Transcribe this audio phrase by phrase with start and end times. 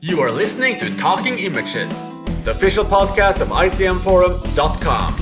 [0.00, 1.92] You are listening to Talking Images,
[2.44, 5.16] the official podcast of ICMForum.com.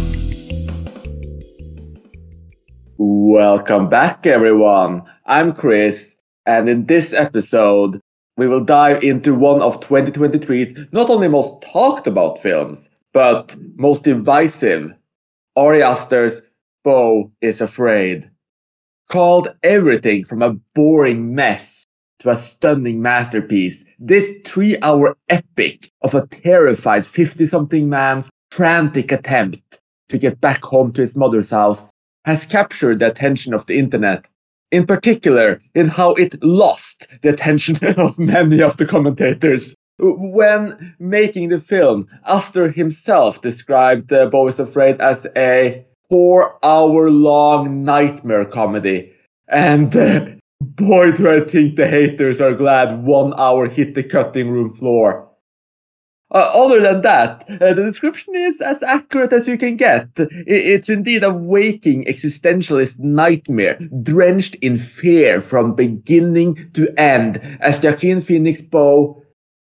[2.98, 5.04] Welcome back, everyone.
[5.24, 8.02] I'm Chris, and in this episode,
[8.36, 14.02] we will dive into one of 2023's not only most talked about films, but most
[14.02, 14.92] divisive
[15.56, 16.42] Ari Aster's
[16.84, 18.30] Beau is Afraid.
[19.08, 21.75] Called everything from a boring mess
[22.20, 29.12] to a stunning masterpiece, this three hour epic of a terrified 50 something man's frantic
[29.12, 31.90] attempt to get back home to his mother's house
[32.24, 34.26] has captured the attention of the internet
[34.70, 39.74] in particular in how it lost the attention of many of the commentators.
[39.98, 47.10] When making the film, Aster himself described uh, Beau is Afraid as a four hour
[47.10, 49.12] long nightmare comedy.
[49.48, 50.26] And uh,
[50.60, 55.28] boy, do I think the haters are glad one hour hit the cutting room floor.
[56.30, 60.08] Uh, other than that, uh, the description is as accurate as you can get.
[60.16, 68.20] It's indeed a waking existentialist nightmare, drenched in fear from beginning to end, as Joaquin
[68.20, 69.22] Phoenix Beau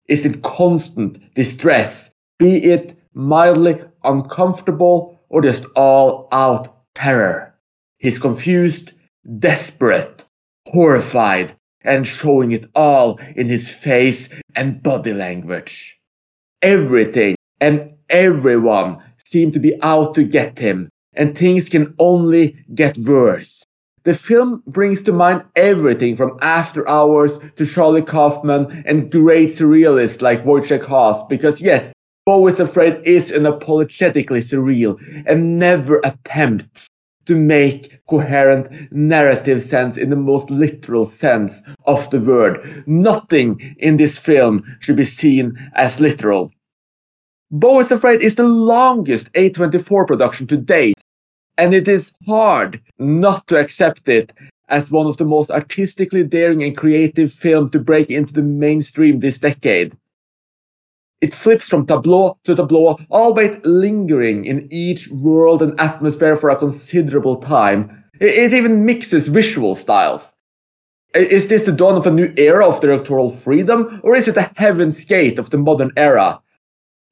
[0.08, 7.56] is in constant distress, be it mildly uncomfortable or just all out terror.
[7.98, 8.92] He's confused,
[9.40, 10.24] desperate,
[10.68, 16.00] horrified, and showing it all in his face and body language
[16.64, 22.98] everything and everyone seem to be out to get him, and things can only get
[22.98, 23.64] worse.
[24.04, 30.22] The film brings to mind everything from After Hours to Charlie Kaufman and great surrealists
[30.22, 31.94] like Wojciech Has, because yes,
[32.26, 36.88] Beau is Afraid is unapologetically surreal and never attempts
[37.26, 42.84] to make coherent narrative sense in the most literal sense of the word.
[42.86, 46.52] Nothing in this film should be seen as literal.
[47.52, 50.96] Beau is Afraid is the longest A24 production to date,
[51.58, 54.34] and it is hard not to accept it
[54.70, 59.20] as one of the most artistically daring and creative films to break into the mainstream
[59.20, 59.96] this decade.
[61.24, 66.58] It flips from tableau to tableau, albeit lingering in each world and atmosphere for a
[66.58, 68.04] considerable time.
[68.20, 70.34] It, even mixes visual styles.
[71.16, 74.52] Is this the dawn of a new era of directorial freedom, or is it a
[74.58, 76.42] heaven's gate of the modern era?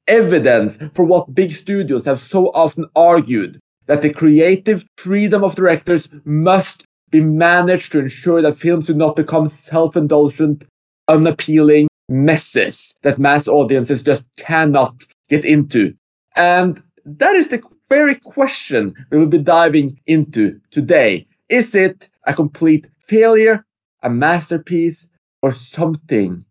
[0.06, 6.10] Evidence for what big studios have so often argued that the creative freedom of directors
[6.26, 10.66] must be managed to ensure that films do not become self indulgent,
[11.08, 14.94] unappealing, messes that mass audiences just cannot
[15.28, 15.94] get into.
[16.36, 21.26] And that is the very question we will be diving into today.
[21.48, 23.64] Is it a complete failure,
[24.02, 25.08] a masterpiece,
[25.42, 26.44] or something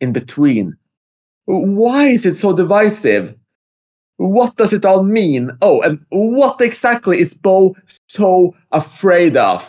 [0.00, 0.76] in between?
[1.46, 3.34] Why is it so divisive?
[4.16, 5.50] What does it all mean?
[5.60, 7.74] Oh, and what exactly is Beau
[8.08, 9.68] so afraid of?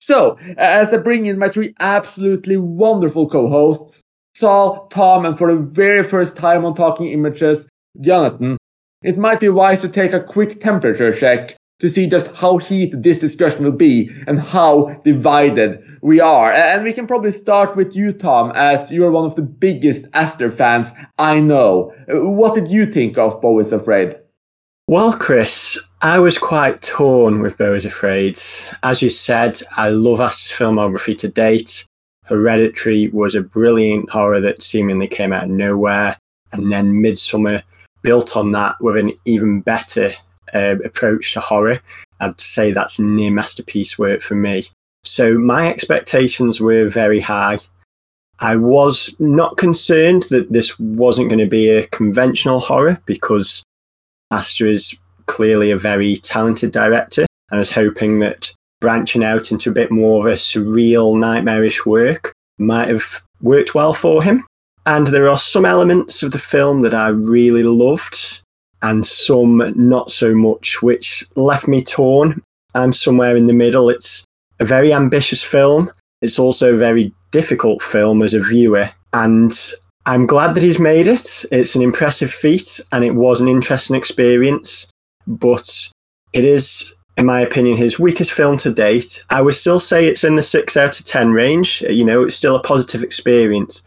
[0.00, 4.02] So, as I bring in my three absolutely wonderful co hosts,
[4.40, 7.68] Saul, Tom, and for the very first time on Talking Images,
[8.00, 8.56] Jonathan,
[9.02, 13.02] it might be wise to take a quick temperature check to see just how heated
[13.02, 16.52] this discussion will be and how divided we are.
[16.52, 20.48] And we can probably start with you, Tom, as you're one of the biggest Aster
[20.48, 21.92] fans I know.
[22.08, 24.16] What did you think of Beau is Afraid?
[24.86, 28.40] Well, Chris, I was quite torn with Beau is Afraid.
[28.82, 31.84] As you said, I love Aster's filmography to date.
[32.30, 36.16] Hereditary was a brilliant horror that seemingly came out of nowhere,
[36.52, 37.62] and then Midsommar
[38.02, 40.12] built on that with an even better
[40.54, 41.80] uh, approach to horror.
[42.20, 44.64] I'd say that's near masterpiece work for me.
[45.02, 47.58] So my expectations were very high.
[48.38, 53.62] I was not concerned that this wasn't going to be a conventional horror because
[54.30, 57.26] Aster is clearly a very talented director.
[57.50, 61.84] And I was hoping that branching out into a bit more of a surreal, nightmarish
[61.86, 64.44] work might have worked well for him.
[64.86, 68.40] And there are some elements of the film that I really loved,
[68.82, 72.42] and some not so much, which left me torn.
[72.74, 73.90] I'm somewhere in the middle.
[73.90, 74.24] It's
[74.58, 75.90] a very ambitious film.
[76.22, 78.90] It's also a very difficult film as a viewer.
[79.12, 79.52] And
[80.06, 81.44] I'm glad that he's made it.
[81.50, 84.90] It's an impressive feat and it was an interesting experience.
[85.26, 85.90] But
[86.32, 89.22] it is in my opinion, his weakest film to date.
[89.28, 91.82] I would still say it's in the six out of 10 range.
[91.82, 93.82] You know, it's still a positive experience,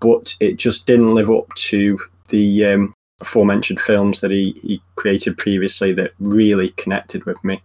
[0.00, 1.98] but it just didn't live up to
[2.28, 7.60] the um, aforementioned films that he, he created previously that really connected with me.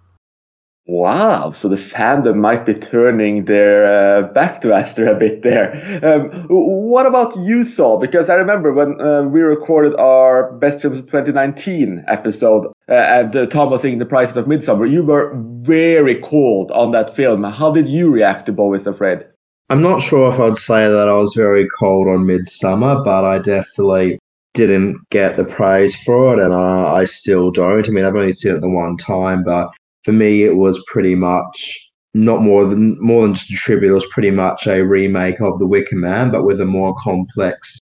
[0.86, 5.72] Wow, so the fandom might be turning their uh, back to Aster a bit there.
[6.04, 8.00] Um, what about you, Saul?
[8.00, 13.34] Because I remember when uh, we recorded our Best Films of 2019 episode uh, and
[13.34, 17.44] uh, Tom was singing The Prices of Midsommar, you were very cold on that film.
[17.44, 19.26] How did you react to Beau is Afraid?
[19.70, 23.40] I'm not sure if I'd say that I was very cold on Midsommar, but I
[23.40, 24.20] definitely
[24.54, 27.88] didn't get the praise for it, and I, I still don't.
[27.88, 29.72] I mean, I've only seen it the one time, but
[30.04, 33.92] for me, it was pretty much not more than more than just a tribute.
[33.92, 37.80] It was pretty much a remake of The Wicker Man, but with a more complex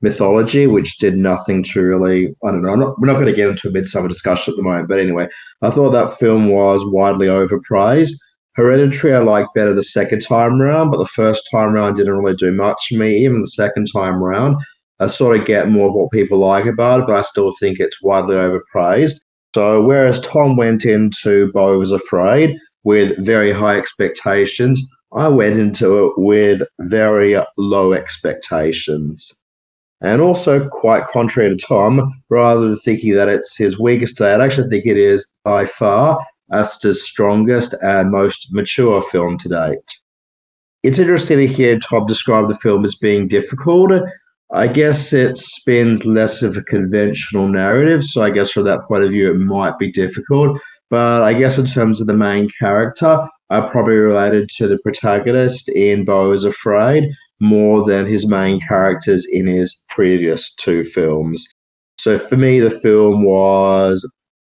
[0.00, 2.34] mythology, which did nothing to really.
[2.44, 2.74] I don't know.
[2.74, 5.28] Not, we're not going to get into a Midsommar discussion at the moment, but anyway,
[5.62, 8.14] I thought that film was widely overpraised.
[8.54, 12.36] Hereditary, I liked better the second time around, but the first time around didn't really
[12.36, 13.16] do much for me.
[13.16, 14.56] Even the second time around,
[15.00, 17.80] I sort of get more of what people like about it, but I still think
[17.80, 19.24] it's widely overpraised.
[19.54, 26.06] So whereas Tom went into Beau was Afraid with very high expectations, I went into
[26.06, 29.32] it with very low expectations.
[30.00, 34.44] And also, quite contrary to Tom, rather than thinking that it's his weakest day, I
[34.44, 36.18] actually think it is by far
[36.52, 39.98] Aster's strongest and most mature film to date.
[40.82, 43.92] It's interesting to hear Tom describe the film as being difficult
[44.52, 48.04] I guess it spins less of a conventional narrative.
[48.04, 50.60] So I guess from that point of view, it might be difficult.
[50.90, 53.18] But I guess in terms of the main character,
[53.50, 57.04] I probably related to the protagonist in Beau is Afraid
[57.40, 61.44] more than his main characters in his previous two films.
[61.98, 64.08] So for me, the film was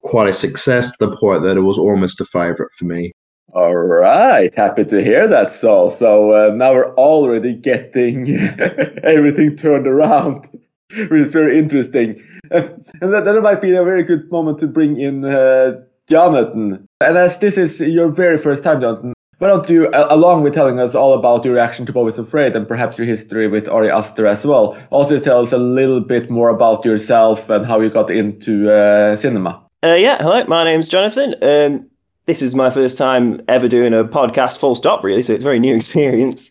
[0.02, 3.12] quite a success to the point that it was almost a favorite for me.
[3.56, 5.88] All right, happy to hear that, Saul.
[5.88, 8.28] So uh, now we're already getting
[9.02, 10.46] everything turned around,
[10.94, 12.22] which is very interesting.
[12.50, 16.86] and that, that might be a very good moment to bring in uh, Jonathan.
[17.00, 20.78] And as this is your very first time, Jonathan, why don't you, along with telling
[20.78, 23.90] us all about your reaction to Beau is Afraid and perhaps your history with Ari
[23.90, 27.88] Aster as well, also tell us a little bit more about yourself and how you
[27.88, 29.62] got into uh, cinema?
[29.82, 31.34] Uh, yeah, hello, my name's Jonathan.
[31.40, 31.90] Um,
[32.26, 35.44] this is my first time ever doing a podcast full stop, really, so it's a
[35.44, 36.50] very new experience.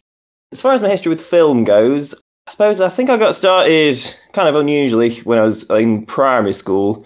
[0.51, 2.16] As far as my history with film goes,
[2.48, 3.98] I suppose I think I got started
[4.33, 7.06] kind of unusually when I was in primary school,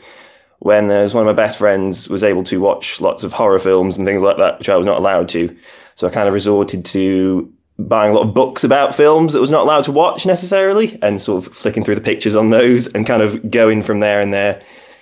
[0.60, 3.60] when uh, there's one of my best friends was able to watch lots of horror
[3.60, 5.56] films and things like that, which I was not allowed to.
[5.96, 9.52] So I kind of resorted to buying a lot of books about films that was
[9.52, 13.08] not allowed to watch necessarily, and sort of flicking through the pictures on those and
[13.08, 14.62] kind of going from there and there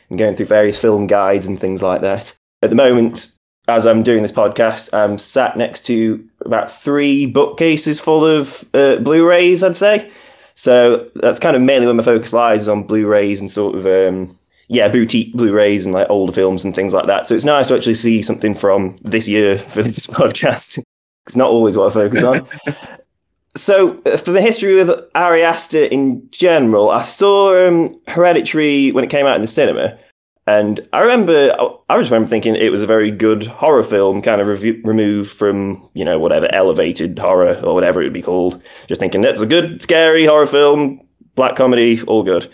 [0.09, 2.37] and going through various film guides and things like that.
[2.61, 3.31] At the moment,
[3.67, 8.97] as I'm doing this podcast, I'm sat next to about three bookcases full of uh,
[8.97, 10.09] Blu-rays, I'd say.
[10.55, 13.85] So that's kind of mainly where my focus lies is on Blu-rays and sort of
[13.85, 14.35] um,
[14.69, 17.27] yeah, boutique Blu-rays and like older films and things like that.
[17.27, 20.81] So it's nice to actually see something from this year for this podcast.
[21.27, 22.47] it's not always what I focus on.
[23.55, 29.03] so uh, for the history of Ari Aster in general, I saw um, Hereditary when
[29.03, 29.99] it came out in the cinema
[30.47, 31.53] and I remember,
[31.89, 35.29] I just remember thinking it was a very good horror film, kind of re- removed
[35.29, 38.61] from, you know, whatever elevated horror or whatever it would be called.
[38.87, 41.01] Just thinking that's a good, scary horror film,
[41.35, 42.49] black comedy, all good.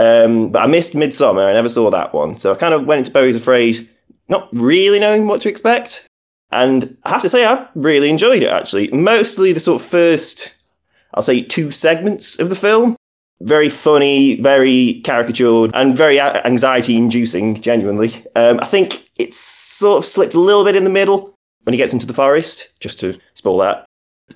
[0.00, 1.46] Um, but I missed Midsommar.
[1.46, 2.36] I never saw that one.
[2.36, 3.88] So I kind of went into Beau is Afraid,
[4.28, 6.08] not really knowing what to expect.
[6.50, 8.88] And I have to say, I really enjoyed it, actually.
[8.88, 10.56] Mostly the sort of first,
[11.14, 12.96] I'll say, two segments of the film
[13.40, 18.10] very funny, very caricatured, and very anxiety inducing, genuinely.
[18.34, 21.78] Um, I think it's sort of slipped a little bit in the middle when he
[21.78, 23.84] gets into the forest, just to spoil that.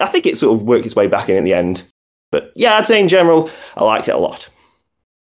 [0.01, 1.85] I think it sort of worked its way back in at the end.
[2.31, 4.49] But yeah, I'd say in general, I liked it a lot.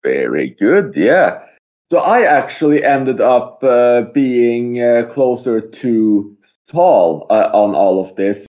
[0.03, 1.43] Very good, yeah.
[1.91, 6.37] So I actually ended up uh, being uh, closer to
[6.71, 8.47] Saul uh, on all of this.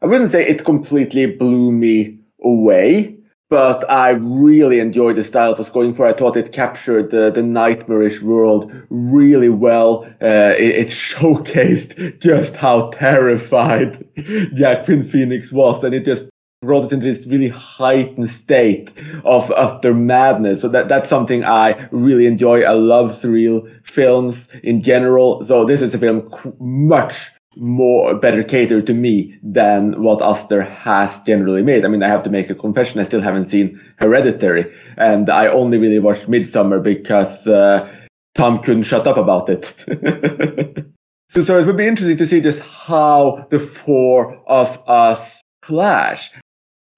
[0.00, 3.17] I wouldn't say it completely blew me away
[3.48, 6.06] but I really enjoyed the style it was going for.
[6.06, 10.04] I thought it captured the, the nightmarish world really well.
[10.20, 14.06] Uh, it, it, showcased just how terrified
[14.52, 16.28] Joaquin Phoenix was, and it just
[16.60, 18.90] brought it into this really heightened state
[19.24, 20.60] of utter madness.
[20.60, 22.62] So that that's something I really enjoy.
[22.62, 25.44] I love surreal films in general.
[25.44, 26.28] So this is a film
[26.58, 31.84] much more better catered to me than what Aster has generally made.
[31.84, 33.00] I mean, I have to make a confession.
[33.00, 37.92] I still haven't seen Hereditary, and I only really watched Midsommar because uh,
[38.34, 39.74] Tom couldn't shut up about it.
[41.30, 46.30] so, so it would be interesting to see just how the four of us clash.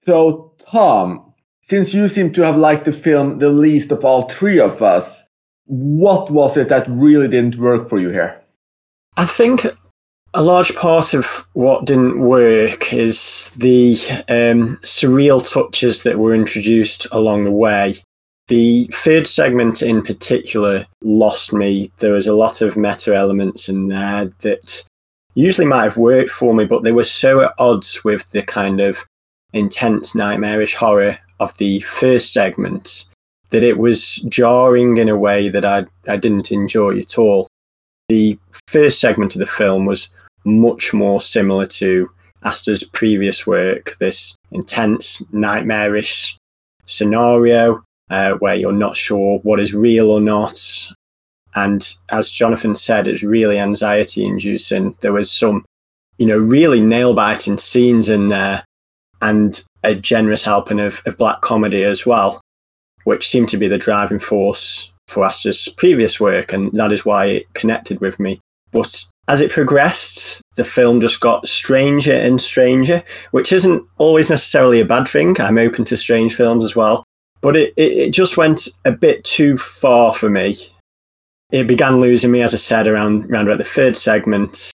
[0.05, 4.59] So, Tom, since you seem to have liked the film the least of all three
[4.59, 5.23] of us,
[5.65, 8.41] what was it that really didn't work for you here?
[9.17, 9.65] I think
[10.33, 13.95] a large part of what didn't work is the
[14.29, 17.97] um, surreal touches that were introduced along the way.
[18.47, 21.91] The third segment in particular lost me.
[21.97, 24.83] There was a lot of meta elements in there that
[25.35, 28.79] usually might have worked for me, but they were so at odds with the kind
[28.79, 29.05] of
[29.53, 33.05] intense, nightmarish horror of the first segment
[33.49, 37.47] that it was jarring in a way that I, I didn't enjoy at all.
[38.09, 40.09] The first segment of the film was
[40.43, 42.09] much more similar to
[42.43, 46.37] Aster's previous work, this intense, nightmarish
[46.85, 50.59] scenario uh, where you're not sure what is real or not.
[51.55, 54.95] And as Jonathan said, it's really anxiety inducing.
[55.01, 55.65] There was some,
[56.17, 58.63] you know, really nail biting scenes in there
[59.21, 62.41] and a generous helping of, of black comedy as well,
[63.03, 66.53] which seemed to be the driving force for Aster's previous work.
[66.53, 68.39] And that is why it connected with me.
[68.71, 74.79] But as it progressed, the film just got stranger and stranger, which isn't always necessarily
[74.79, 75.39] a bad thing.
[75.39, 77.03] I'm open to strange films as well.
[77.41, 80.55] But it, it, it just went a bit too far for me.
[81.51, 84.71] It began losing me, as I said, around, around about the third segment.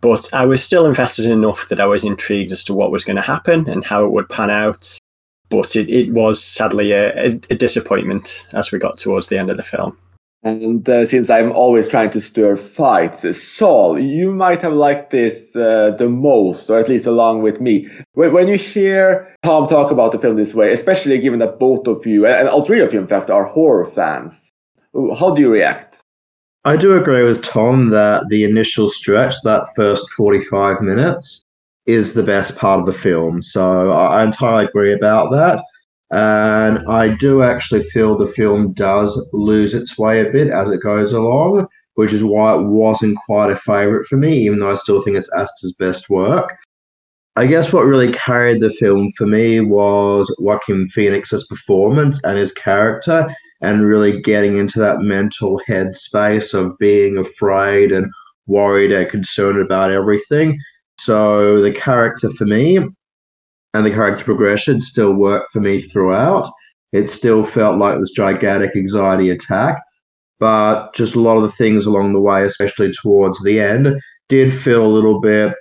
[0.00, 3.16] But I was still invested enough that I was intrigued as to what was going
[3.16, 4.98] to happen and how it would pan out.
[5.48, 9.50] But it, it was sadly a, a, a disappointment as we got towards the end
[9.50, 9.96] of the film.
[10.42, 15.56] And uh, since I'm always trying to stir fights, Saul, you might have liked this
[15.56, 17.88] uh, the most, or at least along with me.
[18.12, 21.88] When, when, you hear Tom talk about the film this way, especially given that both
[21.88, 24.52] of you, and all three of you, in fact, are horror fans,
[25.18, 25.98] how do you react?
[26.64, 31.42] I do agree with Tom that the initial stretch, that first 45 minutes,
[31.86, 33.42] is the best part of the film.
[33.42, 35.62] So I entirely agree about that.
[36.10, 40.82] And I do actually feel the film does lose its way a bit as it
[40.82, 44.76] goes along, which is why it wasn't quite a favorite for me, even though I
[44.76, 46.56] still think it's Aster's best work.
[47.38, 52.52] I guess what really carried the film for me was Joaquin Phoenix's performance and his
[52.52, 53.26] character,
[53.60, 58.06] and really getting into that mental headspace of being afraid and
[58.46, 60.58] worried and concerned about everything.
[60.98, 66.48] So the character for me and the character progression still worked for me throughout.
[66.92, 69.82] It still felt like this gigantic anxiety attack,
[70.38, 74.52] but just a lot of the things along the way, especially towards the end, did
[74.52, 75.54] feel a little bit.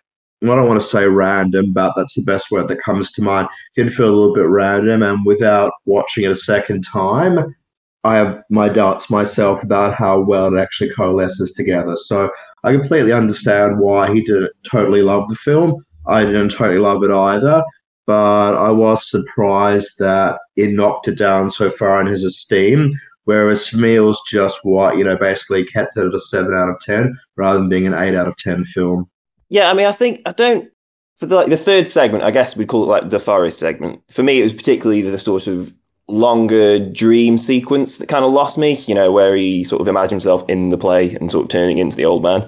[0.43, 3.47] I don't want to say random, but that's the best word that comes to mind.
[3.75, 7.55] Did feel a little bit random, and without watching it a second time,
[8.03, 11.97] I have my doubts myself about how well it actually coalesces together.
[11.97, 12.29] So
[12.65, 15.85] I completely understand why he didn't totally love the film.
[16.07, 17.63] I didn't totally love it either
[18.05, 22.93] but I was surprised that it knocked it down so far in his esteem.
[23.23, 26.53] Whereas for me, it was just what, you know, basically kept it at a 7
[26.53, 29.09] out of 10 rather than being an 8 out of 10 film.
[29.49, 30.69] Yeah, I mean, I think, I don't,
[31.17, 34.03] for the, like the third segment, I guess we'd call it like the forest segment.
[34.11, 35.73] For me, it was particularly the sort of
[36.07, 40.11] longer dream sequence that kind of lost me, you know, where he sort of imagined
[40.11, 42.47] himself in the play and sort of turning into the old man.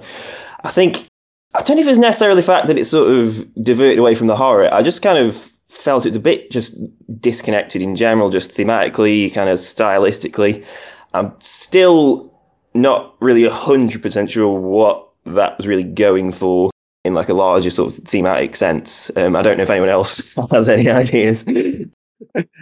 [0.64, 1.06] I think
[1.54, 4.26] I don't know if it's necessarily the fact that it sort of diverted away from
[4.26, 4.72] the horror.
[4.72, 5.36] I just kind of
[5.68, 6.78] felt it's a bit just
[7.20, 10.64] disconnected in general, just thematically, kind of stylistically.
[11.14, 12.32] I'm still
[12.74, 16.70] not really hundred percent sure what that was really going for
[17.04, 19.10] in like a larger sort of thematic sense.
[19.16, 21.44] Um, I don't know if anyone else has any ideas.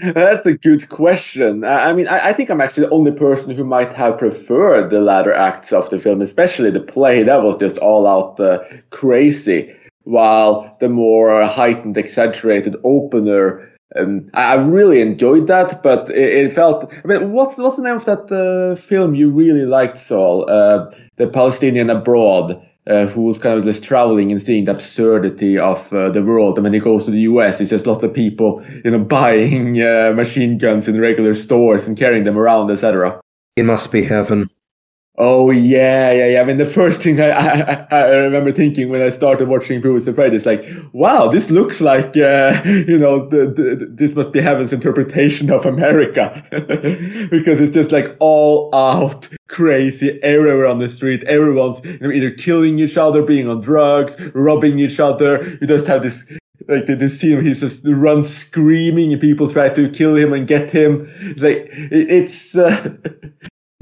[0.02, 1.64] That's a good question.
[1.64, 5.00] I mean, I, I, think I'm actually the only person who might have preferred the
[5.00, 7.22] latter acts of the film, especially the play.
[7.22, 9.74] That was just all out uh, crazy.
[10.04, 15.82] While the more heightened, exaggerated opener, um, I, I, really enjoyed that.
[15.82, 16.92] But it, it, felt.
[16.92, 20.48] I mean, what's what's the name of that uh, film you really liked, Saul?
[20.48, 25.58] Uh, the Palestinian Abroad uh, who was kind of just traveling and seeing the absurdity
[25.58, 26.56] of uh, the world.
[26.56, 29.80] And when he goes to the US, it's just lots of people, you know, buying
[29.82, 33.20] uh, machine guns in regular stores and carrying them around, etc.
[33.56, 34.50] It must be heaven.
[35.18, 36.40] Oh yeah, yeah, yeah.
[36.42, 40.06] I mean, the first thing I, I, I remember thinking when I started watching Bruce
[40.06, 44.40] Afraid is like, wow, this looks like uh, you know, the, the, this must be
[44.40, 46.44] heaven's interpretation of America,
[47.30, 51.22] because it's just like all out crazy everywhere on the street.
[51.24, 55.58] Everyone's you know, either killing each other, being on drugs, robbing each other.
[55.60, 56.24] You just have this
[56.68, 60.46] like the scene where he just runs screaming and people try to kill him and
[60.46, 61.06] get him.
[61.36, 62.56] Like it, it's.
[62.56, 62.96] Uh,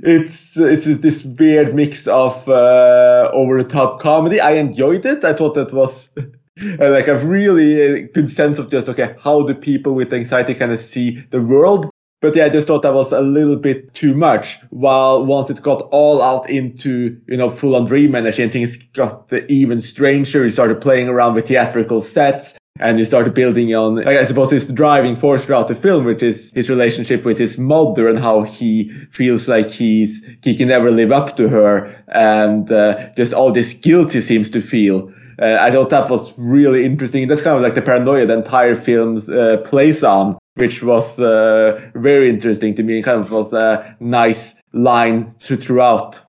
[0.05, 4.41] it's it's this weird mix of uh, over the top comedy.
[4.41, 5.25] I enjoyed it.
[5.25, 6.11] I thought that was
[6.79, 10.81] like a really good sense of just okay, how do people with anxiety kind of
[10.81, 11.91] see the world?
[12.25, 14.59] But yeah, I just thought that was a little bit too much.
[14.71, 18.79] While once it got all out into, you know, full on dream energy and things
[18.95, 24.09] got even stranger, you started playing around with theatrical sets and you started building on,
[24.09, 28.09] I suppose, his driving force throughout the film, which is his relationship with his mother
[28.09, 33.11] and how he feels like he's, he can never live up to her and uh,
[33.19, 35.13] just all this guilt he seems to feel.
[35.43, 37.29] Uh, I thought that was really interesting.
[37.29, 41.91] That's kind of like the paranoia the entire film uh, plays on which was uh,
[41.95, 42.97] very interesting to me.
[42.97, 46.21] and Kind of was a nice line throughout.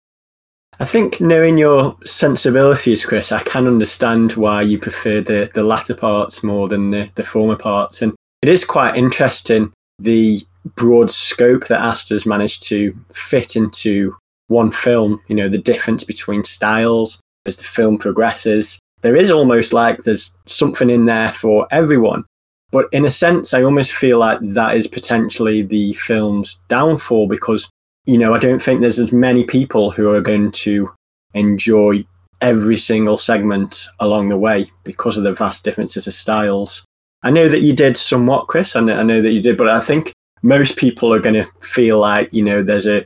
[0.80, 5.94] I think knowing your sensibilities, Chris, I can understand why you prefer the, the latter
[5.94, 8.02] parts more than the, the former parts.
[8.02, 10.42] And it is quite interesting the
[10.76, 14.16] broad scope that Aster's managed to fit into
[14.48, 18.80] one film, you know, the difference between styles as the film progresses.
[19.02, 22.26] There is almost like there's something in there for everyone.
[22.72, 27.70] But in a sense, I almost feel like that is potentially the film's downfall because,
[28.06, 30.92] you know, I don't think there's as many people who are going to
[31.34, 32.06] enjoy
[32.42, 36.84] every single segment along the way because of the vast differences of styles.
[37.24, 38.76] I know that you did somewhat, Chris.
[38.76, 40.12] I know, I know that you did, but I think
[40.44, 43.06] most people are going to feel like, you know, there's a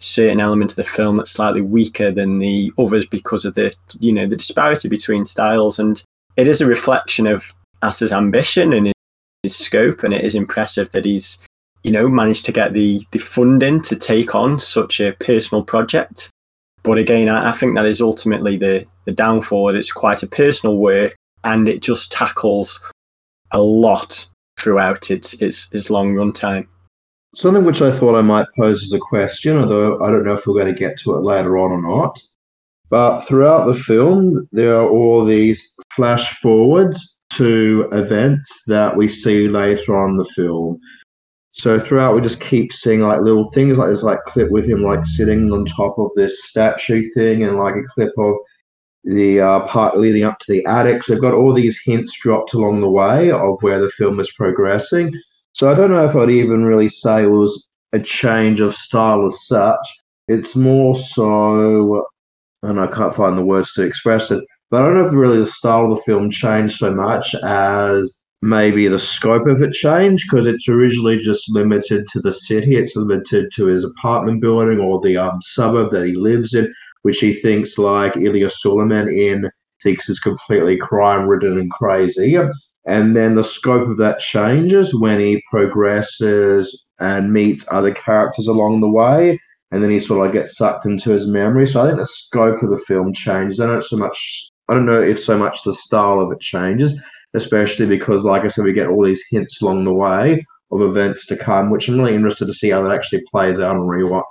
[0.00, 4.12] certain element of the film that's slightly weaker than the others because of the, you
[4.12, 5.78] know, the disparity between styles.
[5.78, 6.02] And
[6.36, 7.52] it is a reflection of
[7.82, 8.92] Aster's ambition and
[9.42, 11.38] his scope, and it is impressive that he's
[11.82, 16.30] you know managed to get the the funding to take on such a personal project.
[16.82, 19.74] But again, I, I think that is ultimately the the downfall.
[19.74, 22.80] It's quite a personal work, and it just tackles
[23.52, 24.26] a lot
[24.58, 26.66] throughout its its its long runtime.
[27.36, 30.46] Something which I thought I might pose as a question, although I don't know if
[30.46, 32.20] we're going to get to it later on or not.
[32.90, 39.48] But throughout the film, there are all these flash forwards to events that we see
[39.48, 40.78] later on the film.
[41.52, 44.82] So throughout, we just keep seeing like little things like this, like clip with him
[44.82, 48.34] like sitting on top of this statue thing, and like a clip of
[49.04, 51.02] the uh, part leading up to the attic.
[51.02, 54.32] So they've got all these hints dropped along the way of where the film is
[54.32, 55.12] progressing.
[55.52, 59.26] So I don't know if I'd even really say it was a change of style
[59.26, 60.00] as such.
[60.28, 62.06] It's more so,
[62.62, 64.44] and I can't find the words to express it.
[64.70, 68.16] But I don't know if really the style of the film changed so much as
[68.42, 72.76] maybe the scope of it changed because it's originally just limited to the city.
[72.76, 77.18] It's limited to his apartment building or the um, suburb that he lives in, which
[77.18, 79.50] he thinks like Elia Suleiman in
[79.82, 82.38] thinks is completely crime ridden and crazy.
[82.86, 88.80] And then the scope of that changes when he progresses and meets other characters along
[88.80, 89.38] the way.
[89.72, 91.66] And then he sort of like gets sucked into his memory.
[91.66, 93.60] So I think the scope of the film changes.
[93.60, 96.98] I don't so much I don't know if so much the style of it changes,
[97.34, 101.26] especially because, like I said, we get all these hints along the way of events
[101.26, 104.22] to come, which I'm really interested to see how that actually plays out on rewatch.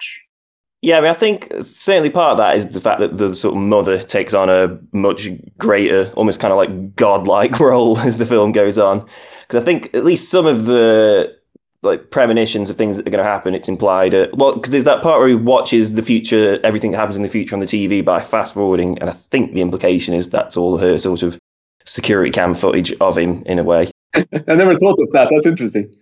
[0.81, 3.53] Yeah, I mean, I think certainly part of that is the fact that the sort
[3.55, 8.25] of mother takes on a much greater, almost kind of like godlike role as the
[8.25, 9.05] film goes on.
[9.41, 11.37] Because I think at least some of the
[11.81, 13.55] like premonitions of things that are going to happen.
[13.55, 14.13] It's implied.
[14.13, 17.23] Uh, well, because there's that part where he watches the future, everything that happens in
[17.23, 20.57] the future on the TV by fast forwarding, and I think the implication is that's
[20.57, 21.37] all her sort of
[21.85, 23.89] security cam footage of him in a way.
[24.15, 25.29] I never thought of that.
[25.31, 25.95] That's interesting.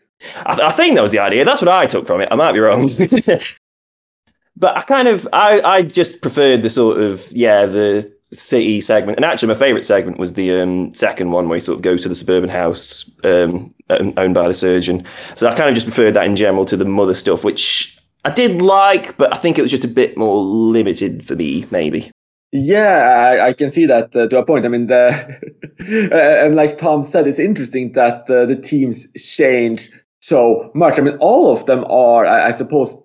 [0.46, 1.46] I, th- I think that was the idea.
[1.46, 2.30] That's what I took from it.
[2.32, 2.88] I might be wrong.
[4.58, 9.18] but I kind of, I, I just preferred the sort of, yeah, the city segment.
[9.18, 12.04] And actually, my favourite segment was the um, second one where he sort of goes
[12.04, 15.06] to the suburban house um, owned by the surgeon.
[15.36, 18.32] So I kind of just preferred that in general to the mother stuff, which I
[18.32, 22.12] did like, but I think it was just a bit more limited for me, maybe.
[22.52, 24.66] Yeah, I, I can see that uh, to a point.
[24.66, 25.40] I mean, the,
[26.44, 30.98] and like Tom said, it's interesting that uh, the teams change so much.
[30.98, 32.96] I mean, all of them are, I, I suppose,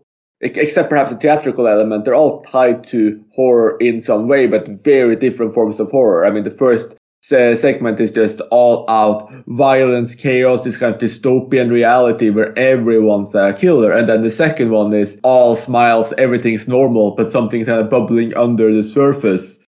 [0.43, 5.17] except perhaps the theatrical element, they're all tied to horror in some way, but very
[5.17, 6.27] different forms of horror.
[6.27, 11.71] I mean, the first segment is just all out violence, chaos, this kind of dystopian
[11.71, 13.93] reality where everyone's a killer.
[13.93, 18.35] And then the second one is all smiles, everything's normal, but something's kind of bubbling
[18.37, 19.59] under the surface.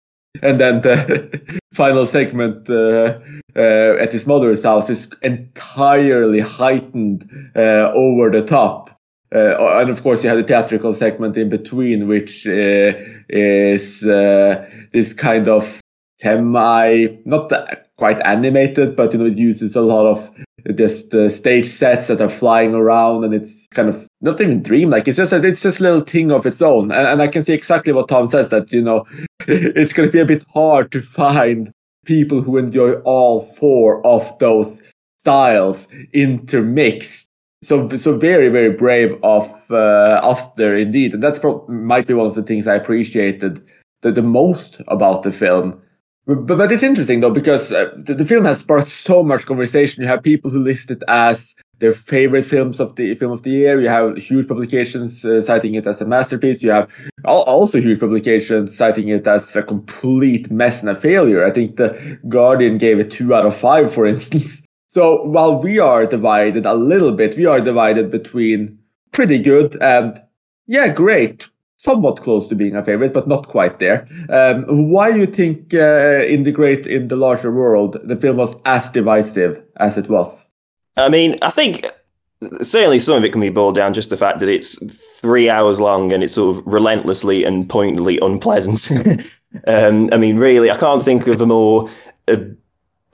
[0.42, 3.20] And then the final segment uh,
[3.56, 8.90] uh, at his mother's house is entirely heightened uh, over the top.
[9.34, 12.92] Uh, and of course, you have the theatrical segment in between, which uh,
[13.28, 15.80] is uh, this kind of
[16.20, 17.52] semi, not
[17.96, 20.30] quite animated, but you know, it uses a lot of
[20.76, 24.90] just uh, stage sets that are flying around, and it's kind of not even dream
[24.90, 27.28] like It's just a, it's just a little thing of its own, and, and I
[27.28, 29.04] can see exactly what Tom says that you know
[29.48, 31.72] it's going to be a bit hard to find
[32.06, 34.80] people who enjoy all four of those
[35.18, 37.28] styles intermixed
[37.64, 42.14] so so very very brave of uh, us there indeed, and that's pro- might be
[42.14, 43.64] one of the things I appreciated
[44.02, 45.80] the, the most about the film.
[46.26, 50.02] But, but it's interesting though because uh, the, the film has sparked so much conversation.
[50.02, 53.50] You have people who list it as their favorite films of the film of the
[53.50, 53.80] year.
[53.80, 56.62] You have huge publications uh, citing it as a masterpiece.
[56.62, 56.88] You have
[57.24, 61.44] also huge publications citing it as a complete mess and a failure.
[61.44, 64.63] I think the Guardian gave it two out of five, for instance.
[64.94, 68.78] So while we are divided a little bit, we are divided between
[69.10, 70.22] pretty good and
[70.68, 74.06] yeah, great, somewhat close to being a favorite, but not quite there.
[74.30, 78.36] Um, why do you think uh, in the great, in the larger world, the film
[78.36, 80.46] was as divisive as it was?
[80.96, 81.88] I mean, I think
[82.62, 84.78] certainly some of it can be boiled down just the fact that it's
[85.18, 88.92] three hours long and it's sort of relentlessly and pointedly unpleasant.
[89.66, 91.90] um, I mean, really, I can't think of a more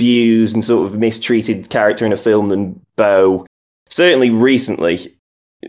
[0.00, 3.46] abused and sort of mistreated character in a film than Beau.
[3.90, 5.14] Certainly recently,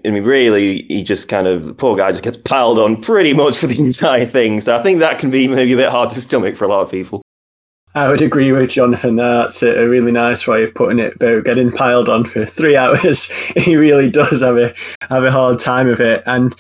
[0.06, 3.34] I mean, really, he just kind of, the poor guy just gets piled on pretty
[3.34, 4.62] much for the entire thing.
[4.62, 6.82] So I think that can be maybe a bit hard to stomach for a lot
[6.82, 7.22] of people.
[7.94, 9.18] I would agree with Jonathan.
[9.18, 11.20] That's a really nice way of putting it.
[11.20, 14.74] But getting piled on for three hours, he really does have a
[15.10, 16.24] have a hard time of it.
[16.26, 16.56] And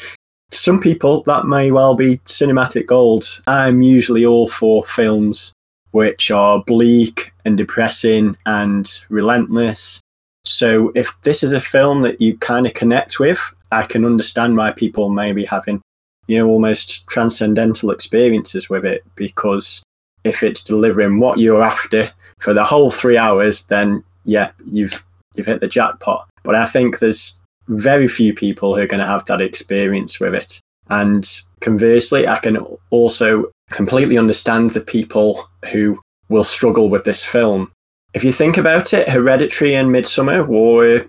[0.51, 3.23] some people that may well be cinematic gold.
[3.47, 5.53] I'm usually all for films
[5.91, 10.01] which are bleak and depressing and relentless.
[10.43, 13.39] So if this is a film that you kind of connect with,
[13.71, 15.81] I can understand why people may be having,
[16.27, 19.83] you know, almost transcendental experiences with it because
[20.23, 25.03] if it's delivering what you're after for the whole three hours, then yeah, you've
[25.35, 26.27] you've hit the jackpot.
[26.43, 30.35] But I think there's very few people who are going to have that experience with
[30.35, 30.59] it.
[30.89, 31.27] And
[31.61, 32.57] conversely, I can
[32.89, 37.71] also completely understand the people who will struggle with this film.
[38.13, 41.05] If you think about it, Hereditary and Midsommar were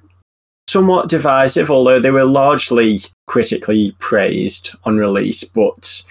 [0.69, 5.45] somewhat divisive, although they were largely critically praised on release.
[5.45, 6.03] But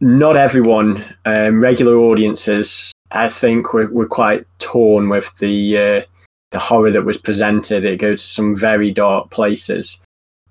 [0.00, 6.02] not everyone, um, regular audiences, I think, were, were quite torn with the uh,
[6.50, 7.84] the horror that was presented.
[7.84, 10.00] It goes to some very dark places.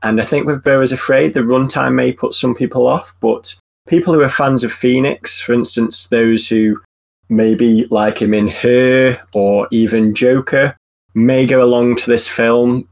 [0.04, 3.56] And I think with is Afraid, the runtime may put some people off, but
[3.88, 6.80] people who are fans of Phoenix, for instance, those who
[7.30, 10.76] maybe like him in Her or even Joker,
[11.14, 12.88] may go along to this film.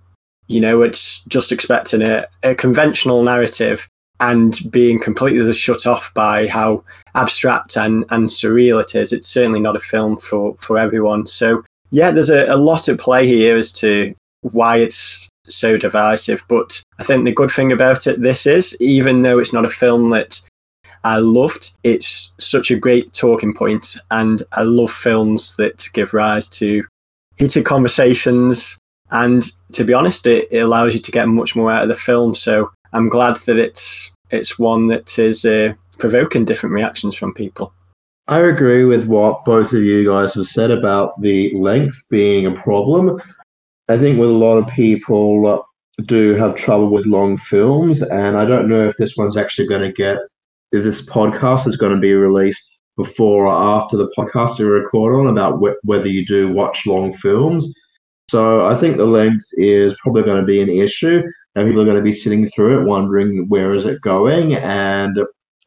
[0.47, 3.87] You know, it's just expecting a, a conventional narrative
[4.19, 6.83] and being completely shut off by how
[7.15, 9.13] abstract and, and surreal it is.
[9.13, 11.25] It's certainly not a film for, for everyone.
[11.25, 16.43] So, yeah, there's a, a lot at play here as to why it's so divisive.
[16.49, 19.69] But I think the good thing about it, this is, even though it's not a
[19.69, 20.41] film that
[21.03, 21.71] I loved.
[21.83, 26.83] It's such a great talking point, and I love films that give rise to
[27.37, 28.77] heated conversations.
[29.11, 31.95] And to be honest, it, it allows you to get much more out of the
[31.95, 32.35] film.
[32.35, 37.73] So I'm glad that it's it's one that is uh, provoking different reactions from people.
[38.27, 42.51] I agree with what both of you guys have said about the length being a
[42.51, 43.19] problem.
[43.87, 45.65] I think with a lot of people
[46.05, 49.81] do have trouble with long films, and I don't know if this one's actually going
[49.81, 50.19] to get
[50.71, 55.15] if this podcast is going to be released before or after the podcast we record
[55.15, 57.73] on about wh- whether you do watch long films.
[58.29, 61.23] So I think the length is probably going to be an issue,
[61.55, 65.17] and people are going to be sitting through it wondering where is it going, and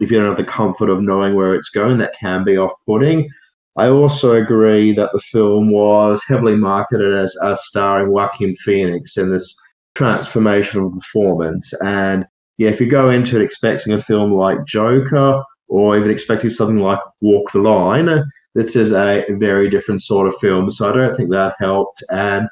[0.01, 3.29] if you don't have the comfort of knowing where it's going, that can be off-putting.
[3.77, 9.33] I also agree that the film was heavily marketed as, as starring Joaquin Phoenix in
[9.33, 9.57] this
[9.97, 12.27] transformational performance, and
[12.59, 16.79] yeah, if you go into it expecting a film like Joker or even expecting something
[16.79, 20.71] like Walk the Line, this is a very different sort of film.
[20.71, 22.03] So I don't think that helped.
[22.11, 22.49] And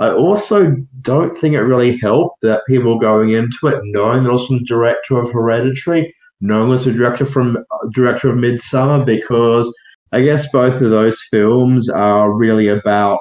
[0.00, 4.48] I also don't think it really helped that people going into it knowing that was
[4.48, 9.72] the director of Hereditary, knowing was the director from uh, director of Midsommar, because
[10.10, 13.20] I guess both of those films are really about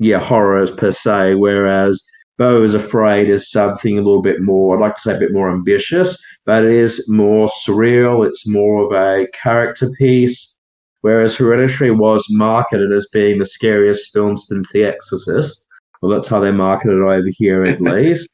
[0.00, 2.04] yeah horrors per se, whereas
[2.38, 5.32] Beau is Afraid is something a little bit more, I'd like to say a bit
[5.32, 8.26] more ambitious, but it is more surreal.
[8.26, 10.54] It's more of a character piece.
[11.00, 15.66] Whereas Hereditary was marketed as being the scariest film since The Exorcist.
[16.00, 18.30] Well, that's how they marketed it over here at least.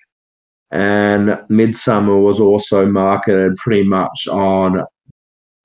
[0.71, 4.83] And Midsommar was also marketed pretty much on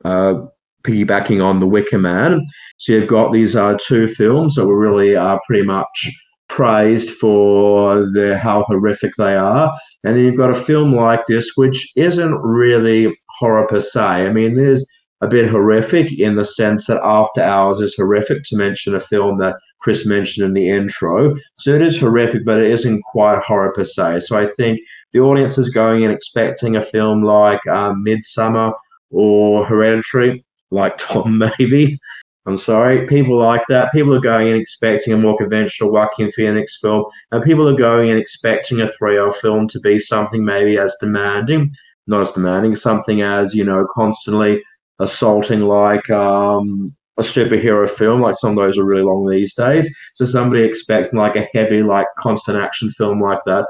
[0.05, 0.45] uh,
[0.83, 2.45] piggybacking on The Wicker Man.
[2.77, 6.11] So you've got these uh, two films that were really uh, pretty much
[6.59, 11.53] praised for the how horrific they are, and then you've got a film like this
[11.55, 14.01] which isn't really horror per se.
[14.01, 14.85] I mean, there's
[15.21, 19.37] a bit horrific in the sense that After Hours is horrific, to mention a film
[19.39, 21.33] that Chris mentioned in the intro.
[21.59, 24.19] So it is horrific, but it isn't quite horror per se.
[24.19, 24.81] So I think
[25.13, 28.73] the audience is going in expecting a film like um, Midsommar
[29.11, 31.97] or Hereditary, like Tom maybe.
[32.45, 33.91] I'm sorry, people like that.
[33.91, 38.09] People are going in expecting a more conventional Joaquin Phoenix film, and people are going
[38.09, 41.71] in expecting a three-hour film to be something maybe as demanding,
[42.07, 44.63] not as demanding, something as you know constantly
[44.99, 48.21] assaulting like um, a superhero film.
[48.21, 49.93] Like some of those are really long these days.
[50.13, 53.67] So somebody expecting like a heavy, like constant action film like that.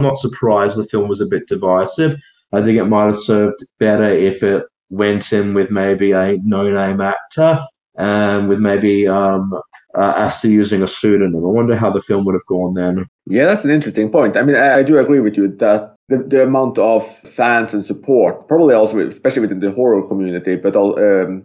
[0.00, 2.16] I'm not surprised the film was a bit divisive.
[2.52, 7.00] I think it might have served better if it went in with maybe a no-name
[7.00, 7.64] actor
[7.96, 9.52] and with maybe um,
[9.96, 11.44] uh, Aster using a pseudonym.
[11.44, 13.06] I wonder how the film would have gone then.
[13.26, 14.36] Yeah, that's an interesting point.
[14.36, 17.84] I mean, I, I do agree with you that the, the amount of fans and
[17.84, 21.44] support, probably also, especially within the horror community, but all, um,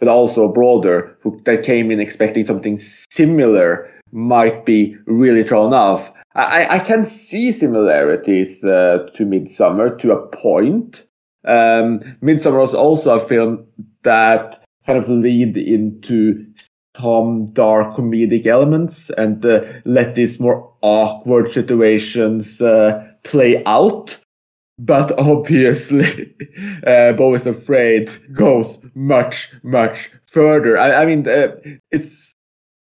[0.00, 6.10] but also broader, who that came in expecting something similar, might be really thrown off.
[6.36, 11.06] I, I can see similarities uh, to Midsommar to a point.
[11.44, 13.66] Um, Midsommar was also a film
[14.02, 16.46] that kind of lead into
[16.96, 24.18] some dark comedic elements and uh, let these more awkward situations uh, play out.
[24.78, 26.34] But obviously,
[26.86, 30.78] uh, Beau is Afraid goes much, much further.
[30.78, 31.56] I, I mean, uh,
[31.90, 32.34] it's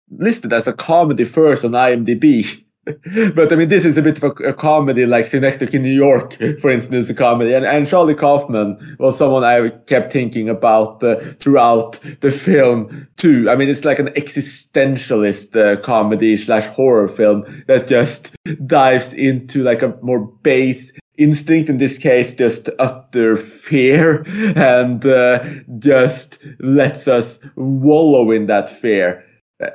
[0.09, 2.63] listed as a comedy first on IMDb.
[3.35, 5.93] but I mean, this is a bit of a, a comedy, like Synecdoche in New
[5.93, 7.53] York, for instance, a comedy.
[7.53, 13.49] And, and Charlie Kaufman was someone I kept thinking about uh, throughout the film, too.
[13.49, 18.31] I mean, it's like an existentialist uh, comedy slash horror film that just
[18.65, 24.23] dives into like a more base instinct in this case just utter fear
[24.55, 25.43] and uh,
[25.77, 29.23] just lets us wallow in that fear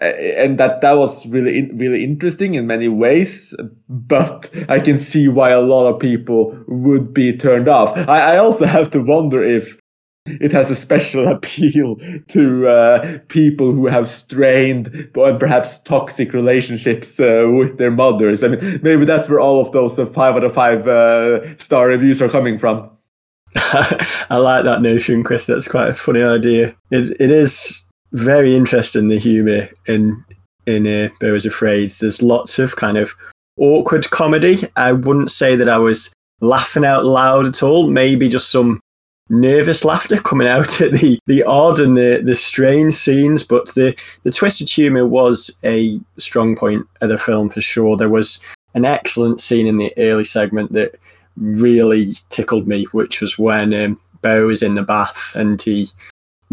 [0.01, 3.55] and that that was really really interesting in many ways
[3.89, 8.39] but i can see why a lot of people would be turned off i, I
[8.39, 9.79] also have to wonder if
[10.27, 11.97] it has a special appeal
[12.29, 18.43] to uh, people who have strained and perhaps toxic relationships uh, with their mothers.
[18.43, 21.89] I mean, maybe that's where all of those uh, five out of five uh, star
[21.89, 22.91] reviews are coming from.
[23.57, 25.47] I like that notion, Chris.
[25.47, 26.75] That's quite a funny idea.
[26.91, 27.84] It it is
[28.15, 30.25] very interesting the humor in
[30.67, 31.91] in uh, Beau is Afraid.
[31.91, 33.15] There's lots of kind of
[33.59, 34.59] awkward comedy.
[34.77, 37.91] I wouldn't say that I was laughing out loud at all.
[37.91, 38.81] Maybe just some
[39.29, 43.43] nervous laughter coming out at the the odd and the the strange scenes.
[43.43, 47.97] But the the twisted humor was a strong point of the film for sure.
[47.97, 48.41] There was
[48.75, 50.95] an excellent scene in the early segment that
[51.37, 55.89] really tickled me, which was when um, Beau is in the bath and he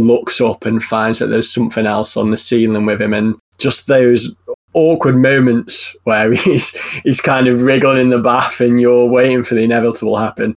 [0.01, 3.87] looks up and finds that there's something else on the ceiling with him, and just
[3.87, 4.35] those
[4.73, 9.55] awkward moments where he's he's kind of wriggling in the bath and you're waiting for
[9.55, 10.55] the inevitable to happen.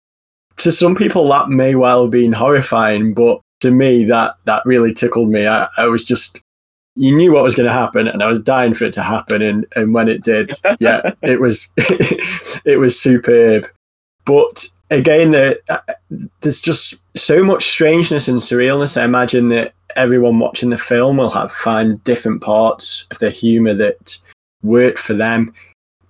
[0.59, 4.95] To some people, that may well have been horrifying, but to me, that that really
[4.95, 5.47] tickled me.
[5.47, 6.41] I, I was just
[6.97, 9.43] you knew what was going to happen, and I was dying for it to happen,
[9.43, 13.67] and and when it did, yeah, it was it was superb.
[14.25, 15.79] But again, the, uh,
[16.41, 19.01] there's just so much strangeness and surrealness.
[19.01, 23.75] I imagine that everyone watching the film will have find different parts of the humor
[23.75, 24.19] that
[24.63, 25.53] worked for them,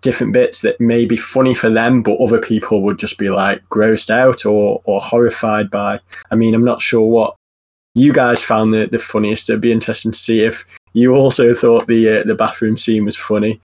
[0.00, 3.62] different bits that may be funny for them, but other people would just be like
[3.68, 6.00] grossed out or or horrified by.
[6.30, 7.36] I mean, I'm not sure what
[7.94, 9.48] you guys found the, the funniest.
[9.48, 13.16] It'd be interesting to see if you also thought the uh, the bathroom scene was
[13.16, 13.60] funny,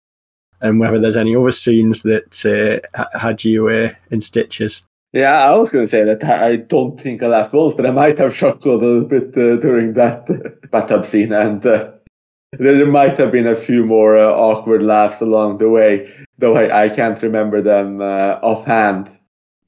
[0.62, 4.84] and whether there's any other scenes that uh, had you uh, in stitches.
[5.12, 7.92] Yeah, I was going to say that I don't think I laughed once, but I
[7.92, 10.28] might have chuckled a little bit uh, during that
[10.72, 11.92] bathtub scene, and uh,
[12.52, 16.86] there might have been a few more uh, awkward laughs along the way, though I,
[16.86, 19.16] I can't remember them uh, offhand.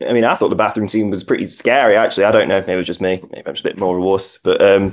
[0.08, 1.96] I mean, I thought the bathroom scene was pretty scary.
[1.96, 2.60] Actually, I don't know.
[2.62, 3.22] Maybe it was just me.
[3.32, 4.92] Maybe I'm just a bit more wuss, but um,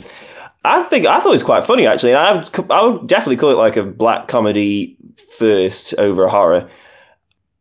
[0.64, 1.86] I think I thought it was quite funny.
[1.86, 4.96] Actually, I would, I would definitely call it like a black comedy
[5.38, 6.68] first over a horror.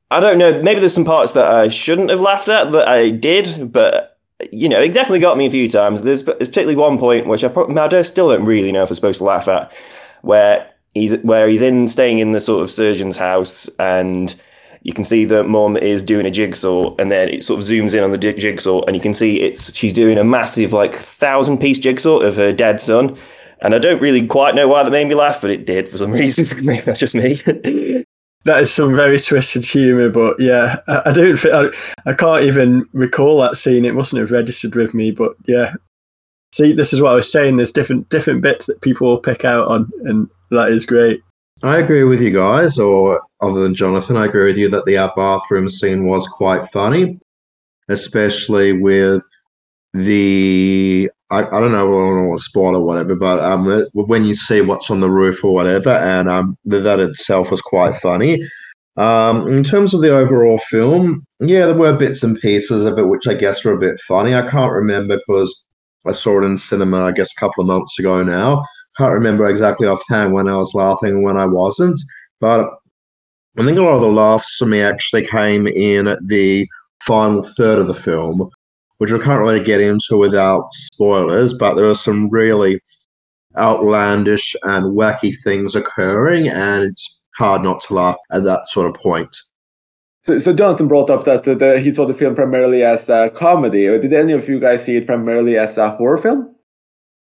[0.09, 0.61] I don't know.
[0.61, 4.17] Maybe there's some parts that I shouldn't have laughed at that I did, but
[4.51, 6.01] you know, it definitely got me a few times.
[6.01, 8.95] There's, there's particularly one point which I, probably, I still don't really know if I'm
[8.95, 9.73] supposed to laugh at,
[10.21, 14.35] where he's where he's in staying in the sort of surgeon's house and
[14.83, 17.93] you can see that mom is doing a jigsaw and then it sort of zooms
[17.93, 21.59] in on the jigsaw and you can see it's she's doing a massive like thousand
[21.59, 23.17] piece jigsaw of her dead son
[23.61, 25.97] and i don't really quite know why that made me laugh but it did for
[25.97, 28.03] some reason maybe that's just me
[28.47, 30.09] that is some very twisted humour.
[30.09, 31.67] But yeah, I, I don't think I,
[32.09, 33.85] I can't even recall that scene.
[33.85, 35.11] It mustn't have registered with me.
[35.11, 35.75] But yeah,
[36.57, 37.57] See, this is what I was saying.
[37.57, 41.21] There's different different bits that people will pick out on, and that is great.
[41.63, 44.95] I agree with you guys, or other than Jonathan, I agree with you that the
[45.15, 47.19] bathroom scene was quite funny,
[47.89, 49.23] especially with
[49.93, 54.23] the I, I don't know, I don't want to spoil or whatever, but um, when
[54.23, 58.41] you see what's on the roof or whatever, and um, that itself was quite funny.
[58.95, 63.07] Um, in terms of the overall film, yeah, there were bits and pieces of it
[63.07, 64.33] which I guess were a bit funny.
[64.33, 65.63] I can't remember because
[66.07, 68.63] I saw it in cinema, I guess, a couple of months ago now.
[68.97, 71.99] Can't remember exactly offhand when I was laughing and when I wasn't,
[72.39, 72.71] but
[73.59, 76.67] I think a lot of the laughs for me actually came in the
[77.05, 78.49] final third of the film,
[78.97, 82.81] which I can't really get into without spoilers, but there are some really
[83.57, 89.01] outlandish and wacky things occurring, and it's hard not to laugh at that sort of
[89.01, 89.35] point.
[90.25, 93.31] So, so Jonathan brought up that the, the, he saw the film primarily as a
[93.33, 93.85] comedy.
[93.85, 96.53] Did any of you guys see it primarily as a horror film?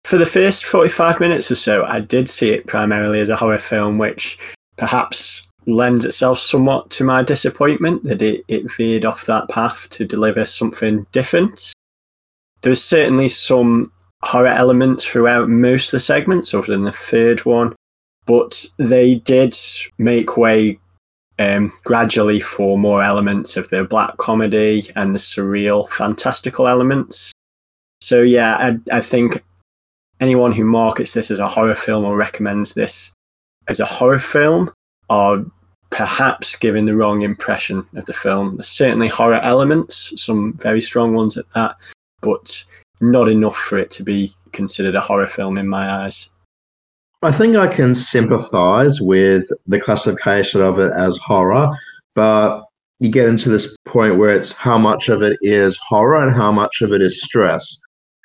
[0.03, 3.57] For the first 45 minutes or so, I did see it primarily as a horror
[3.57, 4.37] film, which
[4.77, 10.05] perhaps lends itself somewhat to my disappointment that it, it veered off that path to
[10.05, 11.73] deliver something different.
[12.61, 13.85] There's certainly some
[14.23, 17.75] horror elements throughout most of the segments, other than the third one,
[18.25, 19.55] but they did
[19.97, 20.79] make way
[21.39, 27.31] um, gradually for more elements of the black comedy and the surreal, fantastical elements.
[28.01, 29.43] So, yeah, I, I think
[30.19, 33.13] anyone who markets this as a horror film or recommends this
[33.67, 34.71] as a horror film
[35.13, 35.45] are
[35.91, 38.55] perhaps giving the wrong impression of the film.
[38.55, 41.75] There's certainly horror elements, some very strong ones at that,
[42.21, 42.65] but
[42.99, 46.27] not enough for it to be considered a horror film in my eyes.
[47.21, 51.69] I think I can sympathize with the classification of it as horror,
[52.15, 52.63] but
[52.99, 56.51] you get into this point where it's how much of it is horror and how
[56.51, 57.77] much of it is stress.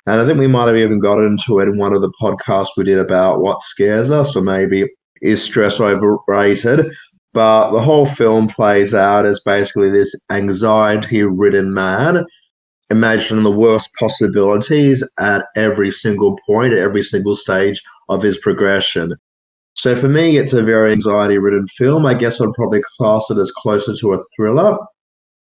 [0.07, 2.79] And I think we might have even got into it in one of the podcasts
[2.79, 4.89] we did about what scares us, or maybe
[5.23, 6.93] is stress overrated?
[7.33, 12.25] But the whole film plays out as basically this anxiety ridden man
[12.91, 19.15] imagining the worst possibilities at every single point, at every single stage of his progression.
[19.75, 22.07] So for me, it's a very anxiety ridden film.
[22.07, 24.77] I guess I'd probably class it as closer to a thriller,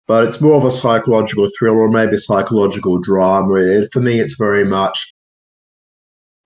[0.08, 3.86] but it's more of a psychological thriller or maybe psychological drama.
[3.92, 5.14] For me, it's very much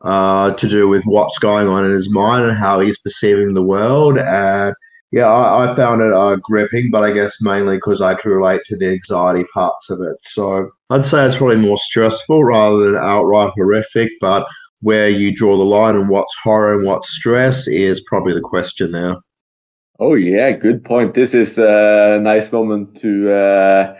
[0.02, 3.62] uh, to do with what's going on in his mind and how he's perceiving the
[3.62, 4.18] world.
[4.18, 4.74] And
[5.12, 8.60] yeah, I, I found it uh, gripping, but I guess mainly because I can relate
[8.66, 10.16] to the anxiety parts of it.
[10.22, 14.46] So I'd say it's probably more stressful rather than outright horrific, but
[14.82, 18.92] where you draw the line and what's horror and what's stress is probably the question
[18.92, 19.16] there.
[20.02, 21.12] Oh yeah, good point.
[21.12, 23.94] This is a nice moment to uh,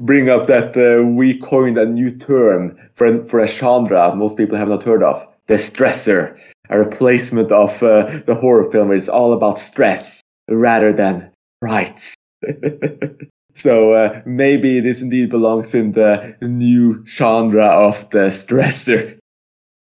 [0.00, 4.58] bring up that uh, we coined a new term for for a genre most people
[4.58, 6.36] have not heard of, the stressor,
[6.68, 8.88] a replacement of uh, the horror film.
[8.88, 11.30] Where it's all about stress rather than
[11.62, 12.16] rights.
[13.54, 19.16] so uh, maybe this indeed belongs in the new genre of the stressor.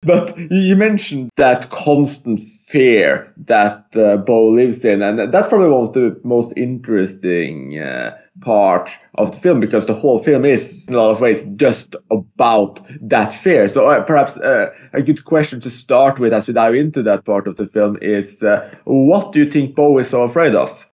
[0.06, 5.88] But you mentioned that constant fear that uh, Beau lives in, and that's probably one
[5.88, 10.94] of the most interesting uh, part of the film because the whole film is, in
[10.94, 13.68] a lot of ways, just about that fear.
[13.68, 17.26] So uh, perhaps uh, a good question to start with as we dive into that
[17.26, 20.86] part of the film is, uh, what do you think Beau is so afraid of?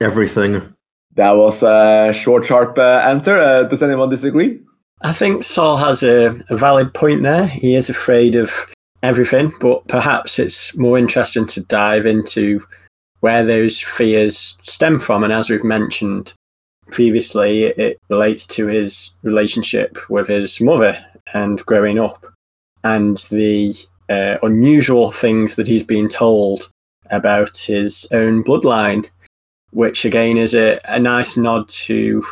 [0.00, 0.74] Everything.
[1.14, 3.66] That was a short, sharp uh, answer.
[3.68, 4.60] does anyone disagree?
[5.00, 7.46] I think Saul has a, a, valid point there.
[7.46, 8.52] He is afraid of
[9.02, 12.66] everything, but perhaps it's more interesting to dive into
[13.20, 15.22] where those fears stem from.
[15.22, 16.32] And as we've mentioned
[16.90, 20.98] previously, it relates to his relationship with his mother
[21.32, 22.26] and growing up
[22.82, 23.74] and the
[24.08, 26.68] uh, unusual things that he's been told
[27.10, 29.08] about his own bloodline,
[29.70, 32.24] which again is a, a nice nod to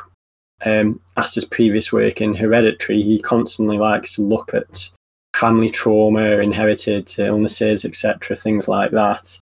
[0.65, 4.89] um, Aster's previous work in Hereditary, he constantly likes to look at
[5.35, 9.39] family trauma, inherited illnesses, etc., things like that.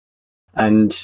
[0.55, 0.97] And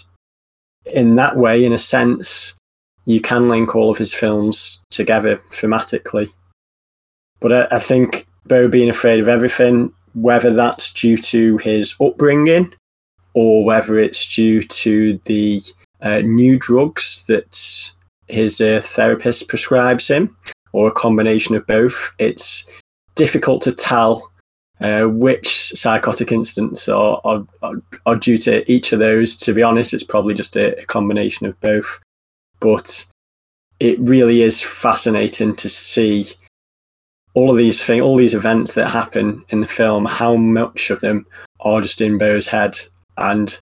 [0.86, 2.56] in that way, in a sense,
[3.04, 6.32] you can link all of his films together thematically.
[7.40, 12.72] But I, I think Beau being afraid of everything, whether that's due to his upbringing
[13.34, 15.60] or whether it's due to the
[16.00, 17.92] uh, new drugs that
[18.28, 20.36] his uh, therapist prescribes him,
[20.72, 22.12] or a combination of both.
[22.18, 22.64] It's
[23.14, 24.30] difficult to tell
[24.80, 27.44] uh, which psychotic incidents are, are,
[28.04, 29.36] are, due to each of those.
[29.36, 31.98] To be honest, it's probably just a, a combination of both.
[32.60, 33.06] But
[33.80, 36.30] it really is fascinating to see
[37.34, 41.00] all of these things, all these events that happen in the film, how much of
[41.00, 41.26] them
[41.60, 42.76] are just in Beau's head.
[43.18, 43.58] And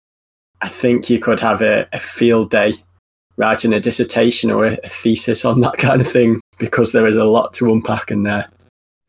[0.61, 2.75] I think you could have a, a field day
[3.37, 7.23] writing a dissertation or a, thesis on that kind of thing because there is a
[7.23, 8.47] lot to unpack in there.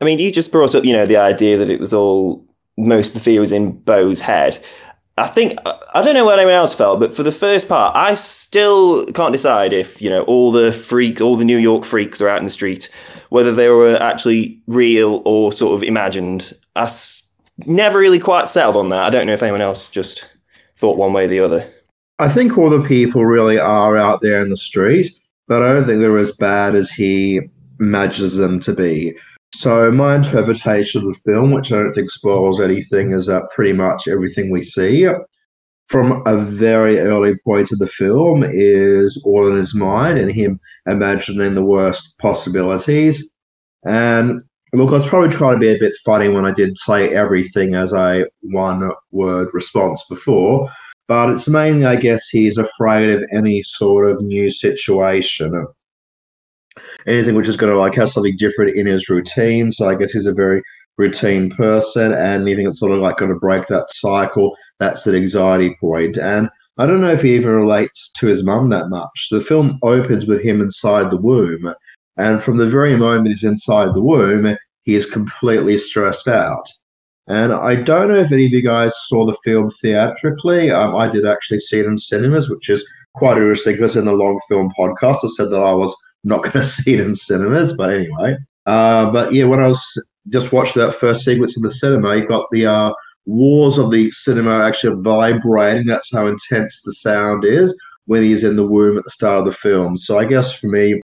[0.01, 2.45] I mean, you just brought up, you know, the idea that it was all
[2.77, 4.63] most of the fear was in Beau's head.
[5.17, 5.53] I think
[5.93, 9.31] I don't know what anyone else felt, but for the first part, I still can't
[9.31, 12.43] decide if you know all the freaks, all the New York freaks are out in
[12.43, 12.89] the street,
[13.29, 16.51] whether they were actually real or sort of imagined.
[16.75, 17.31] I s-
[17.65, 19.05] never really quite settled on that.
[19.05, 20.29] I don't know if anyone else just
[20.75, 21.71] thought one way or the other.
[22.19, 25.07] I think all the people really are out there in the street,
[25.47, 27.41] but I don't think they're as bad as he
[27.79, 29.15] imagines them to be.
[29.53, 33.73] So my interpretation of the film, which I don't think spoils anything, is that pretty
[33.73, 35.07] much everything we see
[35.87, 40.59] from a very early point of the film is all in his mind and him
[40.87, 43.29] imagining the worst possibilities.
[43.85, 44.41] And
[44.73, 47.75] look, I was probably trying to be a bit funny when I did say everything
[47.75, 50.69] as a one word response before,
[51.07, 55.67] but it's mainly, I guess, he's afraid of any sort of new situation
[57.07, 59.71] anything which is going to like have something different in his routine.
[59.71, 60.61] So I guess he's a very
[60.97, 65.15] routine person, and anything that's sort of like going to break that cycle, that's an
[65.15, 66.17] anxiety point.
[66.17, 69.27] And I don't know if he even relates to his mum that much.
[69.31, 71.73] The film opens with him inside the womb,
[72.17, 76.67] and from the very moment he's inside the womb, he is completely stressed out.
[77.27, 80.69] And I don't know if any of you guys saw the film theatrically.
[80.69, 84.13] Um, I did actually see it in cinemas, which is quite interesting because in the
[84.13, 87.73] long film podcast, I said that I was not going to see it in cinemas,
[87.73, 88.37] but anyway.
[88.65, 89.83] Uh, but yeah, when I was
[90.29, 92.93] just watching that first sequence in the cinema, you got the uh,
[93.25, 95.87] walls of the cinema actually vibrating.
[95.87, 99.45] That's how intense the sound is when he's in the womb at the start of
[99.45, 99.97] the film.
[99.97, 101.01] So I guess for me,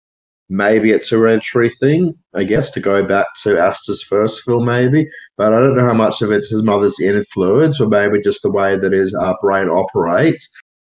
[0.52, 5.08] maybe it's a hereditary thing, I guess, to go back to Aster's first film, maybe.
[5.38, 8.52] But I don't know how much of it's his mother's influence or maybe just the
[8.52, 10.49] way that his uh, brain operates,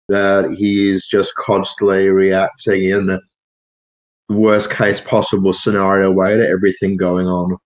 [0.08, 3.20] that he's just constantly reacting in the
[4.30, 7.58] worst case possible scenario way to everything going on.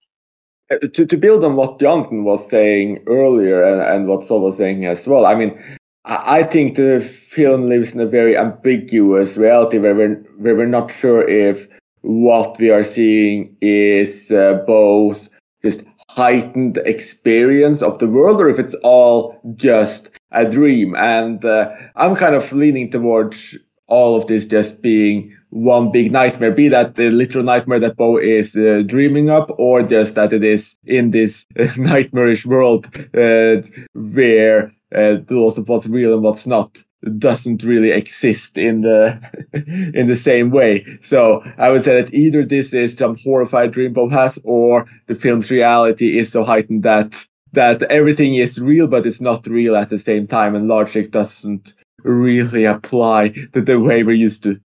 [0.73, 4.57] Uh, to, to build on what Jonathan was saying earlier and, and what Saul was
[4.57, 5.57] saying as well, I mean,
[6.05, 10.67] I, I think the film lives in a very ambiguous reality where we're, where we're
[10.67, 11.69] not sure if
[12.05, 15.29] what we are seeing is uh, both
[15.63, 20.95] just heightened experience of the world or if it's all just a dream.
[20.97, 26.51] And uh, I'm kind of leaning towards all of this just being one big nightmare,
[26.51, 30.43] be that the literal nightmare that Beau is uh, dreaming up, or just that it
[30.43, 32.87] is in this uh, nightmarish world
[33.17, 33.63] uh,
[33.95, 36.83] where uh, lots of what's real and what's not
[37.19, 39.21] doesn't really exist in the
[39.95, 40.85] in the same way.
[41.03, 45.15] So I would say that either this is some horrified dream Beau has, or the
[45.15, 49.91] film's reality is so heightened that that everything is real, but it's not real at
[49.91, 54.61] the same time, and logic doesn't really apply to the way we're used to.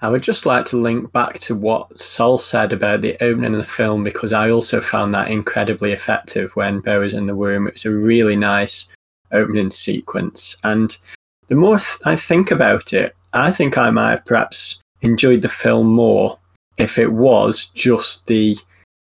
[0.00, 3.60] I would just like to link back to what Sol said about the opening of
[3.60, 7.66] the film because I also found that incredibly effective when Beau was in the womb.
[7.66, 8.86] It was a really nice
[9.32, 10.56] opening sequence.
[10.62, 10.96] And
[11.54, 15.86] the more I think about it, I think I might have perhaps enjoyed the film
[15.86, 16.36] more
[16.78, 18.58] if it was just the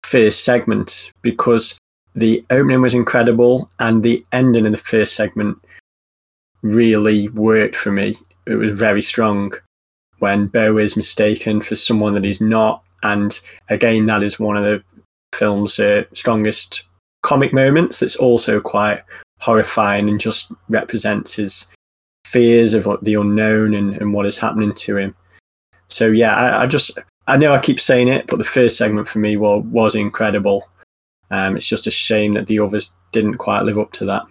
[0.05, 1.77] first segment because
[2.15, 5.59] the opening was incredible and the ending of the first segment
[6.63, 8.17] really worked for me.
[8.47, 9.53] It was very strong
[10.21, 12.85] when Beau is mistaken for someone that he's not.
[13.03, 13.37] And
[13.69, 14.81] again, that is one of the
[15.35, 16.85] film's uh, strongest
[17.23, 17.99] comic moments.
[17.99, 19.03] That's also quite
[19.41, 21.67] horrifying and just represents his
[22.29, 25.15] fears of the unknown and, and what is happening to him.
[25.89, 29.09] So yeah, I, I, just I know I keep saying it, but the first segment
[29.09, 30.69] for me was was incredible.
[31.31, 34.23] Um, it's just a shame that the others didn't quite live up to that.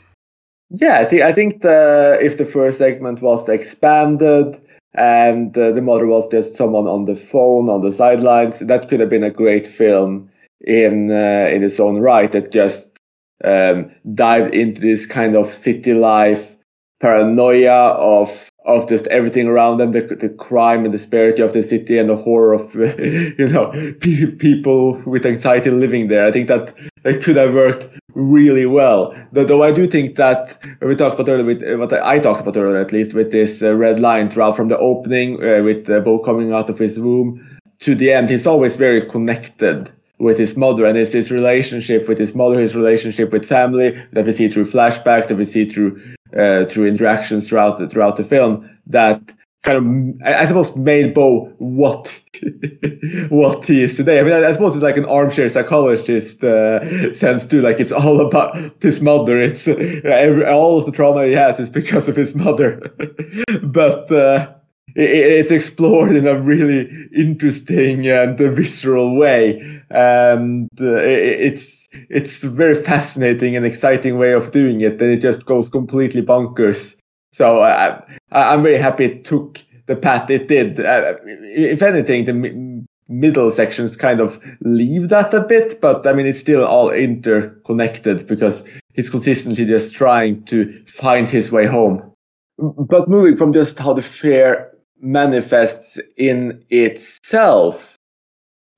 [0.70, 4.62] Yeah, I think I think the if the first segment was expanded
[4.93, 9.00] and uh, the mother was just someone on the phone on the sidelines, that could
[9.00, 10.30] have been a great film
[10.62, 12.32] in uh, in its own right.
[12.32, 12.98] That just
[13.43, 16.57] um, dived into this kind of city life
[17.00, 21.98] paranoia of of just everything around them, the, the crime and disparity of the city
[21.98, 23.72] and the horror of you know
[24.02, 26.28] people with anxiety living there.
[26.28, 26.76] I think that
[27.06, 29.16] it could have worked really well.
[29.32, 32.82] Though I do think that we talked about earlier, with, what I talked about earlier
[32.82, 36.20] at least, with this uh, red line throughout from the opening, uh, with uh, Beau
[36.20, 40.86] coming out of his womb to the end, he's always very connected with his mother
[40.86, 44.66] and it's his relationship with his mother, his relationship with family that we see through
[44.66, 49.22] flashbacks, that we see through uh, through interactions throughout the, throughout the film that
[49.64, 49.78] kind
[50.22, 52.22] of, I suppose, made Beau what
[53.30, 54.20] what he is today.
[54.20, 57.62] I mean, I, I suppose it's like an armchair psychologist uh, sense too.
[57.62, 59.42] Like it's all about his mother.
[59.42, 59.74] It's uh,
[60.06, 62.80] every, all of the trauma he has is because of his mother.
[63.64, 64.54] but uh,
[64.96, 72.44] it, it's explored in a really interesting and visceral way, and uh, it, it's it's
[72.44, 75.02] a very fascinating and exciting way of doing it.
[75.02, 76.96] And it just goes completely bonkers.
[77.34, 80.80] So I, I'm very happy it took the path it did.
[80.80, 86.26] Uh, if anything, the middle sections kind of leave that a bit, but I mean,
[86.26, 88.64] it's still all interconnected because
[88.94, 92.12] he's consistently just trying to find his way home.
[92.58, 97.97] But moving from just how the fear manifests in itself,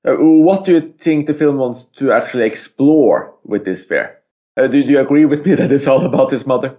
[0.06, 4.18] uh, what do you think the film wants to actually explore with this fair?
[4.56, 6.76] Uh, do, do you agree with me that it's all about his mother?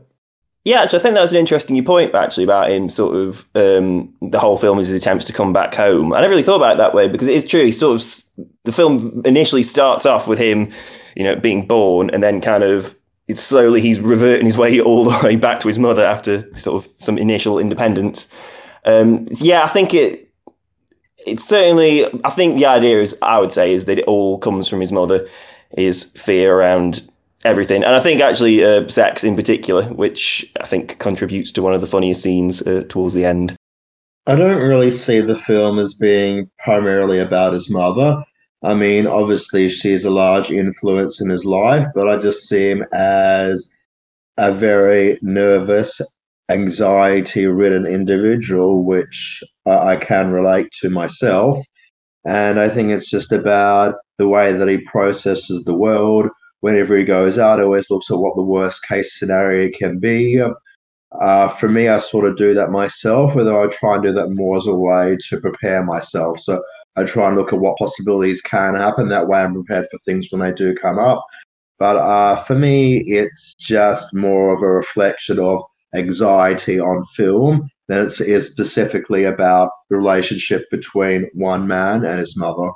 [0.64, 2.90] Yeah, actually, I think that was an interesting point actually about him.
[2.90, 6.14] Sort of um, the whole film is his attempts to come back home.
[6.14, 7.66] I never really thought about it that way because it is true.
[7.66, 10.72] He sort of the film initially starts off with him,
[11.16, 12.96] you know, being born, and then kind of
[13.28, 16.86] it's slowly he's reverting his way all the way back to his mother after sort
[16.86, 18.28] of some initial independence.
[18.86, 20.31] Um, yeah, I think it.
[21.26, 22.06] It's certainly.
[22.24, 23.16] I think the idea is.
[23.22, 25.28] I would say is that it all comes from his mother.
[25.78, 27.02] Is fear around
[27.46, 27.84] everything.
[27.84, 31.82] And I think actually uh, sex in particular, which I think contributes to one of
[31.82, 33.56] the funniest scenes uh, towards the end.
[34.28, 38.24] I don't really see the film as being primarily about his mother.
[38.64, 42.86] I mean, obviously, she's a large influence in his life, but I just see him
[42.94, 43.68] as
[44.38, 46.00] a very nervous,
[46.52, 51.58] anxiety ridden individual, which I can relate to myself.
[52.26, 56.30] And I think it's just about the way that he processes the world,
[56.60, 60.42] whenever he goes out, he always looks at what the worst case scenario can be.
[61.20, 64.30] Uh, for me, I sort of do that myself, although I try and do that
[64.30, 66.40] more as a way to prepare myself.
[66.40, 66.64] So
[66.96, 69.10] I try and look at what possibilities can happen.
[69.10, 71.26] That way, I'm prepared for things when they do come up.
[71.80, 75.64] But uh, for me, it's just more of a reflection of
[75.94, 82.38] anxiety on film than it is specifically about the relationship between one man and his
[82.38, 82.72] mother.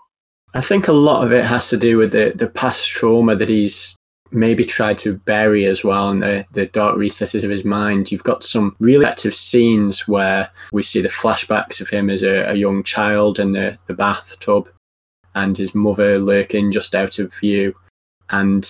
[0.53, 3.49] I think a lot of it has to do with the, the past trauma that
[3.49, 3.95] he's
[4.31, 8.11] maybe tried to bury as well in the, the dark recesses of his mind.
[8.11, 12.49] You've got some really active scenes where we see the flashbacks of him as a,
[12.49, 14.69] a young child in the, the bathtub
[15.35, 17.75] and his mother lurking just out of view.
[18.29, 18.67] And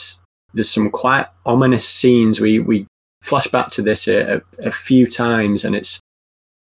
[0.53, 2.39] there's some quite ominous scenes.
[2.39, 2.87] We, we
[3.25, 5.99] flash back to this a, a, a few times and it's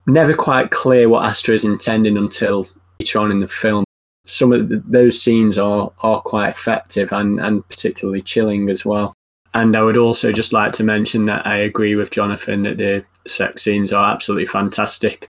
[0.07, 2.67] never quite clear what Aster is intending until
[2.99, 3.85] later on in the film
[4.25, 9.13] some of the, those scenes are are quite effective and and particularly chilling as well.
[9.53, 13.05] And I would also just like to mention that I agree with Jonathan that the
[13.25, 15.27] sex scenes are absolutely fantastic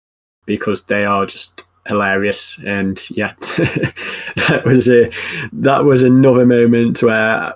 [0.46, 2.60] because they are just hilarious.
[2.66, 5.10] And yeah, that was a
[5.54, 7.54] that was another moment where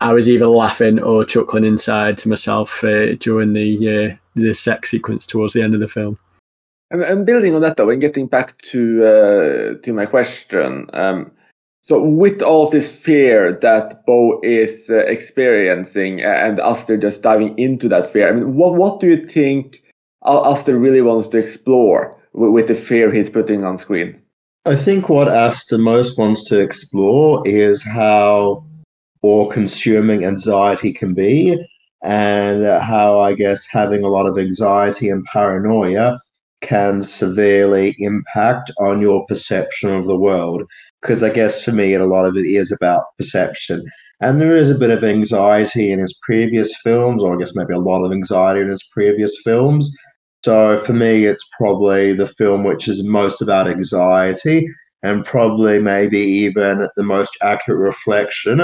[0.00, 4.90] I was either laughing or chuckling inside to myself uh, during the uh, the sex
[4.90, 6.18] sequence towards the end of the film.
[6.90, 11.32] And, building on that, though, and getting back to uh, to my question, um,
[11.82, 17.58] so with all of this fear that Beau is uh, experiencing, and Aster just diving
[17.58, 19.82] into that fear, I mean, what what do you think
[20.24, 24.20] Aster really wants to explore with, with the fear he's putting on screen?
[24.64, 28.64] I think what Aster most wants to explore is how
[29.26, 31.56] all-consuming anxiety can be,
[32.02, 36.18] and how I guess having a lot of anxiety and paranoia
[36.60, 40.62] can severely impact on your perception of the world.
[41.00, 43.84] Because I guess for me, a lot of it is about perception.
[44.20, 47.74] And there is a bit of anxiety in his previous films, or I guess maybe
[47.74, 49.94] a lot of anxiety in his previous films.
[50.44, 54.66] So for me, it's probably the film which is most about anxiety
[55.02, 58.60] and probably maybe even the most accurate reflection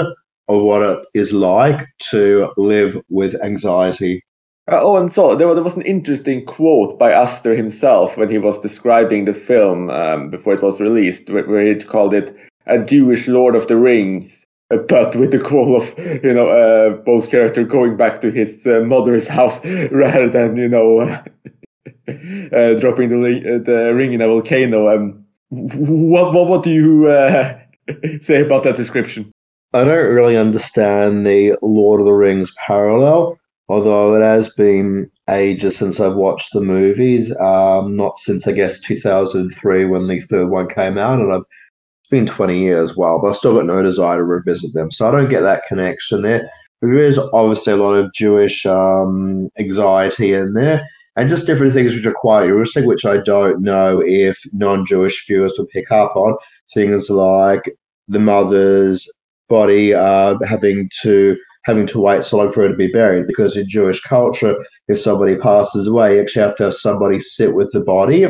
[0.47, 4.23] of what it is like to live with anxiety.
[4.71, 8.61] Uh, oh, and so there, was an interesting quote by Aster himself when he was
[8.61, 12.35] describing the film um, before it was released, where, where, he called it
[12.65, 16.95] a Jewish Lord of the Rings, uh, but with the call of you know uh,
[17.03, 21.01] Beau's character going back to his uh, mother's house rather than you know
[22.07, 24.95] uh, dropping the the ring in a volcano.
[24.95, 27.59] Um, what what what do you uh,
[28.21, 29.29] say about that description?
[29.73, 35.77] I don't really understand the Lord of the Rings parallel although it has been ages
[35.77, 37.35] since I've watched the movies.
[37.39, 42.09] Um, not since I guess 2003 when the third one came out, and I've it's
[42.09, 42.95] been 20 years.
[42.97, 45.63] Well, but I've still got no desire to revisit them, so I don't get that
[45.67, 46.49] connection there.
[46.81, 51.95] There is obviously a lot of Jewish um, anxiety in there, and just different things
[51.95, 56.35] which are quite interesting, which I don't know if non-Jewish viewers would pick up on.
[56.73, 57.73] Things like
[58.09, 59.09] the mother's
[59.49, 63.55] body uh, having to having to wait so long for her to be buried, because
[63.55, 64.55] in Jewish culture,
[64.89, 68.27] if somebody passes away, you actually have to have somebody sit with the body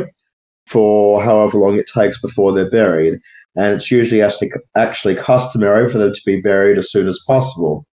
[0.68, 3.20] for however long it takes before they're buried.
[3.56, 7.86] And it's usually actually, actually customary for them to be buried as soon as possible.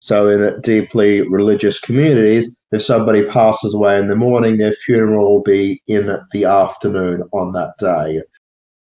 [0.00, 5.42] So, in deeply religious communities, if somebody passes away in the morning, their funeral will
[5.42, 8.20] be in the afternoon on that day.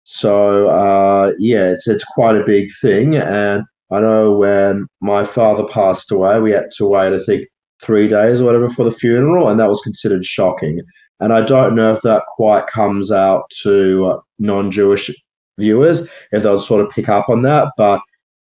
[0.09, 3.17] So, uh, yeah, it's, it's quite a big thing.
[3.17, 7.45] And I know when my father passed away, we had to wait, I think,
[7.83, 10.81] three days or whatever for the funeral, and that was considered shocking.
[11.19, 15.11] And I don't know if that quite comes out to non Jewish
[15.59, 17.73] viewers, if they'll sort of pick up on that.
[17.75, 17.99] But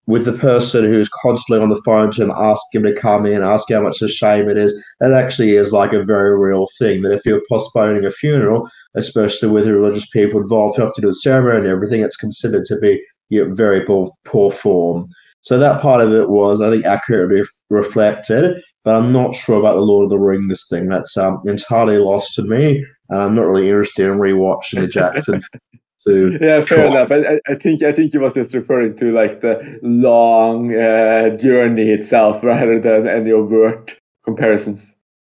[0.07, 3.42] with the person who's constantly on the phone to him, asking him to come in,
[3.42, 6.68] asking how much of a shame it is, that actually is like a very real
[6.78, 7.03] thing.
[7.03, 11.09] That if you're postponing a funeral, especially with religious people involved who have to do
[11.09, 15.09] the ceremony and everything, it's considered to be you know, very poor, poor form.
[15.43, 18.61] So that part of it was, I think, accurately reflected.
[18.84, 20.88] But I'm not sure about the Lord of the Rings thing.
[20.88, 22.84] That's um, entirely lost to me.
[23.11, 25.43] And I'm not really interested in rewatching the Jackson
[26.07, 29.41] to yeah fair enough I, I think i think he was just referring to like
[29.41, 34.95] the long uh, journey itself rather than any overt comparisons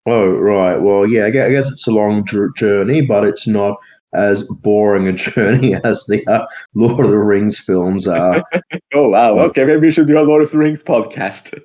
[0.07, 2.25] oh right well yeah i guess it's a long
[2.57, 3.77] journey but it's not
[4.13, 8.43] as boring a journey as the uh, Lord of the Rings films are.
[8.95, 9.39] oh wow!
[9.39, 11.59] Okay, maybe we should do a Lord of the Rings podcast.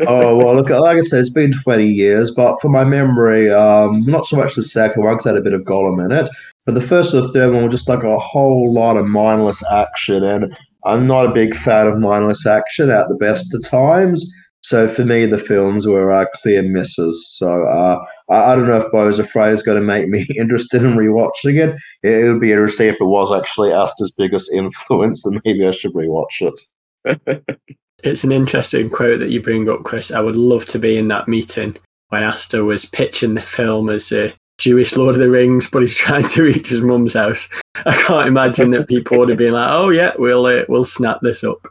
[0.06, 4.04] oh well, look, like I said, it's been twenty years, but for my memory, um,
[4.06, 6.28] not so much the second one because had a bit of Gollum in it,
[6.66, 9.62] but the first or the third one were just like a whole lot of mindless
[9.70, 14.32] action, and I'm not a big fan of mindless action at the best of times.
[14.62, 17.28] So for me, the films were uh, clear misses.
[17.36, 20.84] So uh, I, I, don't know if Beau's Afraid is going to make me interested
[20.84, 21.76] in rewatching it.
[22.02, 25.72] It, it would be interesting if it was actually Aster's biggest influence, then maybe I
[25.72, 27.58] should rewatch it.
[28.04, 30.12] it's an interesting quote that you bring up, Chris.
[30.12, 31.76] I would love to be in that meeting
[32.08, 35.94] when Asta was pitching the film as a Jewish Lord of the Rings, but he's
[35.96, 37.48] trying to reach his mum's house.
[37.86, 41.18] I can't imagine that people would have been like, "Oh yeah, we'll uh, we'll snap
[41.22, 41.66] this up."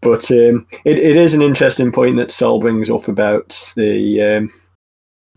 [0.00, 4.52] But um, it, it is an interesting point that Sol brings up about the um,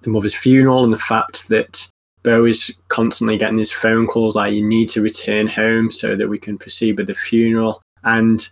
[0.01, 1.87] the mother's funeral and the fact that
[2.23, 6.27] Beau is constantly getting these phone calls like, "You need to return home so that
[6.27, 8.47] we can proceed with the funeral," and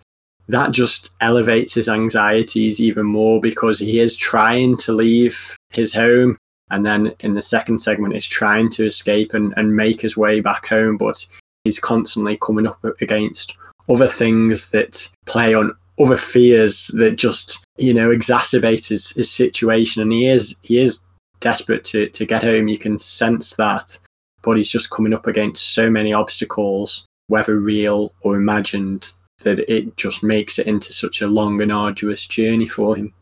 [0.49, 6.37] that just elevates his anxieties even more because he is trying to leave his home
[6.71, 10.41] and then in the second segment is trying to escape and, and make his way
[10.41, 11.25] back home but
[11.63, 13.55] he's constantly coming up against
[13.87, 20.01] other things that play on other fears that just you know exacerbate his, his situation.
[20.01, 21.03] And he is he is
[21.39, 22.67] desperate to to get home.
[22.67, 23.97] You can sense that.
[24.41, 29.09] But he's just coming up against so many obstacles whether real or imagined
[29.43, 33.13] that it just makes it into such a long and arduous journey for him.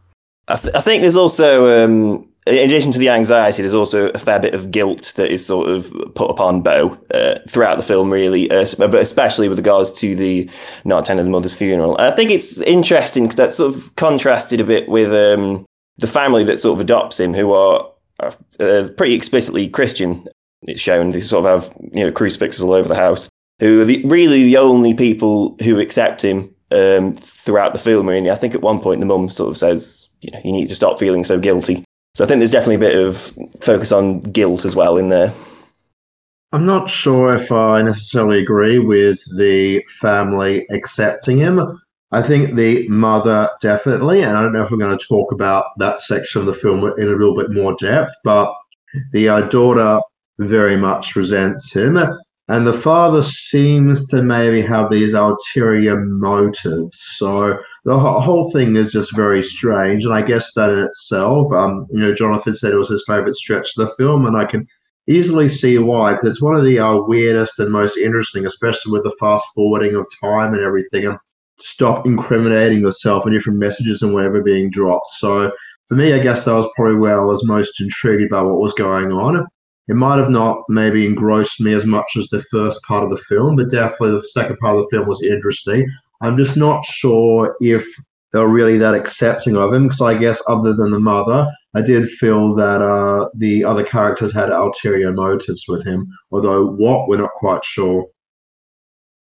[0.48, 4.18] I, th- I think there's also um, in addition to the anxiety, there's also a
[4.18, 8.12] fair bit of guilt that is sort of put upon Beau uh, throughout the film,
[8.12, 10.50] really, uh, but especially with regards to the
[10.86, 11.98] not attending the mother's funeral.
[11.98, 15.66] And I think it's interesting because that's sort of contrasted a bit with um,
[15.98, 17.90] the family that sort of adopts him, who are
[18.20, 20.26] uh, pretty explicitly Christian.
[20.64, 23.30] It's shown they sort of have you know crucifixes all over the house.
[23.60, 28.08] Who are the, really the only people who accept him um, throughout the film.
[28.08, 30.70] Really, I think at one point the mum sort of says, you know, you need
[30.70, 31.84] to stop feeling so guilty.
[32.18, 33.16] So I think there's definitely a bit of
[33.60, 35.32] focus on guilt as well in there.
[36.52, 41.80] I'm not sure if I necessarily agree with the family accepting him.
[42.12, 45.66] I think the mother definitely, and I don't know if we're going to talk about
[45.78, 48.52] that section of the film in a little bit more depth, but
[49.12, 50.00] the uh, daughter
[50.40, 52.00] very much resents him.
[52.48, 56.98] And the father seems to maybe have these ulterior motives.
[57.18, 61.88] So the whole thing is just very strange, and I guess that in itself, um,
[61.90, 64.68] you know, Jonathan said it was his favorite stretch of the film, and I can
[65.08, 66.12] easily see why.
[66.12, 69.96] Because it's one of the uh, weirdest and most interesting, especially with the fast forwarding
[69.96, 71.18] of time and everything, and
[71.62, 75.10] stop incriminating yourself and different messages and whatever being dropped.
[75.20, 75.50] So
[75.88, 78.74] for me, I guess that was probably where I was most intrigued by what was
[78.74, 79.48] going on.
[79.88, 83.24] It might have not maybe engrossed me as much as the first part of the
[83.30, 85.90] film, but definitely the second part of the film was interesting.
[86.22, 87.86] I'm just not sure if
[88.34, 92.10] they're really that accepting of him because I guess other than the mother, I did
[92.10, 97.32] feel that uh, the other characters had ulterior motives with him, although what we're not
[97.38, 98.06] quite sure.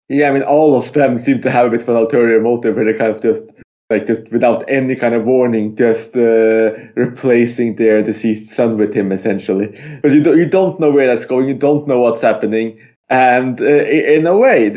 [0.08, 2.76] Yeah, I mean, all of them seem to have a bit of an ulterior motive
[2.76, 3.44] where they kind of just
[3.90, 9.12] like just without any kind of warning, just uh, replacing their deceased son with him
[9.12, 9.68] essentially.
[10.02, 11.48] But you don't, you don't know where that's going.
[11.48, 12.80] You don't know what's happening.
[13.10, 14.68] And uh, in a way,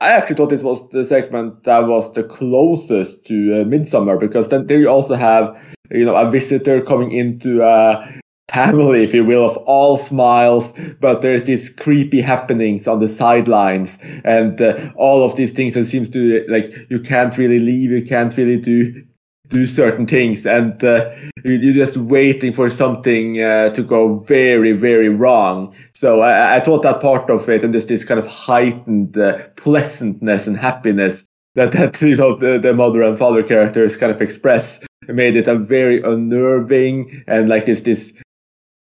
[0.00, 4.48] I actually thought this was the segment that was the closest to uh, Midsommar because
[4.48, 5.56] then there you also have,
[5.92, 11.22] you know, a visitor coming into a family, if you will, of all smiles, but
[11.22, 15.76] there's these creepy happenings on the sidelines and uh, all of these things.
[15.76, 19.04] It seems to like you can't really leave, you can't really do
[19.48, 21.10] do certain things and uh,
[21.44, 25.74] you're just waiting for something uh, to go very very wrong.
[25.94, 29.38] So I, I, thought that part of it and there's this kind of heightened uh,
[29.56, 31.24] pleasantness and happiness
[31.54, 35.48] that that you know the, the mother and father characters kind of express made it
[35.48, 38.12] a very unnerving and like this this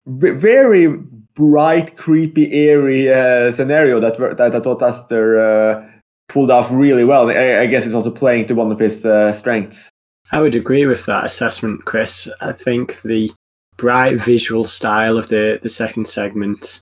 [0.08, 0.88] very
[1.36, 5.90] bright creepy airy uh, scenario that that I thought Aster uh,
[6.28, 7.30] pulled off really well.
[7.30, 9.90] I, I, guess it's also playing to one of his uh, strengths
[10.32, 12.28] I would agree with that assessment, Chris.
[12.42, 13.32] I think the
[13.78, 16.82] bright visual style of the, the second segment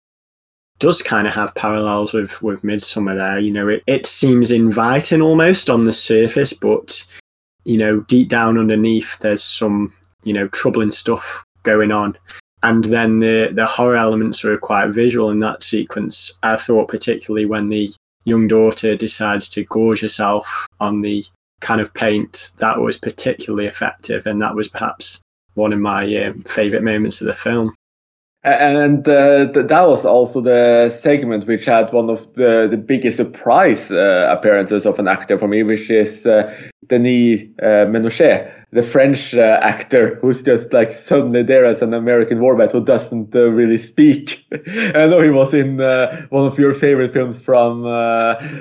[0.79, 3.39] does kind of have parallels with, with Midsommar there.
[3.39, 7.05] You know, it, it seems inviting almost on the surface, but,
[7.63, 9.93] you know, deep down underneath, there's some,
[10.23, 12.17] you know, troubling stuff going on.
[12.63, 16.37] And then the, the horror elements are quite visual in that sequence.
[16.43, 17.91] I thought, particularly when the
[18.25, 21.23] young daughter decides to gorge herself on the
[21.61, 25.21] kind of paint that was particularly effective, and that was perhaps
[25.55, 27.73] one of my uh, favorite moments of the film.
[28.43, 33.91] And uh, that was also the segment which had one of the, the biggest surprise
[33.91, 36.55] uh, appearances of an actor for me, which is uh,
[36.85, 42.39] Denis uh, Menochet, the French uh, actor who's just like suddenly there as an American
[42.39, 44.45] war vet who doesn't uh, really speak.
[44.69, 45.79] I know he was in
[46.29, 47.83] one of your favorite films from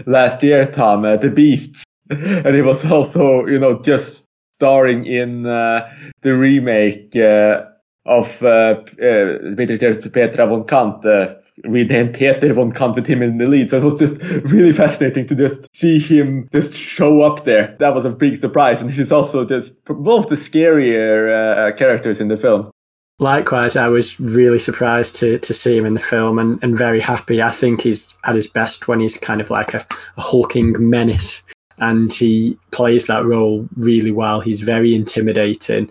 [0.07, 1.86] last year, Tom, The Beasts.
[2.11, 5.89] and he was also, you know, just starring in uh,
[6.23, 7.63] the remake uh,
[8.07, 11.35] of uh, uh Petra von Kant, uh,
[11.65, 13.71] renamed Peter von Kant with him in the lead.
[13.71, 14.17] So it was just
[14.53, 17.77] really fascinating to just see him just show up there.
[17.81, 22.21] That was a big surprise, and he's also just one of the scarier uh, characters
[22.21, 22.71] in the film.
[23.19, 27.01] Likewise, I was really surprised to, to see him in the film and, and very
[27.01, 27.41] happy.
[27.41, 29.87] I think he's at his best when he's kind of like a,
[30.19, 31.43] a hulking menace
[31.79, 34.41] and he plays that role really well.
[34.41, 35.91] He's very intimidating.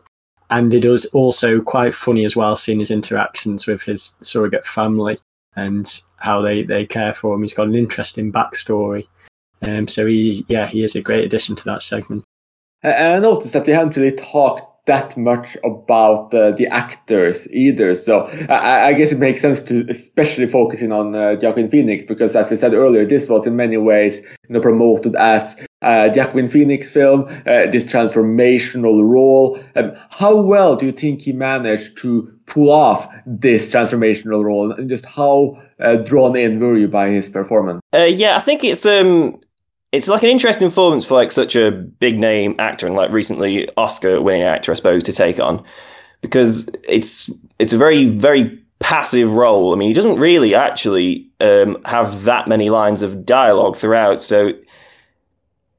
[0.49, 5.17] And it is also quite funny as well, seeing his interactions with his surrogate family
[5.55, 7.41] and how they, they care for him.
[7.41, 9.07] He's got an interesting backstory.
[9.61, 12.23] Um, so he, yeah, he is a great addition to that segment.
[12.83, 17.95] And I noticed that they haven't really talked that much about uh, the actors either.
[17.95, 22.35] So I, I, guess it makes sense to especially focusing on uh, Joaquin Phoenix because,
[22.35, 25.55] as we said earlier, this was in many ways you know promoted as
[25.85, 29.59] uh, Joaquin Phoenix film, uh, this transformational role.
[29.75, 34.89] Um, how well do you think he managed to pull off this transformational role, and
[34.89, 37.81] just how uh, drawn in were you by his performance?
[37.93, 39.39] Uh, yeah, I think it's um
[39.91, 43.69] it's like an interesting performance for like such a big name actor and like recently
[43.77, 45.63] Oscar winning actor, I suppose, to take on
[46.21, 47.29] because it's
[47.59, 49.73] it's a very very passive role.
[49.73, 54.53] I mean, he doesn't really actually um, have that many lines of dialogue throughout, so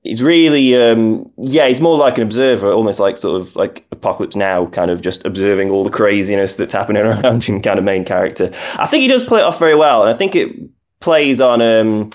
[0.07, 4.37] he's really um, yeah, he's more like an observer, almost like sort of like Apocalypse
[4.37, 8.05] Now, kind of just observing all the craziness that's happening around him, kind of main
[8.05, 8.51] character.
[8.79, 10.55] I think he does play it off very well, and I think it
[11.01, 11.61] plays on.
[11.61, 12.11] Um,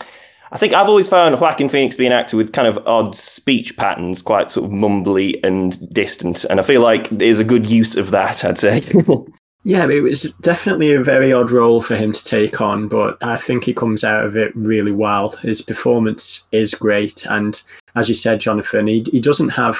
[0.54, 3.78] I think I've always found Joaquin Phoenix being an actor with kind of odd speech
[3.78, 6.44] patterns, quite sort of mumbly and distant.
[6.46, 8.84] And I feel like there's a good use of that, I'd say.
[9.64, 13.38] yeah, it was definitely a very odd role for him to take on, but I
[13.38, 15.30] think he comes out of it really well.
[15.38, 17.26] His performance is great.
[17.28, 17.62] And
[17.96, 19.78] as you said, Jonathan, he, he doesn't have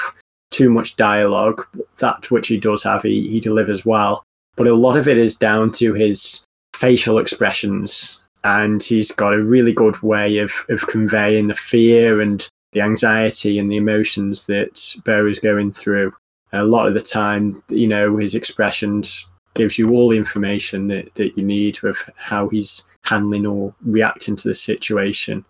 [0.50, 1.66] too much dialogue.
[1.98, 4.22] That which he does have, he, he delivers well.
[4.56, 6.44] But a lot of it is down to his
[6.74, 12.48] facial expressions and he's got a really good way of of conveying the fear and
[12.72, 16.12] the anxiety and the emotions that Beau is going through.
[16.52, 21.14] A lot of the time, you know, his expressions gives you all the information that,
[21.14, 25.44] that you need with how he's handling or reacting to the situation.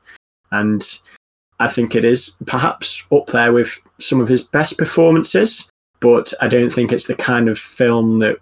[0.51, 0.85] And
[1.61, 6.49] I think it is perhaps up there with some of his best performances, but I
[6.49, 8.39] don't think it's the kind of film that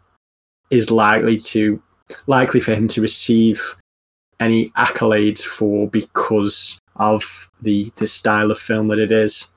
[0.70, 1.82] is likely to
[2.26, 3.76] likely for him to receive
[4.40, 9.50] any accolades for because of the the style of film that it is?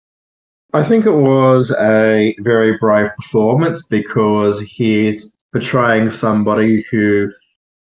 [0.74, 7.32] I think it was a very brave performance because he's portraying somebody who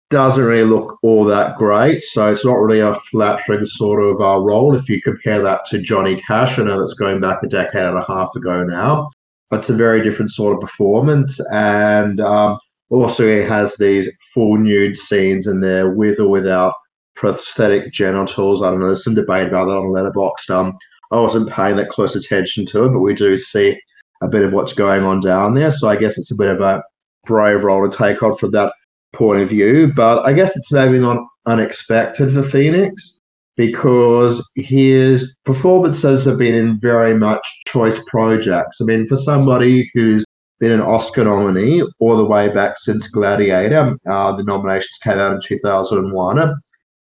[0.10, 2.04] doesn't really look all that great.
[2.04, 5.82] So it's not really a flattering sort of uh, role if you compare that to
[5.82, 6.60] Johnny Cash.
[6.60, 9.10] I know that's going back a decade and a half ago now.
[9.50, 11.40] But it's a very different sort of performance.
[11.52, 12.58] And um,
[12.90, 16.74] also, he has these full nude scenes in there with or without
[17.16, 18.62] prosthetic genitals.
[18.62, 18.88] I don't know.
[18.88, 20.50] There's some debate about that on Letterboxd.
[20.50, 20.78] Um,
[21.12, 23.80] I wasn't paying that close attention to it, but we do see
[24.22, 25.72] a bit of what's going on down there.
[25.72, 26.84] So I guess it's a bit of a
[27.26, 28.74] brave role to take on from that
[29.16, 29.92] point of view.
[29.96, 33.22] But I guess it's maybe not unexpected for Phoenix
[33.58, 38.82] because his performances have been in very much choice projects.
[38.82, 40.26] I mean, for somebody who's
[40.60, 45.34] been an Oscar nominee all the way back since Gladiator, uh, the nominations came out
[45.34, 46.56] in 2001.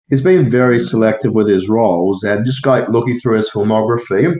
[0.09, 4.35] He's been very selective with his roles, and just like looking through his filmography,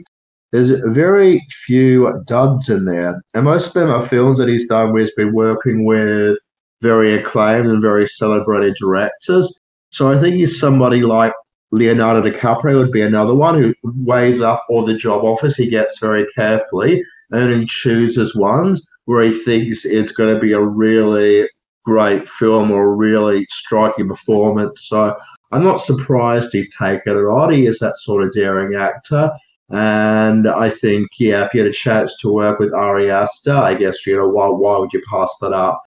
[0.51, 4.91] there's very few duds in there, and most of them are films that he's done
[4.91, 6.37] where he's been working with
[6.81, 9.59] very acclaimed and very celebrated directors.
[9.91, 11.33] So I think he's somebody like
[11.71, 15.99] Leonardo DiCaprio would be another one who weighs up all the job offers he gets
[15.99, 21.47] very carefully and only chooses ones where he thinks it's going to be a really
[21.85, 24.87] great film or a really striking performance.
[24.87, 25.15] So
[25.51, 27.51] I'm not surprised he's taken it on.
[27.51, 29.31] He is that sort of daring actor.
[29.69, 33.73] And I think, yeah, if you had a chance to work with Ari Aster, I
[33.75, 35.81] guess, you know, why, why would you pass that up?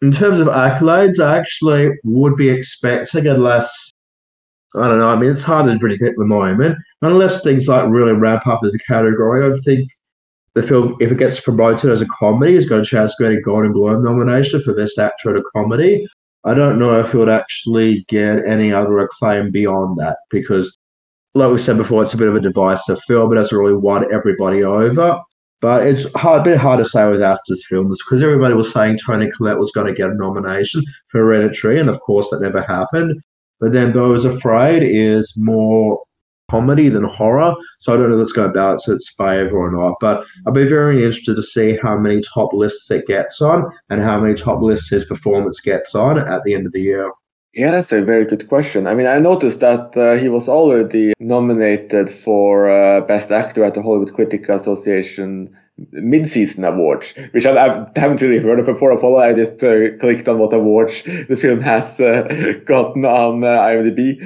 [0.00, 3.90] In terms of accolades, I actually would be expecting, unless
[4.76, 5.08] I don't know.
[5.08, 6.76] I mean, it's hard to predict at the moment.
[7.02, 9.88] Unless things like really ramp up as a category, I think
[10.54, 13.38] the film, if it gets promoted as a comedy, has got a chance to get
[13.38, 16.06] a Golden Globe nomination for Best Actor in a Comedy.
[16.44, 20.76] I don't know if it would actually get any other acclaim beyond that because,
[21.34, 23.32] like we said before, it's a bit of a divisive film.
[23.32, 25.20] It hasn't really won everybody over.
[25.60, 28.98] But it's hard, a bit hard to say with Aster's films because everybody was saying
[29.04, 32.62] Toni Collette was going to get a nomination for Hereditary, and of course that never
[32.62, 33.20] happened.
[33.60, 36.00] But then Beau is Afraid is more
[36.50, 37.54] comedy than horror.
[37.80, 39.96] So I don't know if that's going to balance its favour or not.
[40.00, 44.00] But I'll be very interested to see how many top lists it gets on and
[44.00, 47.10] how many top lists his performance gets on at the end of the year.
[47.58, 48.86] Yeah, that's a very good question.
[48.86, 53.74] I mean, I noticed that uh, he was already nominated for uh, Best Actor at
[53.74, 55.56] the Hollywood Critics Association
[55.90, 58.92] mid-season awards, which I, I, haven't really heard of before.
[59.20, 64.20] I just uh, clicked on what awards the film has uh, gotten on uh, IMDb,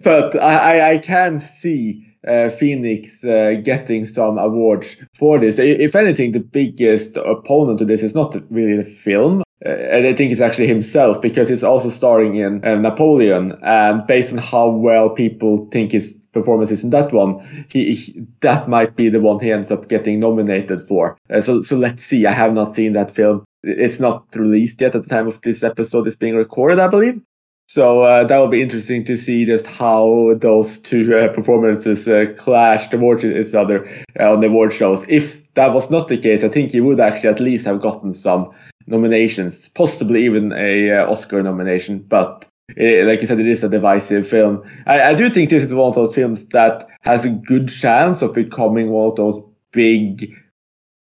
[0.04, 5.58] but I, I, I, can see uh, Phoenix uh, getting some awards for this.
[5.58, 9.43] If anything, the biggest opponent to this is not really the film.
[9.64, 14.32] Uh, and I think it's actually himself because he's also starring in Napoleon, and based
[14.32, 19.08] on how well people think his performances in that one, he, he, that might be
[19.08, 21.16] the one he ends up getting nominated for.
[21.30, 22.26] Uh, so so let's see.
[22.26, 23.44] I have not seen that film.
[23.62, 27.22] It's not released yet at the time of this episode is being recorded, I believe.
[27.66, 32.26] So uh, that will be interesting to see just how those two uh, performances uh,
[32.36, 33.88] clash towards each other
[34.20, 35.06] uh, on the award shows.
[35.08, 38.12] If that was not the case, I think he would actually at least have gotten
[38.12, 38.50] some
[38.86, 42.00] nominations, possibly even a uh, Oscar nomination.
[42.00, 44.62] But it, like you said, it is a divisive film.
[44.86, 48.22] I, I do think this is one of those films that has a good chance
[48.22, 50.32] of becoming one of those big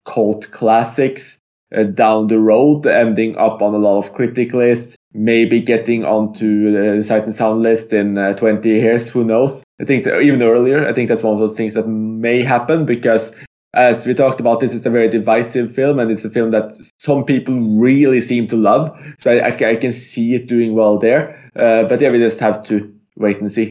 [0.04, 1.38] cult classics
[1.74, 6.72] uh, down the road, ending up on a lot of critic lists, maybe getting onto
[6.72, 9.62] the Sight and Sound list in uh, 20 years, who knows?
[9.80, 13.32] I think even earlier, I think that's one of those things that may happen because
[13.74, 16.72] as we talked about, this is a very divisive film, and it's a film that
[16.98, 18.96] some people really seem to love.
[19.20, 21.50] So I, I, can see it doing well there.
[21.56, 23.70] Uh, but yeah, we just have to wait and see.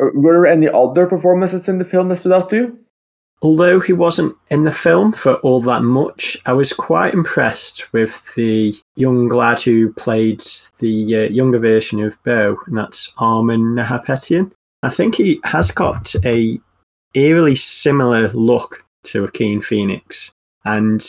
[0.00, 2.78] Uh, were there any other performances in the film that stood out to you?
[3.42, 8.22] Although he wasn't in the film for all that much, I was quite impressed with
[8.34, 10.42] the young lad who played
[10.78, 14.52] the uh, younger version of Beau, and that's Armen Nahapetian.
[14.82, 16.58] I think he has got a
[17.14, 20.30] eerily similar look to Joaquin Phoenix,
[20.64, 21.04] and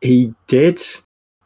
[0.00, 0.80] he did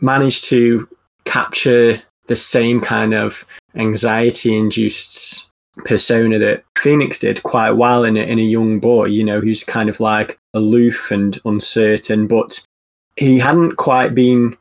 [0.01, 0.89] manage to
[1.24, 5.47] capture the same kind of anxiety induced
[5.84, 9.64] persona that Phoenix did quite well in a, in a young boy, you know, who's
[9.64, 12.61] kind of like aloof and uncertain, but
[13.16, 14.57] he hadn't quite been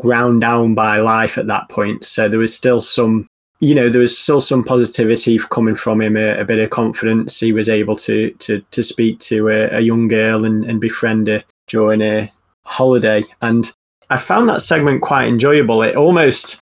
[0.00, 2.04] ground down by life at that point.
[2.04, 3.26] So there was still some,
[3.60, 7.38] you know, there was still some positivity coming from him, a, a bit of confidence.
[7.38, 11.28] He was able to to to speak to a, a young girl and, and befriend
[11.28, 12.32] her during a
[12.64, 13.22] holiday.
[13.42, 13.70] And
[14.08, 15.82] I found that segment quite enjoyable.
[15.82, 16.58] It almost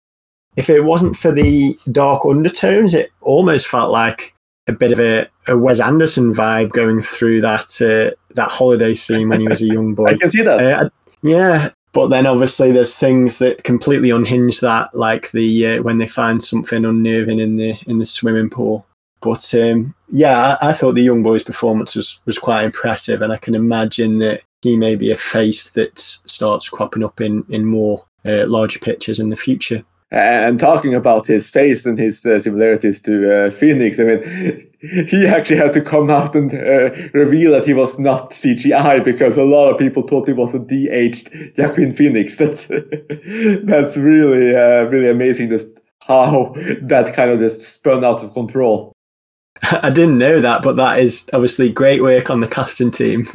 [0.55, 4.33] if it wasn't for the dark undertones, it almost felt like
[4.67, 9.29] a bit of a, a Wes Anderson vibe going through that uh, that holiday scene
[9.29, 10.05] when he was a young boy.
[10.05, 10.59] I can see that.
[10.59, 10.89] Uh,
[11.23, 16.07] yeah, but then obviously there's things that completely unhinge that, like the uh, when they
[16.07, 18.85] find something unnerving in the in the swimming pool.
[19.21, 23.31] But um, yeah, I, I, thought the young boy's performance was was quite impressive, and
[23.31, 27.63] I can imagine that he may be a face that starts cropping up in in
[27.63, 29.83] more uh, larger pictures in the future.
[30.13, 34.69] And talking about his face and his uh, similarities to uh, Phoenix, I mean,
[35.07, 39.37] he actually had to come out and uh, reveal that he was not CGI because
[39.37, 42.37] a lot of people thought he was a de-aged Joaquin Phoenix.
[42.43, 45.49] That's that's really uh, really amazing.
[45.49, 46.53] Just how
[46.83, 48.93] that kind of just spun out of control.
[49.63, 53.25] I didn't know that, but that is obviously great work on the casting team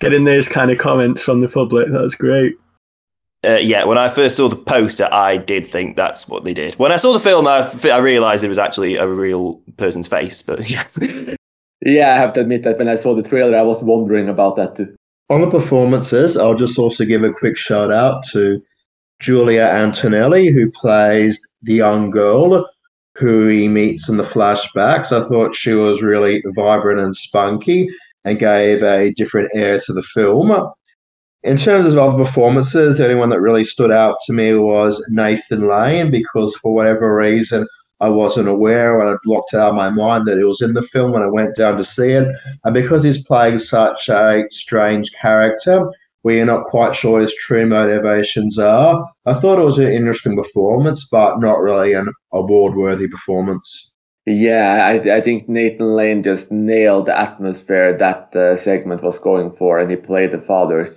[0.00, 1.88] getting those kind of comments from the public.
[1.90, 2.56] That's great.
[3.44, 6.74] Uh, yeah, when I first saw the poster, I did think that's what they did.
[6.76, 10.42] When I saw the film, I, I realized it was actually a real person's face.
[10.42, 10.84] But yeah,
[11.84, 14.56] yeah, I have to admit that when I saw the trailer, I was wondering about
[14.56, 14.94] that too.
[15.28, 18.62] On the performances, I'll just also give a quick shout out to
[19.20, 22.68] Julia Antonelli, who plays the young girl
[23.16, 25.12] who he meets in the flashbacks.
[25.12, 27.88] I thought she was really vibrant and spunky
[28.24, 30.50] and gave a different air to the film.
[31.44, 35.04] In terms of other performances, the only one that really stood out to me was
[35.10, 37.66] Nathan Lane because for whatever reason
[38.00, 40.82] I wasn't aware and it blocked out of my mind that it was in the
[40.82, 42.28] film when I went down to see it.
[42.64, 45.90] And because he's playing such a strange character,
[46.22, 50.36] where you're not quite sure his true motivations are, I thought it was an interesting
[50.36, 53.90] performance, but not really an award worthy performance.
[54.24, 59.50] Yeah, I, I think Nathan Lane just nailed the atmosphere that the segment was going
[59.50, 60.88] for, and he played the father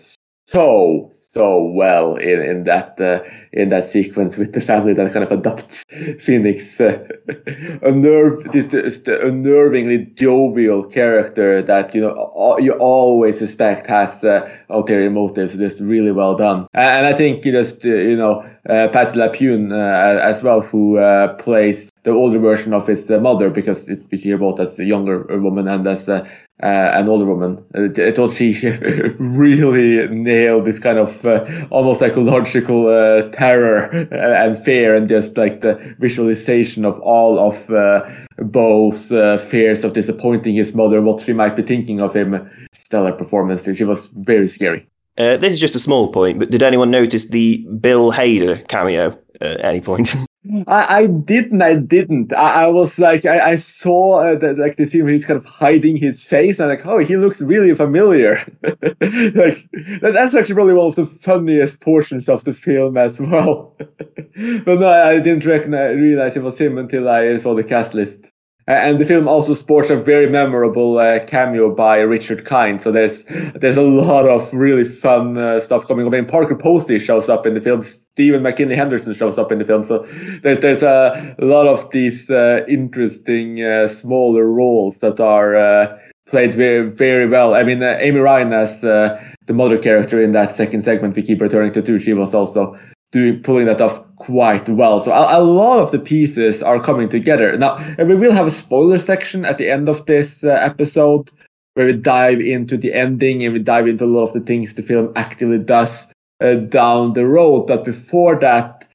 [0.47, 3.19] so so well in in that uh,
[3.51, 5.83] in that sequence with the family that kind of adopts
[6.19, 6.79] Phoenix.
[6.79, 7.05] Uh,
[7.81, 15.09] unnerve this, this unnervingly jovial character that you know you always suspect has uh, ulterior
[15.09, 15.55] motives.
[15.55, 20.19] Just really well done, and I think just uh, you know uh, Patti LuPone uh,
[20.21, 24.29] as well, who uh, plays the older version of his mother, because it, we see
[24.31, 26.27] her both as a younger woman and as uh,
[26.63, 27.63] uh, an older woman.
[27.75, 28.53] I thought she
[29.19, 35.61] really nailed this kind of uh, almost psychological uh, terror and fear, and just like
[35.61, 38.09] the visualization of all of uh,
[38.51, 42.49] Beau's uh, fears of disappointing his mother, what she might be thinking of him.
[42.73, 43.67] Stellar performance.
[43.75, 44.87] She was very scary.
[45.17, 49.17] Uh, this is just a small point, but did anyone notice the Bill Hader cameo
[49.41, 50.15] at any point?
[50.67, 51.61] I, I didn't.
[51.61, 52.33] I didn't.
[52.33, 55.37] I, I was like, I, I saw uh, that, like the scene where he's kind
[55.37, 58.45] of hiding his face, and like, oh, he looks really familiar.
[58.63, 59.67] like
[60.01, 63.75] that's actually probably one of the funniest portions of the film as well.
[63.77, 67.93] but no, I, I didn't recognize, realize it was him until I saw the cast
[67.93, 68.29] list.
[68.67, 72.81] And the film also sports a very memorable uh, cameo by Richard Kind.
[72.81, 76.13] So there's there's a lot of really fun uh, stuff coming up.
[76.13, 77.83] I mean, Parker Posey shows up in the film.
[77.83, 79.83] Stephen McKinley Henderson shows up in the film.
[79.83, 79.99] So
[80.41, 86.55] there's there's a lot of these uh, interesting uh, smaller roles that are uh, played
[86.55, 87.53] very very well.
[87.53, 91.39] I mean, uh, Amy Ryan as the mother character in that second segment we keep
[91.39, 91.99] returning to too.
[91.99, 92.75] She was also
[93.11, 94.99] doing pulling that off quite well.
[94.99, 97.57] So a, a, lot of the pieces are coming together.
[97.57, 101.31] Now, and we will have a spoiler section at the end of this uh, episode
[101.75, 104.73] where we dive into the ending and we dive into a lot of the things
[104.73, 106.07] the film actively does
[106.41, 107.67] uh, down the road.
[107.67, 108.87] But before that,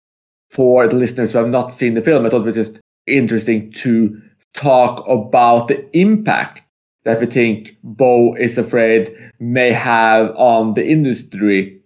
[0.51, 3.73] for the listeners who have not seen the film, I thought it was just interesting
[3.73, 4.21] to
[4.55, 6.63] talk about the impact
[7.05, 11.81] that we think Beau is afraid may have on the industry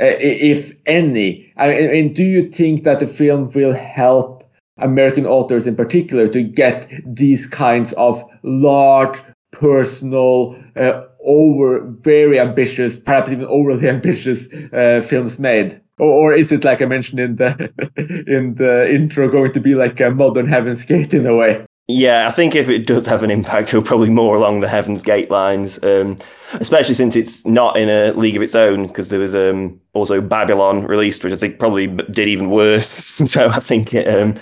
[0.00, 1.43] uh, if any.
[1.56, 4.44] I mean, do you think that the film will help
[4.78, 9.20] American auteurs in particular to get these kinds of large,
[9.52, 15.80] personal, uh, over very ambitious, perhaps even overly ambitious uh, films made?
[15.98, 17.72] Or, or, is it like I mentioned in the
[18.26, 21.64] in the intro, going to be like a modern Heaven's Gate in a way?
[21.86, 25.02] Yeah, I think if it does have an impact, it'll probably more along the Heaven's
[25.02, 26.16] Gate lines, um,
[26.54, 30.22] especially since it's not in a league of its own, because there was um, also
[30.22, 32.88] Babylon released, which I think probably did even worse.
[33.26, 34.34] so I think, it, um,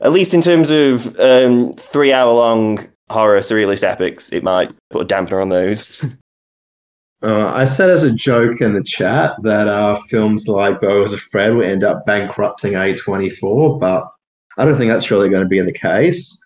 [0.00, 5.08] at least in terms of um, three hour long horror surrealist epics, it might put
[5.08, 6.04] a dampener on those.
[7.22, 11.12] uh, I said as a joke in the chat that uh, films like Beau is
[11.12, 14.04] Afraid will end up bankrupting A24, but
[14.58, 16.41] I don't think that's really going to be the case.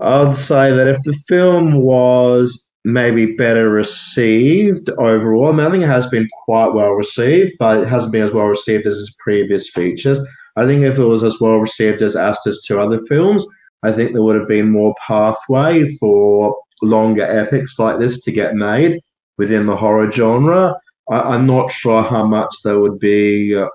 [0.00, 5.84] I'd say that if the film was maybe better received overall, I, mean, I think
[5.84, 9.14] it has been quite well received, but it hasn't been as well received as its
[9.18, 10.18] previous features.
[10.56, 13.46] I think if it was as well received as Aster's two other films,
[13.82, 18.54] I think there would have been more pathway for longer epics like this to get
[18.54, 19.00] made
[19.36, 20.74] within the horror genre.
[21.10, 23.68] I, am not sure how much there would be uh,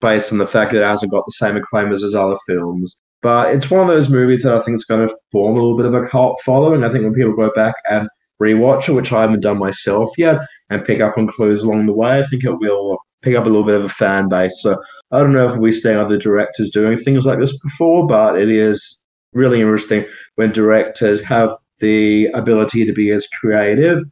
[0.00, 3.00] based on the fact that it hasn't got the same acclaim as his other films.
[3.22, 5.76] But it's one of those movies that I think is going to form a little
[5.76, 6.82] bit of a cult following.
[6.82, 8.08] I think when people go back and
[8.42, 11.92] rewatch it, which I haven't done myself yet, and pick up on clues along the
[11.92, 14.60] way, I think it will pick up a little bit of a fan base.
[14.60, 18.36] So I don't know if we've seen other directors doing things like this before, but
[18.36, 19.00] it is
[19.32, 20.04] really interesting
[20.34, 24.02] when directors have the ability to be as creative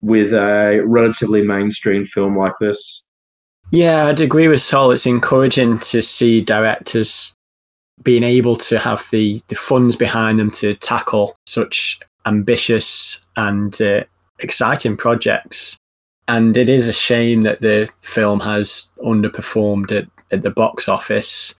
[0.00, 3.02] with a relatively mainstream film like this.
[3.72, 4.90] Yeah, I'd agree with Sol.
[4.90, 7.34] It's encouraging to see directors
[8.02, 14.04] being able to have the, the funds behind them to tackle such ambitious and uh,
[14.40, 15.76] exciting projects.
[16.28, 21.54] And it is a shame that the film has underperformed at, at the box office.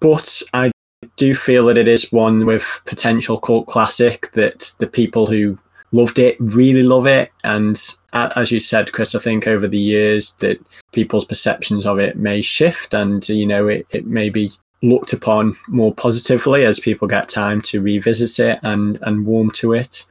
[0.00, 0.70] But I
[1.16, 5.58] do feel that it is one with potential cult classic that the people who
[5.92, 7.30] loved it really love it.
[7.44, 7.80] And
[8.12, 10.58] as you said, Chris, I think over the years that
[10.92, 14.50] people's perceptions of it may shift and, you know, it, it may be
[14.82, 19.72] looked upon more positively as people get time to revisit it and, and warm to
[19.72, 20.04] it.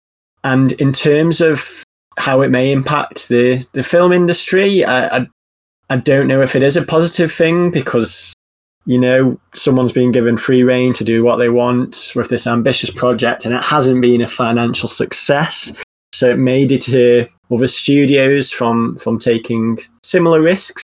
[0.43, 1.83] And in terms of
[2.17, 5.27] how it may impact the, the film industry, I, I,
[5.89, 8.33] I don't know if it is a positive thing because,
[8.85, 12.89] you know, someone's been given free reign to do what they want with this ambitious
[12.89, 15.73] project and it hasn't been a financial success.
[16.13, 20.81] So it may deter other studios from, from taking similar risks.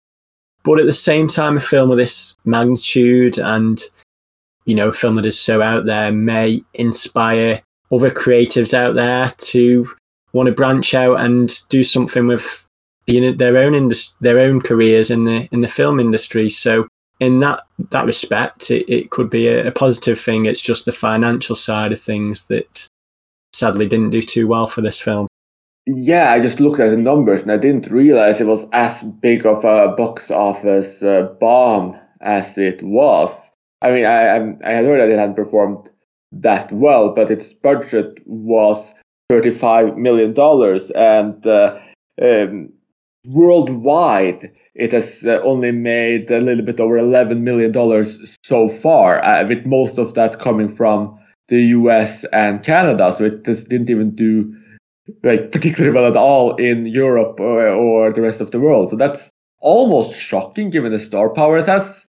[0.62, 3.82] But at the same time, a film of this magnitude and,
[4.66, 9.32] you know, a film that is so out there may inspire other creatives out there
[9.38, 9.88] to
[10.32, 12.66] want to branch out and do something with
[13.06, 16.48] you know their own indus- their own careers in the in the film industry.
[16.48, 16.86] So
[17.18, 20.46] in that that respect, it, it could be a, a positive thing.
[20.46, 22.86] It's just the financial side of things that
[23.52, 25.26] sadly didn't do too well for this film.
[25.86, 29.46] Yeah, I just looked at the numbers and I didn't realize it was as big
[29.46, 33.50] of a box office uh, bomb as it was.
[33.82, 35.90] I mean, I I had heard that it hadn't performed
[36.32, 38.94] that well, but its budget was
[39.30, 41.78] thirty-five million dollars, and uh,
[42.22, 42.70] um,
[43.26, 49.24] worldwide it has uh, only made a little bit over eleven million dollars so far,
[49.24, 51.18] uh, with most of that coming from
[51.48, 52.24] the U.S.
[52.32, 53.12] and Canada.
[53.16, 54.54] So it just didn't even do
[55.22, 58.90] like particularly well at all in Europe or, or the rest of the world.
[58.90, 59.30] So that's
[59.61, 62.06] almost shocking given the star power it has.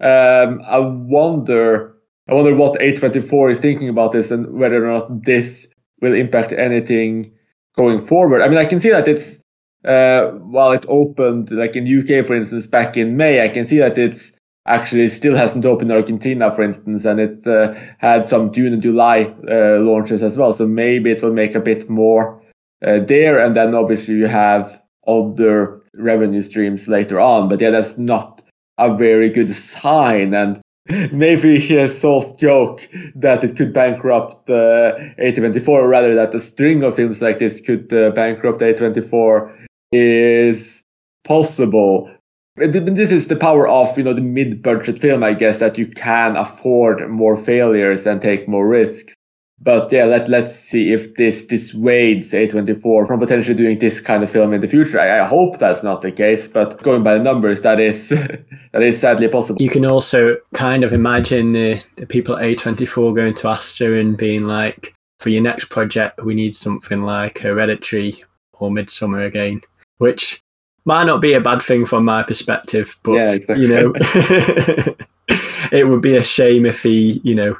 [0.00, 1.94] Um, I wonder
[2.28, 5.66] I wonder what A24 is thinking about this and whether or not this
[6.02, 7.32] will impact anything
[7.74, 8.42] going forward.
[8.42, 9.38] I mean, I can see that it's
[9.84, 13.78] uh, while it opened like in UK, for instance, back in May, I can see
[13.78, 14.32] that it's
[14.66, 18.82] actually still hasn't opened in Argentina, for instance, and it uh, had some June and
[18.82, 20.52] July uh, launches as well.
[20.52, 22.37] So maybe it will make a bit more
[22.84, 27.48] uh, there, and then obviously you have other revenue streams later on.
[27.48, 28.42] But yeah, that's not
[28.78, 30.60] a very good sign, and
[31.12, 36.96] maybe a soft joke that it could bankrupt uh, A24, rather that a string of
[36.96, 40.82] films like this could uh, bankrupt A24 is
[41.24, 42.10] possible.
[42.56, 46.36] This is the power of you know the mid-budget film, I guess, that you can
[46.36, 49.14] afford more failures and take more risks.
[49.60, 54.30] But yeah, let let's see if this dissuades A24 from potentially doing this kind of
[54.30, 55.00] film in the future.
[55.00, 58.08] I, I hope that's not the case, but going by the numbers, that is
[58.72, 59.60] that is sadly possible.
[59.60, 64.16] You can also kind of imagine the, the people at A24 going to Aster and
[64.16, 68.24] being like, for your next project, we need something like Hereditary
[68.60, 69.60] or Midsommar again,
[69.98, 70.40] which
[70.84, 73.60] might not be a bad thing from my perspective, but yeah, exactly.
[73.60, 73.92] you know,
[75.72, 77.56] it would be a shame if he, you know,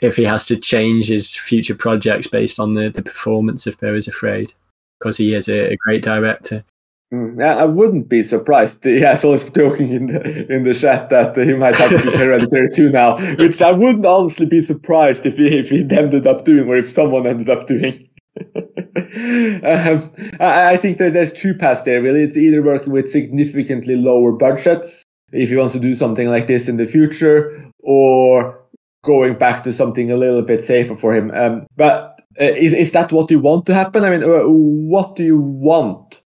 [0.00, 3.94] if he has to change his future projects based on the, the performance of Beau
[3.94, 4.52] is Afraid,
[4.98, 6.64] because he is a, a great director.
[7.12, 8.86] Mm, I wouldn't be surprised.
[8.86, 12.16] Yeah, so was joking in the in the chat that he might have to be
[12.16, 16.44] Hereditary too now, which I wouldn't honestly be surprised if he if he ended up
[16.44, 18.02] doing, or if someone ended up doing.
[18.54, 22.00] um, I, I think that there's two paths there.
[22.00, 26.46] Really, it's either working with significantly lower budgets if he wants to do something like
[26.46, 28.61] this in the future, or
[29.04, 31.30] going back to something a little bit safer for him.
[31.32, 34.04] Um, but uh, is is that what you want to happen?
[34.04, 36.22] I mean, uh, what do you want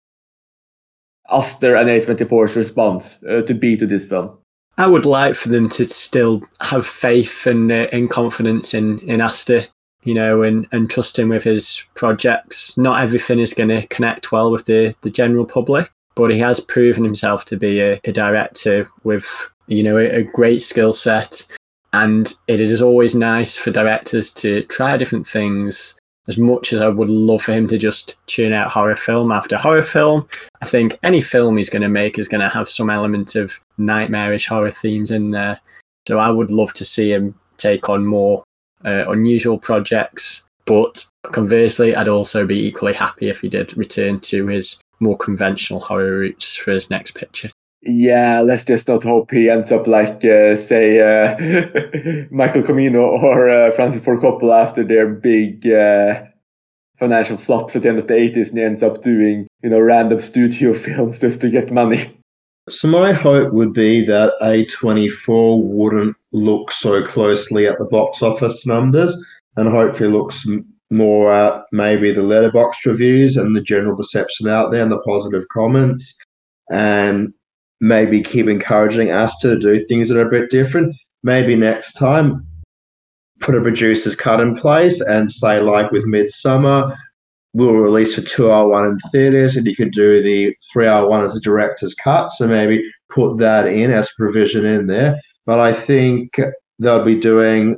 [1.31, 4.39] Aster and A24's response uh, to be to this film?
[4.78, 9.20] I would like for them to still have faith and uh, and confidence in in
[9.20, 9.66] Aster,
[10.05, 12.77] you know, and and trust him with his projects.
[12.77, 16.61] Not everything is going to connect well with the the general public, but he has
[16.61, 21.47] proven himself to be a, a director with you know a, a great skill set
[21.97, 25.94] and it is always nice for directors to try different things.
[26.28, 29.56] As much as I would love for him to just churn out horror film after
[29.56, 30.28] horror film,
[30.60, 33.59] I think any film he's going to make is going to have some element of
[33.78, 35.60] nightmarish horror themes in there.
[36.06, 38.43] So I would love to see him take on more
[38.85, 40.43] uh, unusual projects.
[40.66, 45.81] But conversely, I'd also be equally happy if he did return to his more conventional
[45.81, 47.51] horror roots for his next picture.
[47.86, 51.36] Yeah, let's just not hope he ends up like, uh, say, uh,
[52.30, 56.24] Michael Cimino or uh, Francis Ford Coppola after their big uh,
[56.98, 59.78] financial flops at the end of the 80s and he ends up doing, you know,
[59.78, 62.12] random studio films just to get money.
[62.68, 68.66] So my hope would be that A24 wouldn't look so closely at the box office
[68.66, 69.16] numbers
[69.56, 70.44] and hopefully looks
[70.90, 75.44] more at maybe the Letterboxd reviews and the general perception out there and the positive
[75.52, 76.16] comments
[76.70, 77.32] and
[77.81, 80.94] maybe keep encouraging us to do things that are a bit different.
[81.23, 82.47] Maybe next time
[83.40, 86.97] put a producer's cut in place and say like with Midsommar,
[87.53, 91.09] we'll release a two hour one in theaters and you could do the three hour
[91.09, 92.31] one as a director's cut.
[92.31, 95.20] So maybe put that in as provision in there.
[95.44, 96.39] But I think
[96.78, 97.77] they'll be doing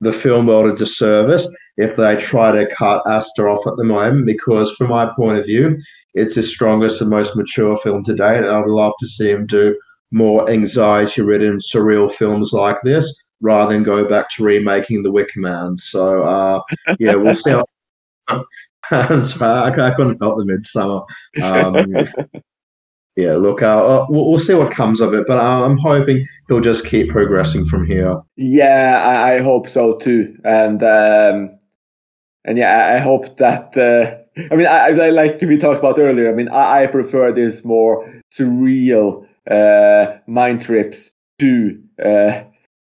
[0.00, 4.26] the film world a disservice if they try to cut Aster off at the moment
[4.26, 5.78] because from my point of view,
[6.14, 8.38] it's the strongest and most mature film to date.
[8.38, 9.76] And I'd love to see him do
[10.10, 15.40] more anxiety ridden, surreal films like this rather than go back to remaking The Wicker
[15.40, 15.76] Man.
[15.76, 16.60] So, uh,
[16.98, 17.50] yeah, we'll see.
[18.28, 18.44] How,
[18.90, 19.78] That's right.
[19.78, 21.06] I, I couldn't help the Midsommar.
[21.42, 22.42] Um,
[23.16, 26.60] yeah, look, uh, uh, we'll, we'll, see what comes of it, but I'm hoping he'll
[26.60, 28.20] just keep progressing from here.
[28.36, 31.58] Yeah, I, I hope so too, and um,
[32.44, 33.76] and yeah, I hope that.
[33.76, 36.30] Uh, I mean, I, I like we talked about earlier.
[36.30, 42.42] I mean, I, I prefer this more surreal uh, mind trips to uh,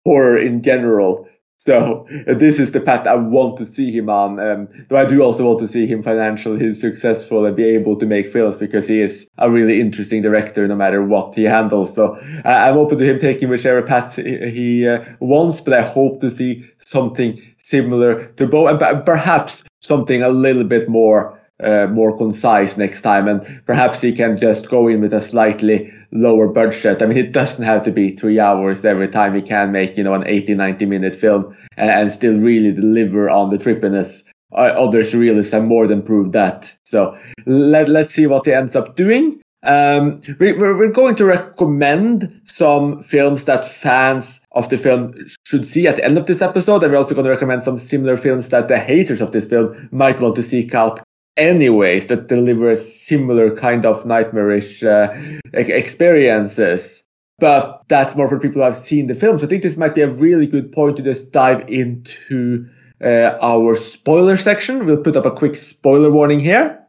[0.04, 1.28] horror in general.
[1.58, 4.38] So this is the path I want to see him on.
[4.38, 8.06] Um, though I do also want to see him financially successful and be able to
[8.06, 11.94] make films because he is a really interesting director no matter what he handles.
[11.94, 15.82] So I, am open to him taking whichever path he, he uh, wants, but I
[15.82, 21.86] hope to see something similar to Beau and perhaps something a little bit more uh,
[21.86, 26.48] more concise next time, and perhaps he can just go in with a slightly lower
[26.48, 27.00] budget.
[27.00, 29.36] I mean, it doesn't have to be three hours every time.
[29.36, 33.30] He can make, you know, an 80, 90 minute film and, and still really deliver
[33.30, 34.24] on the trippiness.
[34.52, 36.76] Uh, other surrealists have more than proved that.
[36.82, 37.16] So
[37.46, 39.40] let, let's see what he ends up doing.
[39.62, 45.14] Um, we, we're going to recommend some films that fans of the film
[45.44, 46.82] should see at the end of this episode.
[46.82, 49.88] And we're also going to recommend some similar films that the haters of this film
[49.92, 51.00] might want to seek out
[51.36, 55.12] anyways that deliver a similar kind of nightmarish uh,
[55.52, 57.02] experiences.
[57.38, 59.38] But that's more for people who have seen the film.
[59.38, 62.68] So I think this might be a really good point to just dive into
[63.02, 64.86] uh, our spoiler section.
[64.86, 66.80] We'll put up a quick spoiler warning here.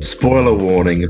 [0.00, 1.06] Spoiler warning.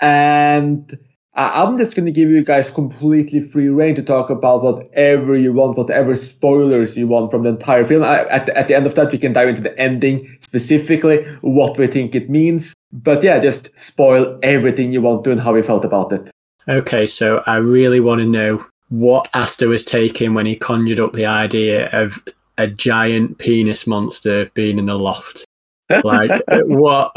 [0.00, 0.98] And
[1.38, 5.36] Uh, I'm just going to give you guys completely free reign to talk about whatever
[5.36, 8.02] you want, whatever spoilers you want from the entire film.
[8.02, 11.78] At the, at the end of that, we can dive into the ending specifically, what
[11.78, 12.74] we think it means.
[12.90, 16.28] But yeah, just spoil everything you want to and how we felt about it.
[16.66, 21.12] Okay, so I really want to know what Aster was taking when he conjured up
[21.12, 22.20] the idea of
[22.56, 25.44] a giant penis monster being in the loft.
[26.04, 27.12] like what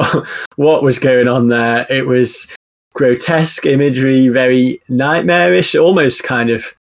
[0.55, 1.85] what was going on there?
[1.89, 2.47] It was
[2.93, 6.75] grotesque imagery, very nightmarish, almost kind of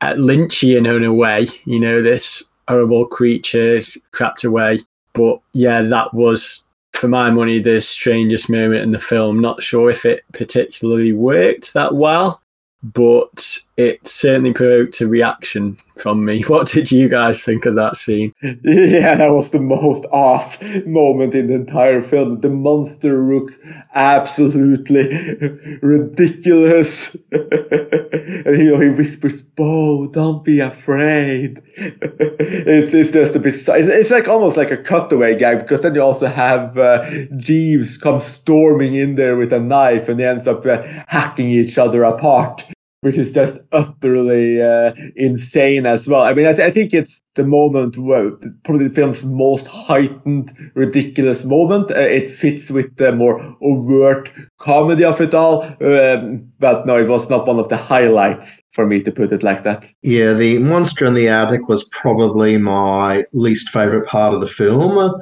[0.00, 1.46] at Lynchian in a way.
[1.64, 3.80] You know, this horrible creature
[4.12, 4.80] trapped away.
[5.12, 9.40] But yeah, that was, for my money, the strangest moment in the film.
[9.40, 12.42] Not sure if it particularly worked that well,
[12.82, 16.42] but it certainly provoked a reaction from me.
[16.54, 18.32] What did you guys think of that scene?
[18.62, 22.40] Yeah, that was the most off moment in the entire film.
[22.40, 23.58] The monster looks
[23.94, 25.08] absolutely
[25.82, 27.14] ridiculous.
[27.32, 31.60] and you know, he whispers, Beau, don't be afraid.
[31.76, 35.94] it's it's just a bit, it's, it's like almost like a cutaway gag because then
[35.94, 40.46] you also have uh, Jeeves come storming in there with a knife and he ends
[40.46, 42.64] up uh, hacking each other apart
[43.04, 46.22] which is just utterly uh, insane as well.
[46.22, 48.30] I mean, I, th- I, think it's the moment where
[48.62, 51.90] probably the film's most heightened, ridiculous moment.
[51.90, 55.64] Uh, it fits with the more overt comedy of it all.
[55.82, 59.42] Um, but no, it was not one of the highlights for me to put it
[59.42, 59.84] like that.
[60.00, 65.14] Yeah, the monster in the attic was probably my least favorite part of the film.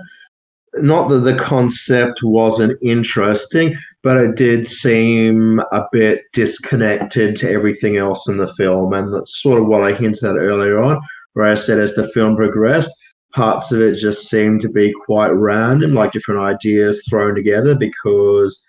[0.76, 7.96] Not that the concept wasn't interesting, but it did seem a bit disconnected to everything
[7.96, 8.92] else in the film.
[8.92, 11.00] And that's sort of what I hinted at earlier on,
[11.34, 12.92] where I said as the film progressed,
[13.32, 18.62] parts of it just seemed to be quite random, like different ideas thrown together because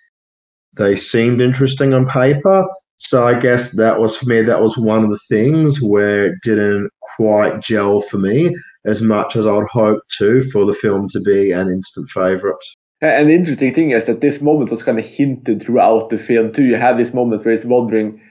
[0.77, 2.65] they seemed interesting on paper.
[2.97, 6.35] So I guess that was for me, that was one of the things where it
[6.43, 8.55] didn't quite gel for me
[8.85, 12.55] as much as I'd hoped to for the film to be an instant favourite.
[13.03, 16.53] And the interesting thing is that this moment was kind of hinted throughout the film
[16.53, 16.63] too.
[16.63, 18.21] You had this moment where he's wondering,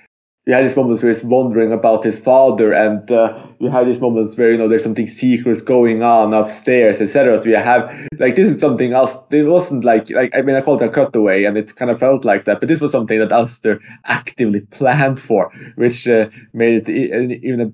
[0.47, 4.01] you had this moments where he's wondering about his father, and uh, you had these
[4.01, 7.37] moments where you know there's something secret going on upstairs, etc.
[7.39, 9.17] So you have like this is something else.
[9.31, 12.01] It wasn't like like I mean I called it a cutaway, and it kind of
[12.01, 16.89] felt like that, but this was something that Aster actively planned for, which uh, made
[16.89, 17.73] it even a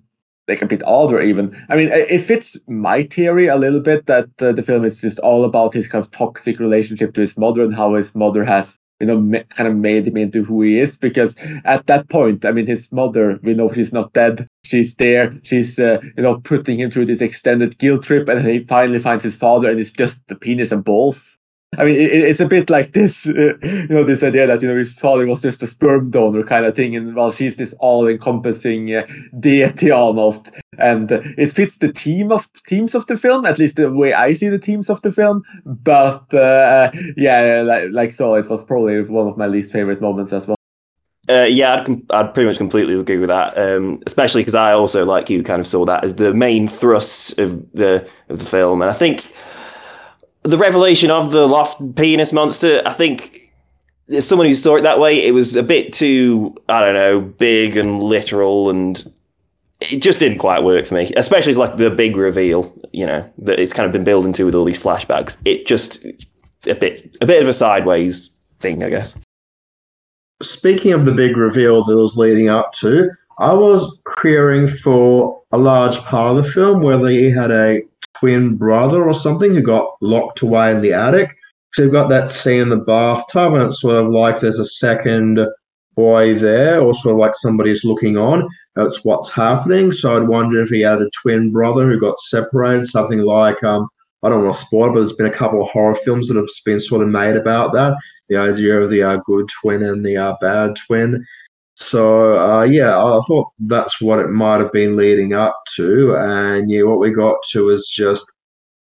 [0.49, 1.55] a bit older even.
[1.69, 5.19] I mean it fits my theory a little bit that uh, the film is just
[5.21, 8.79] all about his kind of toxic relationship to his mother and how his mother has
[9.01, 12.45] you know ma- kind of made him into who he is because at that point
[12.45, 14.49] i mean his mother we know she's not dead.
[14.65, 15.33] She's there.
[15.45, 19.25] She's uh, you know putting him through this extended guilt trip and he finally finds
[19.25, 21.38] his father and it's just the penis and balls
[21.77, 24.69] I mean, it, it's a bit like this, uh, you know, this idea that you
[24.69, 27.75] know his father was just a sperm donor kind of thing, and while she's this
[27.79, 29.07] all-encompassing uh,
[29.39, 33.77] deity almost, and uh, it fits the theme of themes of the film, at least
[33.77, 35.43] the way I see the themes of the film.
[35.67, 40.33] But uh, yeah, like, like so, it was probably one of my least favorite moments
[40.33, 40.57] as well.
[41.29, 43.59] Uh, yeah, I'd, com- I'd pretty much completely agree with that.
[43.59, 47.39] Um, especially because I also, like you, kind of saw that as the main thrust
[47.39, 49.31] of the of the film, and I think
[50.43, 53.41] the revelation of the loft penis monster, I think
[54.09, 57.21] as someone who saw it that way, it was a bit too, I don't know,
[57.21, 59.05] big and literal and
[59.81, 61.13] it just didn't quite work for me.
[61.17, 64.55] Especially like the big reveal, you know, that it's kind of been building to with
[64.55, 65.37] all these flashbacks.
[65.45, 66.05] It just
[66.67, 69.19] a bit a bit of a sideways thing, I guess.
[70.43, 75.59] Speaking of the big reveal that was leading up to, I was querying for a
[75.59, 77.83] large part of the film whether he had a
[78.19, 81.35] twin brother or something who got locked away in the attic.
[81.75, 84.65] So you've got that scene in the bathtub, and it's sort of like there's a
[84.65, 85.41] second
[85.95, 88.49] boy there, or sort of like somebody's looking on.
[88.75, 89.93] That's what's happening.
[89.93, 93.89] So I'd wonder if he had a twin brother who got separated, something like um,
[94.23, 96.49] I don't want to spoil, but there's been a couple of horror films that have
[96.65, 97.97] been sort of made about that.
[98.29, 101.25] The idea of the uh, good twin and the uh, bad twin.
[101.81, 106.69] So uh, yeah, I thought that's what it might have been leading up to, and
[106.69, 108.25] yeah, what we got to was just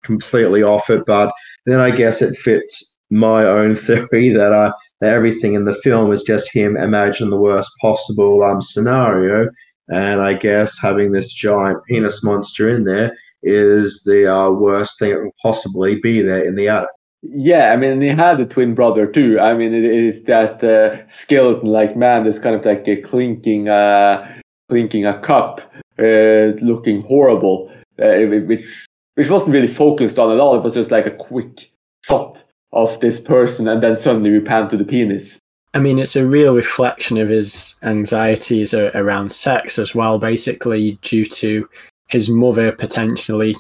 [0.03, 1.03] completely off it.
[1.05, 1.33] But
[1.65, 6.13] then I guess it fits my own theory that uh, that everything in the film
[6.13, 9.49] is just him imagine the worst possible um scenario,
[9.89, 15.11] and I guess having this giant penis monster in there is the uh, worst thing
[15.11, 16.89] that could possibly be there in the attic.
[17.21, 19.39] Yeah, I mean, he had a twin brother too.
[19.39, 24.39] I mean, it is that uh, skeleton-like man that's kind of like a clinking, uh,
[24.69, 25.61] clinking a cup,
[25.99, 27.71] uh, looking horrible,
[28.01, 28.85] uh, which
[29.15, 30.57] which wasn't really focused on at all.
[30.57, 31.69] It was just like a quick
[32.05, 35.39] shot of this person, and then suddenly we pan to the penis.
[35.73, 41.25] I mean, it's a real reflection of his anxieties around sex as well, basically due
[41.25, 41.67] to
[42.07, 43.55] his mother potentially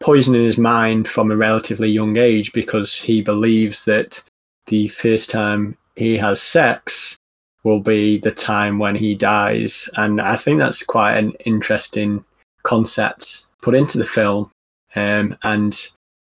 [0.00, 4.22] poisoning his mind from a relatively young age because he believes that
[4.66, 7.16] the first time he has sex
[7.64, 9.88] will be the time when he dies.
[9.96, 12.24] And I think that's quite an interesting
[12.62, 14.50] concept put into the film.
[14.94, 15.78] Um, and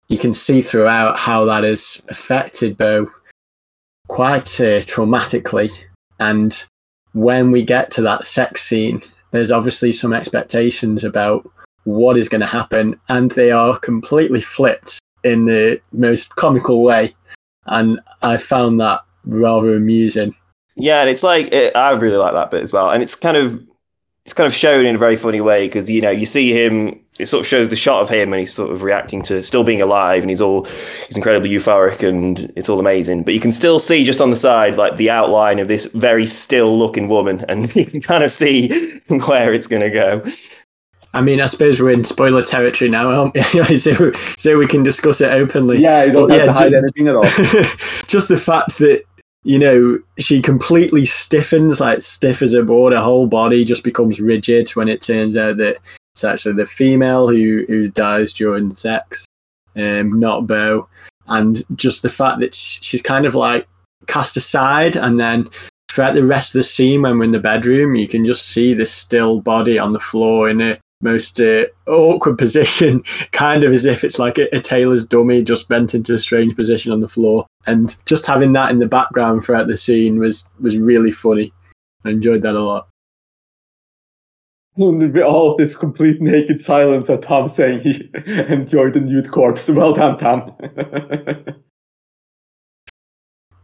[0.07, 3.11] you can see throughout how that has affected Beau
[4.07, 5.71] quite uh, traumatically.
[6.19, 6.65] And
[7.13, 11.49] when we get to that sex scene, there's obviously some expectations about
[11.85, 17.15] what is going to happen, and they are completely flipped in the most comical way.
[17.65, 20.35] And I found that rather amusing.
[20.75, 23.37] Yeah, and it's like it, I really like that bit as well, and it's kind
[23.37, 23.65] of
[24.25, 27.01] it's kind of shown in a very funny way because you know you see him.
[27.17, 29.63] It sort of shows the shot of him, and he's sort of reacting to still
[29.63, 30.65] being alive, and he's all
[31.07, 33.23] he's incredibly euphoric, and it's all amazing.
[33.23, 36.27] But you can still see just on the side like the outline of this very
[36.27, 40.23] still looking woman, and you can kind of see where it's going to go.
[41.15, 43.31] I mean, I suppose we're in spoiler territory now,
[43.77, 45.79] so, so we can discuss it openly.
[45.79, 47.23] Yeah, you don't but, have yeah, to hide just, anything at all.
[48.07, 49.03] just the fact that
[49.43, 52.91] you know she completely stiffens, like stiff as a board.
[52.91, 55.77] Her whole body just becomes rigid when it turns out that
[56.13, 59.25] it's actually the female who who dies during sex,
[59.77, 60.89] um, not Beau.
[61.27, 63.67] And just the fact that she's kind of like
[64.07, 65.49] cast aside, and then
[65.89, 68.73] throughout the rest of the scene when we're in the bedroom, you can just see
[68.73, 73.01] this still body on the floor in a most uh, awkward position,
[73.31, 76.55] kind of as if it's like a, a, tailor's dummy just bent into a strange
[76.55, 77.45] position on the floor.
[77.65, 81.53] And just having that in the background throughout the scene was was really funny.
[82.03, 82.89] I enjoyed that a lot.
[84.77, 89.69] All this complete naked silence at Tom saying he enjoyed the nude corpse.
[89.75, 91.61] Well done, Tom.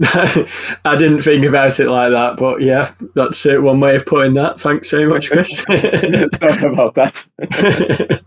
[0.84, 3.62] I didn't think about it like that, but yeah, that's it.
[3.62, 4.60] One way of putting that.
[4.60, 5.60] Thanks very much, Chris.
[5.68, 7.28] Sorry about that.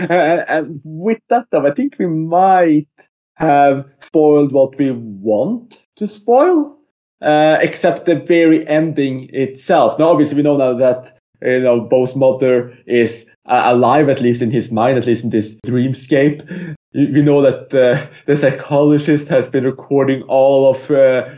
[0.00, 2.88] uh, and with that, though, I think we might
[3.36, 6.76] have spoiled what we want to spoil,
[7.22, 10.00] uh, except the very ending itself.
[10.00, 14.42] Now, obviously, we know now that you know Beau's mother is uh, alive, at least
[14.42, 16.74] in his mind, at least in this dreamscape.
[16.94, 21.28] We know that the, the psychologist has been recording all of uh,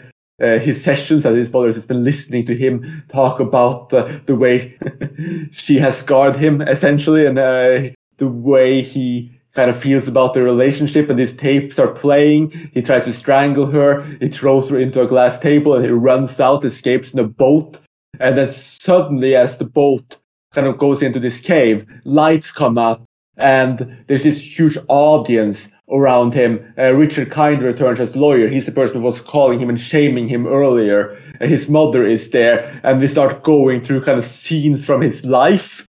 [0.41, 4.37] uh, his sessions and his mother has been listening to him talk about uh, the
[4.37, 4.79] way
[5.51, 10.43] she has scarred him essentially and uh, the way he kind of feels about the
[10.43, 12.51] relationship and these tapes are playing.
[12.73, 14.05] He tries to strangle her.
[14.21, 17.81] He throws her into a glass table and he runs out escapes in a boat.
[18.21, 20.19] And then suddenly as the boat
[20.55, 23.05] kind of goes into this cave lights come up
[23.41, 26.73] and there's this huge audience around him.
[26.79, 28.49] Uh, Richard Kind returns as lawyer.
[28.49, 31.17] He's the person who was calling him and shaming him earlier.
[31.41, 35.25] Uh, his mother is there, and we start going through kind of scenes from his
[35.25, 35.87] life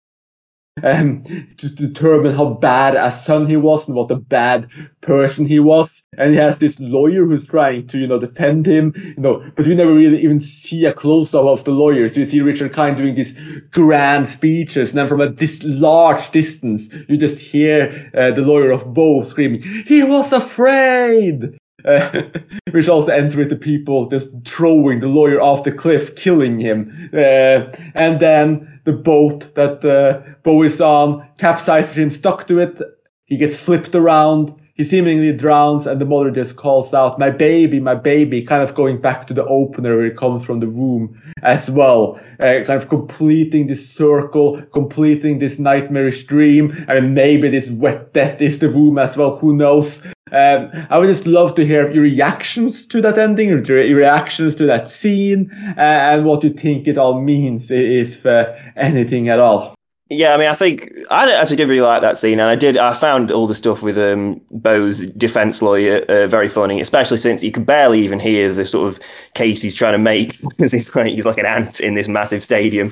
[0.84, 1.24] um,
[1.58, 4.68] to determine how bad a son he was and what a bad
[5.02, 6.04] person he was.
[6.18, 9.68] And he has this lawyer who's trying to, you know, defend him, you know, but
[9.68, 12.16] we never really even see a close up of the lawyers.
[12.16, 13.38] We see Richard Kind doing these
[13.72, 18.72] grand speeches, and then from a this large distance, you just hear uh, the lawyer
[18.72, 22.24] of Beau screaming, "He was afraid!" Uh,
[22.72, 27.10] which also ends with the people just throwing the lawyer off the cliff, killing him.
[27.14, 32.82] Uh, and then the boat that uh, Beau is on capsizes him, stuck to it.
[33.26, 34.54] He gets flipped around.
[34.80, 38.76] He seemingly drowns, and the mother just calls out, My baby, my baby, kind of
[38.76, 42.18] going back to the opener where it comes from the womb as well.
[42.40, 46.86] Uh, kind of completing this circle, completing this nightmarish dream.
[46.88, 50.02] I mean, maybe this wet death is the womb as well, who knows?
[50.32, 54.66] Um, I would just love to hear your reactions to that ending, your reactions to
[54.68, 59.76] that scene, uh, and what you think it all means, if uh, anything at all.
[60.12, 62.78] Yeah, I mean, I think I actually did really like that scene, and I did.
[62.78, 67.44] I found all the stuff with um, Beau's defense lawyer uh, very funny, especially since
[67.44, 69.00] you could barely even hear the sort of
[69.36, 72.42] case he's trying to make because he's like he's like an ant in this massive
[72.42, 72.92] stadium,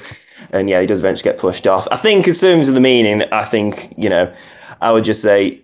[0.51, 1.87] and yeah, he does eventually get pushed off.
[1.91, 4.31] I think, in terms of the meaning, I think you know,
[4.79, 5.61] I would just say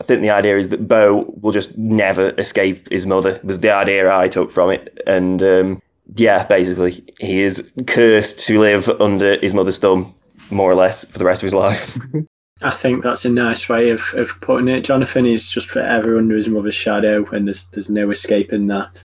[0.00, 3.40] I think the idea is that Beau will just never escape his mother.
[3.42, 5.82] Was the idea I took from it, and um,
[6.14, 10.14] yeah, basically he is cursed to live under his mother's thumb,
[10.50, 11.98] more or less, for the rest of his life.
[12.62, 14.84] I think that's a nice way of, of putting it.
[14.84, 19.02] Jonathan is just forever under his mother's shadow, and there's there's no escaping that.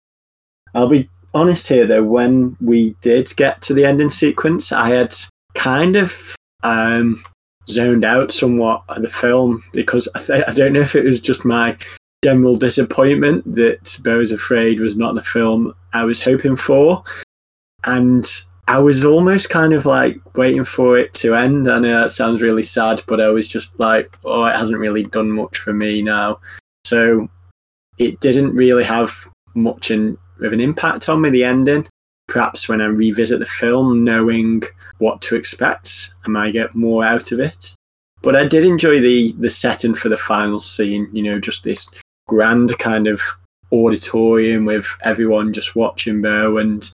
[0.75, 2.05] I'll be honest here though.
[2.05, 5.15] When we did get to the ending sequence, I had
[5.55, 7.23] kind of um,
[7.69, 11.21] zoned out somewhat of the film because I, th- I don't know if it was
[11.21, 11.77] just my
[12.23, 17.03] general disappointment that Beau's Afraid was not the film I was hoping for.
[17.85, 18.27] And
[18.71, 21.69] I was almost kind of like waiting for it to end.
[21.69, 25.03] I know that sounds really sad, but I was just like, oh, it hasn't really
[25.03, 26.39] done much for me now.
[26.85, 27.29] So
[27.99, 29.13] it didn't really have
[29.55, 31.85] much in, of an impact on me, the ending
[32.31, 34.63] perhaps when I revisit the film, knowing
[34.99, 37.75] what to expect, I might get more out of it.
[38.23, 41.09] But I did enjoy the the setting for the final scene.
[41.13, 41.91] You know, just this
[42.29, 43.21] grand kind of
[43.73, 46.89] auditorium with everyone just watching Beau and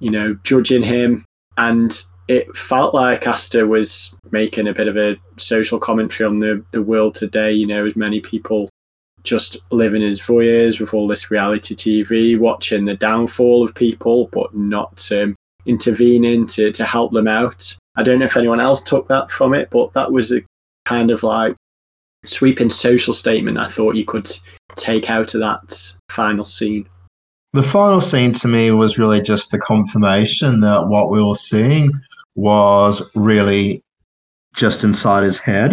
[0.00, 1.24] you know judging him.
[1.56, 6.64] And it felt like Aster was making a bit of a social commentary on the
[6.72, 7.52] the world today.
[7.52, 8.68] You know, as many people
[9.22, 14.54] just living as voyeurs with all this reality TV, watching the downfall of people, but
[14.54, 15.34] not um,
[15.66, 17.76] intervening to, to help them out.
[17.96, 20.42] I don't know if anyone else took that from it, but that was a
[20.86, 21.54] kind of like
[22.24, 24.30] sweeping social statement I thought you could
[24.76, 26.88] take out of that final scene.
[27.52, 31.90] The final scene to me was really just the confirmation that what we were seeing
[32.36, 33.82] was really
[34.54, 35.72] just inside his head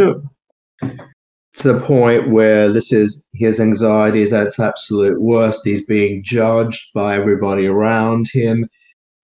[1.58, 5.62] to the point where this is his anxiety is at its absolute worst.
[5.64, 8.68] He's being judged by everybody around him.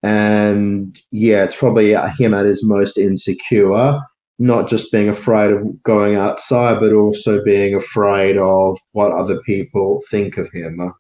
[0.02, 4.00] And yeah, it's probably him at his most insecure,
[4.40, 10.04] not just being afraid of going outside, but also being afraid of what other people
[10.10, 10.94] think of him.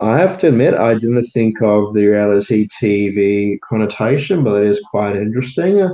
[0.00, 4.84] I have to admit, I didn't think of the reality TV connotation, but it is
[4.90, 5.88] quite interesting.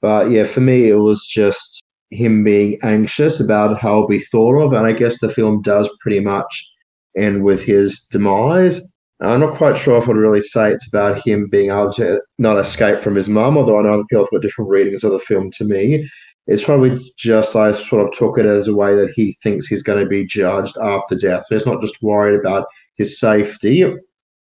[0.00, 4.62] But yeah, for me, it was just him being anxious about how he'll be thought
[4.62, 4.72] of.
[4.72, 6.70] And I guess the film does pretty much
[7.16, 8.80] end with his demise.
[9.20, 12.58] I'm not quite sure if I'd really say it's about him being able to not
[12.58, 15.50] escape from his mum, although I know people have got different readings of the film
[15.52, 16.08] to me.
[16.46, 19.82] It's probably just I sort of took it as a way that he thinks he's
[19.82, 21.44] going to be judged after death.
[21.48, 22.66] So he's not just worried about
[22.96, 23.84] his safety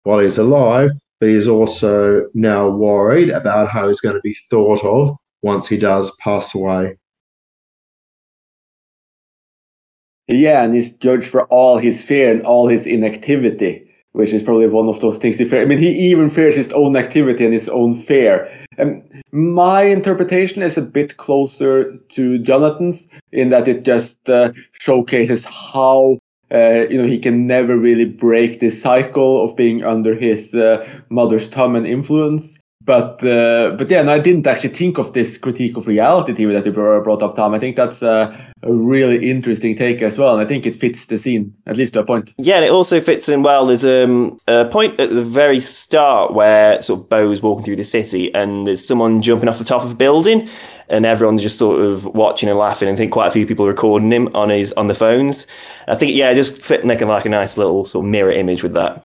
[0.03, 4.83] while he's alive, but he's also now worried about how he's going to be thought
[4.83, 6.97] of once he does pass away.
[10.27, 13.87] Yeah, and he's judged for all his fear and all his inactivity
[14.17, 15.63] which is probably one of those things he fears.
[15.63, 18.49] I mean, he even fears his own activity and his own fear.
[18.79, 25.45] And my interpretation is a bit closer to Jonathan's in that it just uh, showcases
[25.45, 26.17] how
[26.51, 30.87] uh, you know he can never really break this cycle of being under his uh,
[31.09, 32.59] mother's thumb and influence.
[32.87, 36.53] But uh, but yeah, and I didn't actually think of this critique of reality TV
[36.53, 37.53] that you brought up, Tom.
[37.53, 41.07] I think that's a, a really interesting take as well, and I think it fits
[41.07, 42.33] the scene at least to a point.
[42.37, 43.65] Yeah, and it also fits in well.
[43.65, 47.75] There's um, a point at the very start where sort of Beau is walking through
[47.75, 50.47] the city, and there's someone jumping off the top of a building,
[50.87, 52.87] and everyone's just sort of watching and laughing.
[52.87, 55.45] And I think quite a few people recording him on his on the phones.
[55.89, 58.75] I think yeah, just fit making like a nice little sort of mirror image with
[58.75, 59.03] that.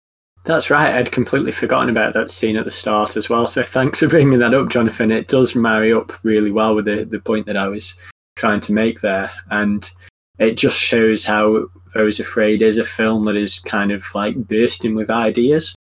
[0.48, 0.94] That's right.
[0.94, 3.46] I'd completely forgotten about that scene at the start as well.
[3.46, 5.10] So thanks for bringing that up, Jonathan.
[5.10, 7.94] It does marry up really well with the, the point that I was
[8.34, 9.30] trying to make there.
[9.50, 9.90] And
[10.38, 14.94] it just shows how Beau's Afraid is a film that is kind of like bursting
[14.94, 15.74] with ideas.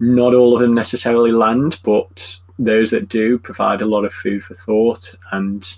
[0.00, 4.42] Not all of them necessarily land, but those that do provide a lot of food
[4.42, 5.14] for thought.
[5.32, 5.70] And,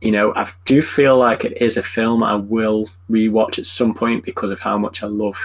[0.00, 3.94] you know, I do feel like it is a film I will rewatch at some
[3.94, 5.38] point because of how much I love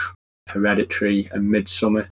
[0.47, 2.07] Hereditary and Midsommar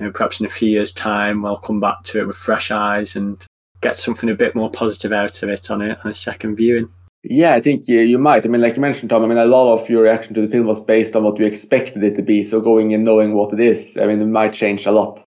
[0.00, 2.70] you know, perhaps in a few years' time, I'll come back to it with fresh
[2.70, 3.44] eyes and
[3.82, 6.88] get something a bit more positive out of it on a, on a second viewing.
[7.22, 8.46] Yeah, I think you, you might.
[8.46, 10.48] I mean, like you mentioned, Tom, I mean, a lot of your reaction to the
[10.48, 12.42] film was based on what you expected it to be.
[12.44, 15.22] So going in knowing what it is, I mean, it might change a lot.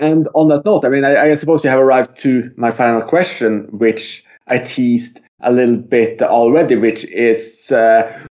[0.00, 3.00] And on that note, I mean, I, I suppose we have arrived to my final
[3.02, 8.26] question, which I teased a little bit already, which is uh,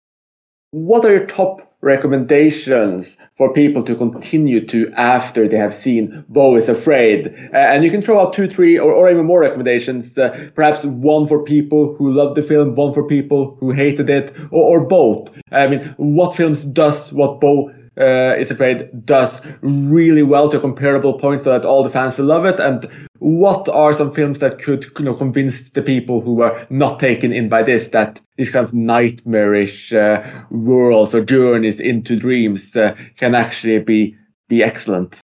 [0.70, 6.56] what are your top recommendations for people to continue to after they have seen Beau
[6.56, 7.26] is Afraid.
[7.52, 10.16] Uh, and you can throw out two, three, or, or even more recommendations.
[10.16, 14.32] Uh, perhaps one for people who loved the film, one for people who hated it,
[14.50, 15.30] or, or both.
[15.50, 21.18] I mean, what films does what Beau uh, is afraid does really well to comparable
[21.18, 22.58] point so that all the fans will love it.
[22.58, 22.88] And
[23.18, 27.32] what are some films that could you know convince the people who were not taken
[27.32, 32.96] in by this that these kind of nightmarish uh, worlds or journeys into dreams uh,
[33.16, 34.16] can actually be
[34.48, 35.20] be excellent?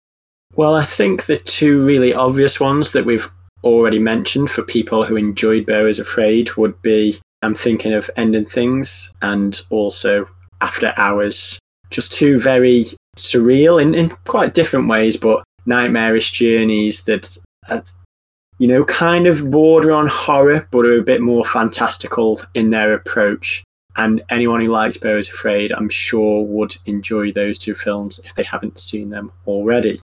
[0.55, 3.29] Well i think the two really obvious ones that we've
[3.63, 8.45] already mentioned for people who enjoyed Beau is afraid would be i'm thinking of ending
[8.45, 10.27] things and also
[10.61, 12.85] after hours just two very
[13.17, 17.37] surreal in, in quite different ways, but nightmarish journeys that,
[18.59, 22.93] you know, kind of border on horror, but are a bit more fantastical in their
[22.93, 23.63] approach.
[23.95, 28.35] And anyone who likes Beau is Afraid, I'm sure, would enjoy those two films if
[28.35, 29.99] they haven't seen them already.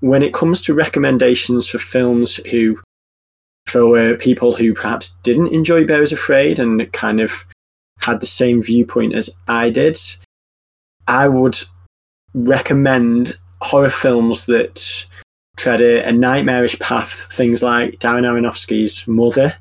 [0.00, 2.78] When it comes to recommendations for films who,
[3.66, 7.46] for people who perhaps didn't enjoy Beau is Afraid and kind of
[8.00, 9.98] had the same viewpoint as I did,
[11.08, 11.58] I would
[12.34, 15.06] recommend horror films that
[15.56, 17.26] tread a, a nightmarish path.
[17.32, 19.56] Things like Darren Aronofsky's Mother.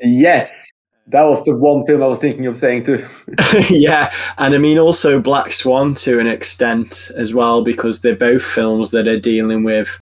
[0.00, 0.70] Yes,
[1.06, 3.06] that was the one film I was thinking of saying too.
[3.70, 8.42] yeah, and I mean also Black Swan to an extent as well, because they're both
[8.42, 9.98] films that are dealing with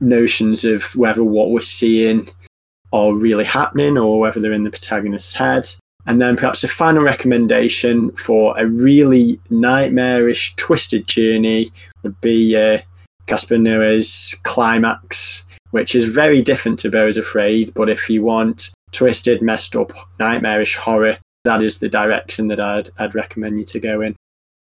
[0.00, 2.28] notions of whether what we're seeing
[2.92, 5.68] are really happening or whether they're in the protagonist's head.
[6.06, 11.68] And then perhaps a final recommendation for a really nightmarish, twisted journey
[12.02, 12.80] would be uh,
[13.26, 17.72] Gaspar Noé's Climax, which is very different to is Afraid.
[17.74, 22.90] But if you want twisted, messed up, nightmarish horror, that is the direction that I'd,
[22.98, 24.16] I'd recommend you to go in.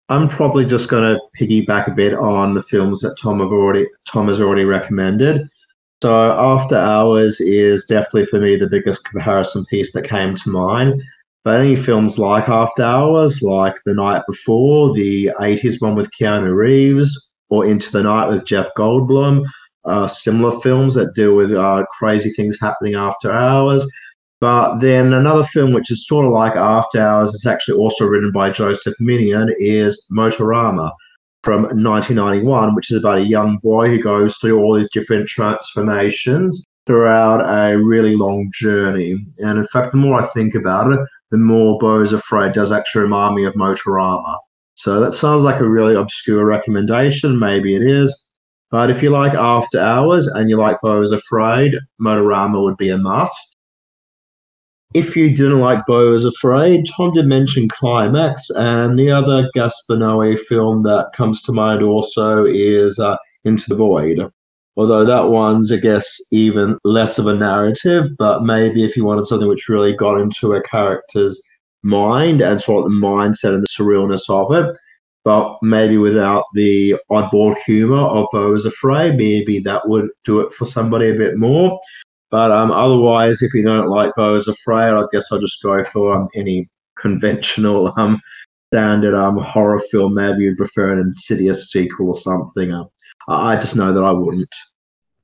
[0.10, 3.88] I'm probably just going to piggyback a bit on the films that Tom have already
[4.08, 5.48] Tom has already recommended.
[6.02, 11.02] So After Hours is definitely for me the biggest comparison piece that came to mind.
[11.44, 16.54] But any films like After Hours, like The Night Before, the 80s one with Keanu
[16.54, 19.46] Reeves, or Into the Night with Jeff Goldblum,
[19.86, 23.90] uh, similar films that deal with uh, crazy things happening after hours.
[24.42, 28.32] But then another film which is sort of like After Hours, it's actually also written
[28.32, 30.92] by Joseph Minion, is Motorama
[31.44, 36.64] from 1991, which is about a young boy who goes through all these different transformations
[36.86, 39.26] throughout a really long journey.
[39.40, 41.00] And in fact, the more I think about it,
[41.32, 44.38] the more is Afraid does actually remind me of Motorama.
[44.76, 47.38] So that sounds like a really obscure recommendation.
[47.38, 48.26] Maybe it is.
[48.72, 52.98] But if you like After Hours and you like is Afraid, Motorama would be a
[52.98, 53.56] must.
[54.94, 59.98] If you didn't like Beau is Afraid, Tom did mention Climax, and the other Gaspar
[59.98, 64.32] Noé film that comes to mind also is uh, Into the Void
[64.78, 68.08] although that one's, I guess, even less of a narrative.
[68.18, 71.42] But maybe if you wanted something which really got into a character's
[71.84, 74.76] mind and sort of the mindset and the surrealness of it,
[75.26, 79.18] but maybe without the oddball humor of Beau is Afraid.
[79.18, 81.80] Maybe that would do it for somebody a bit more.
[82.32, 85.84] But um, otherwise, if you don't like Beau is Afraid, I guess I'll just go
[85.84, 88.22] for um, any conventional um,
[88.72, 90.14] standard um, horror film.
[90.14, 92.72] Maybe you'd prefer an Insidious sequel or something.
[92.72, 92.88] Um,
[93.28, 94.54] I just know that I wouldn't.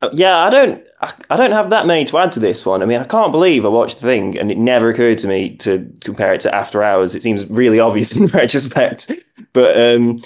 [0.02, 0.84] Uh, yeah, I don't.
[1.30, 2.82] I don't have that many to add to this one.
[2.82, 5.56] I mean, I can't believe I watched the thing and it never occurred to me
[5.58, 7.16] to compare it to After Hours.
[7.16, 9.12] It seems really obvious in retrospect,
[9.54, 10.20] but um,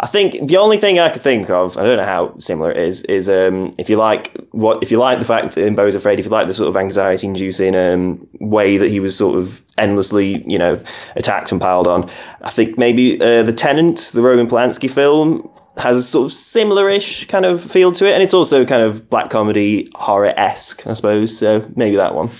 [0.00, 2.76] I think the only thing I could think of, I don't know how similar it
[2.76, 6.18] is, is um, if you like what if you like the fact in Beau's Afraid,
[6.18, 10.44] if you like the sort of anxiety-inducing um, way that he was sort of endlessly,
[10.46, 10.82] you know,
[11.14, 12.10] attacked and piled on.
[12.42, 17.26] I think maybe uh, the Tenant, the Roman Polanski film, has a sort of similar-ish
[17.26, 21.36] kind of feel to it, and it's also kind of black comedy horror-esque, I suppose.
[21.36, 22.30] So maybe that one.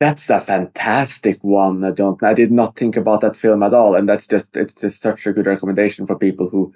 [0.00, 1.84] That's a fantastic one.
[1.84, 2.22] I don't.
[2.22, 5.26] I did not think about that film at all, and that's just it's just such
[5.26, 6.72] a good recommendation for people who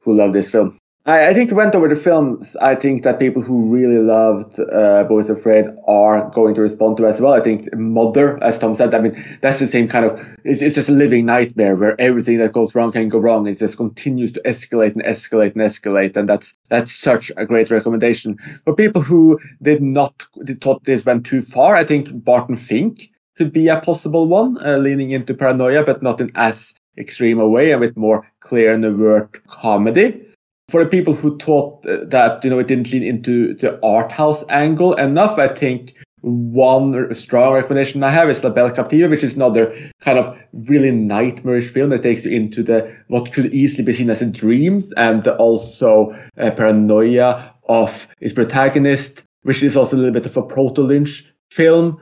[0.00, 0.78] who love this film.
[1.04, 2.54] I, I think we went over the films.
[2.56, 7.06] I think that people who really loved uh, is Afraid are going to respond to
[7.06, 7.32] as well.
[7.32, 10.76] I think Mother, as Tom said, I mean, that's the same kind of, it's, it's
[10.76, 13.48] just a living nightmare where everything that goes wrong can go wrong.
[13.48, 16.16] It just continues to escalate and escalate and escalate.
[16.16, 18.38] And that's, that's such a great recommendation.
[18.64, 20.24] For people who did not,
[20.60, 24.76] thought this went too far, I think Barton Fink could be a possible one, uh,
[24.76, 28.84] leaning into paranoia, but not in as extreme a way and with more clear and
[28.84, 30.26] overt comedy
[30.72, 34.10] for the people who thought uh, that you know it didn't lean into the art
[34.10, 35.92] house angle enough, I think
[36.22, 40.90] one strong recommendation I have is La Belle Captive, which is another kind of really
[40.90, 44.94] nightmarish film that takes you into the what could easily be seen as a dreams
[44.96, 50.42] and also a paranoia of its protagonist, which is also a little bit of a
[50.42, 52.00] proto Lynch film.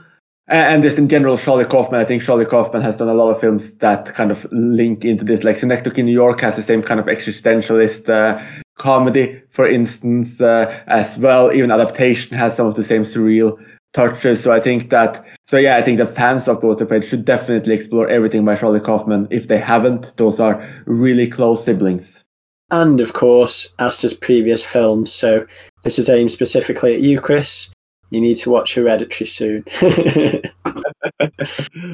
[0.50, 3.40] And just in general, Charlie Kaufman, I think Charlie Kaufman has done a lot of
[3.40, 5.44] films that kind of link into this.
[5.44, 8.44] Like Synecdoche in New York has the same kind of existentialist uh,
[8.76, 11.52] comedy, for instance, uh, as well.
[11.52, 14.42] Even adaptation has some of the same surreal touches.
[14.42, 17.72] So I think that, so yeah, I think the fans of is Afraid should definitely
[17.72, 19.28] explore everything by Charlie Kaufman.
[19.30, 22.24] If they haven't, those are really close siblings.
[22.72, 25.12] And of course, Aster's previous films.
[25.12, 25.46] So
[25.84, 27.70] this is aimed specifically at you, Chris
[28.10, 29.64] you need to watch Hereditary soon.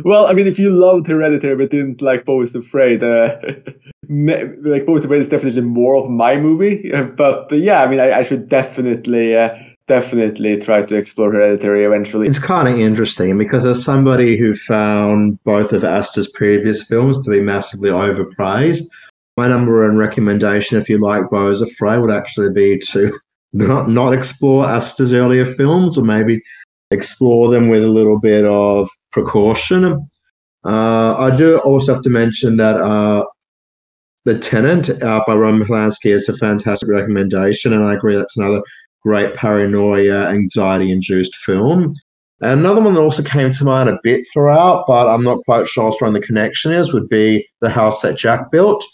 [0.05, 3.37] well, I mean, if you loved Hereditary but didn't like Beau is Afraid, uh,
[4.09, 6.91] like Beau is Afraid is definitely more of my movie.
[7.17, 9.37] But uh, yeah, I mean, I, I should definitely.
[9.37, 9.57] Uh,
[9.89, 12.27] definitely try to explore Hereditary eventually.
[12.27, 17.31] It's kind of interesting because as somebody who found both of Aster's previous films to
[17.31, 18.83] be massively overpraised,
[19.37, 23.17] my number one recommendation, if you like Beau is Afraid, would actually be to
[23.57, 26.43] not not explore Aster's earlier films, or maybe
[26.91, 30.09] explore them with a little bit of precaution.
[30.65, 33.25] Uh, I do also have to mention that uh,
[34.25, 38.63] the Tenant uh, by Roman Polanski is a fantastic recommendation, and I agree that's another
[39.03, 41.95] great paranoia, anxiety-induced film.
[42.41, 45.69] And another one that also came to mind a bit throughout, but I'm not quite
[45.69, 48.85] sure how strong the connection is, would be The House That Jack Built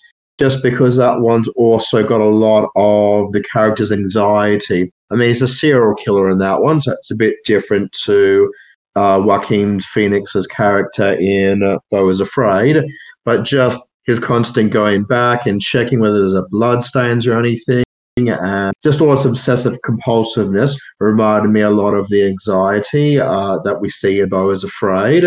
[0.43, 4.93] just because that one's also got a lot of the character's anxiety.
[5.13, 8.53] I mean, he's a serial killer in that one, so it's a bit different to
[8.97, 12.79] uh, Joaquin Phoenix's character in uh, Beau is Afraid,
[13.25, 17.85] but just his constant going back and checking whether there's a blood stains or anything.
[18.17, 23.81] And just all this obsessive compulsiveness reminded me a lot of the anxiety uh, that
[23.81, 25.23] we see in Beau is Afraid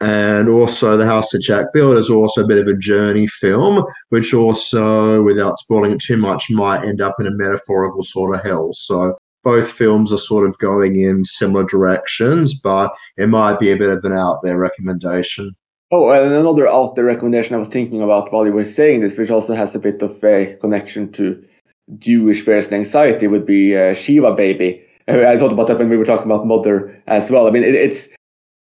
[0.00, 3.84] and also the house that jack built is also a bit of a journey film
[4.08, 8.42] which also without spoiling it too much might end up in a metaphorical sort of
[8.42, 8.70] hell.
[8.72, 13.76] So both films are sort of going in similar directions but it might be a
[13.76, 15.54] bit of an out there recommendation.
[15.90, 19.18] Oh and another out there recommendation i was thinking about while you were saying this
[19.18, 21.44] which also has a bit of a connection to
[21.98, 24.82] jewish fears and anxiety would be uh, shiva baby.
[25.08, 27.48] I thought about that when we were talking about Mother as well.
[27.48, 28.08] I mean, it, it's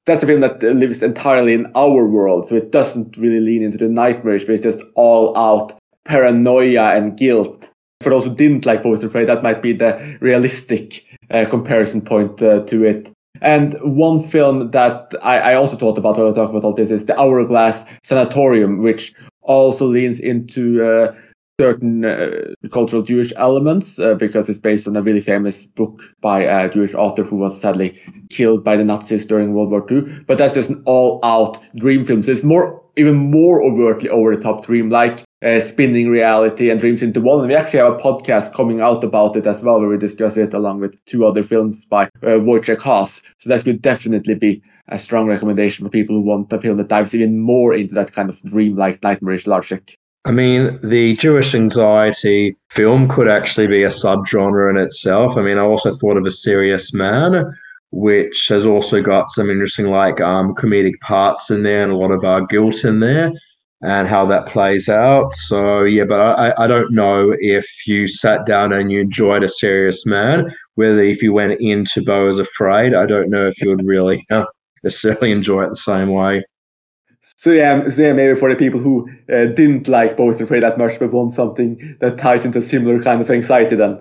[0.06, 3.76] that's a film that lives entirely in our world, so it doesn't really lean into
[3.76, 7.70] the nightmarish, but it's just all out paranoia and guilt.
[8.00, 12.40] For those who didn't like is Afraid, that might be the realistic uh, comparison point
[12.40, 13.10] uh, to it.
[13.42, 16.90] And one film that I, I also thought about when I talk about all this
[16.90, 19.12] is The Hourglass Sanatorium, which
[19.42, 21.14] also leans into uh,
[21.58, 26.42] certain uh, cultural Jewish elements uh, because it's based on a really famous book by
[26.42, 30.02] a Jewish author who was sadly killed by the Nazis during World War II.
[30.26, 32.22] But that's just an all-out dream film.
[32.22, 37.22] So it's more, even more overtly over-the-top dream, like uh, spinning reality and dreams into
[37.22, 37.40] one.
[37.40, 40.36] And we actually have a podcast coming out about it as well, where we discuss
[40.36, 43.22] it along with two other films by uh, Wojciech Has.
[43.38, 46.88] So that could definitely be a strong recommendation for people who want a film that
[46.88, 49.98] dives even more into that kind of dream-like nightmarish logic.
[50.26, 55.36] I mean, the Jewish anxiety film could actually be a subgenre in itself.
[55.36, 57.56] I mean, I also thought of A Serious Man,
[57.92, 62.10] which has also got some interesting, like, um, comedic parts in there and a lot
[62.10, 63.30] of uh, guilt in there
[63.82, 65.32] and how that plays out.
[65.32, 69.48] So, yeah, but I, I don't know if you sat down and you enjoyed A
[69.48, 73.68] Serious Man, whether if you went into Beau is Afraid, I don't know if you
[73.68, 74.44] would really uh,
[74.82, 76.42] necessarily enjoy it the same way.
[77.36, 80.62] So yeah, so yeah, maybe for the people who uh, didn't like Beau is Afraid
[80.62, 84.00] that much but want something that ties into a similar kind of anxiety then.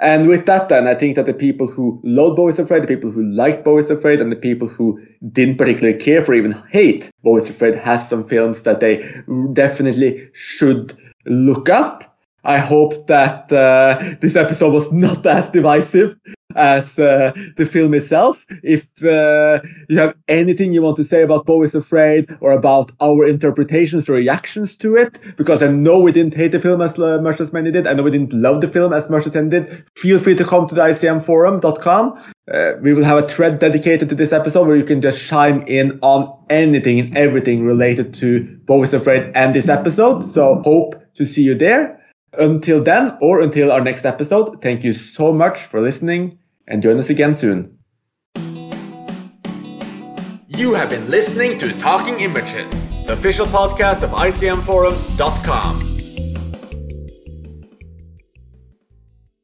[0.00, 3.10] And with that then, I think that the people who love is Afraid, the people
[3.10, 5.00] who like is Afraid, and the people who
[5.32, 9.04] didn't particularly care for even hate is Afraid has some films that they
[9.52, 10.96] definitely should
[11.26, 12.16] look up.
[12.44, 16.16] I hope that uh, this episode was not as divisive
[16.54, 18.46] as uh, the film itself.
[18.62, 22.92] If uh, you have anything you want to say about Beau is Afraid or about
[23.00, 26.98] our interpretations or reactions to it, because I know we didn't hate the film as
[26.98, 29.34] uh, much as many did, I know we didn't love the film as much as
[29.34, 32.34] many did, feel free to come to the ICMforum.com.
[32.50, 35.62] Uh, we will have a thread dedicated to this episode where you can just chime
[35.66, 40.24] in on anything and everything related to Beau is Afraid and this episode.
[40.24, 41.97] So hope to see you there.
[42.32, 46.98] Until then, or until our next episode, thank you so much for listening and join
[46.98, 47.78] us again soon.
[50.48, 55.87] You have been listening to Talking Images, the official podcast of ICMForum.com.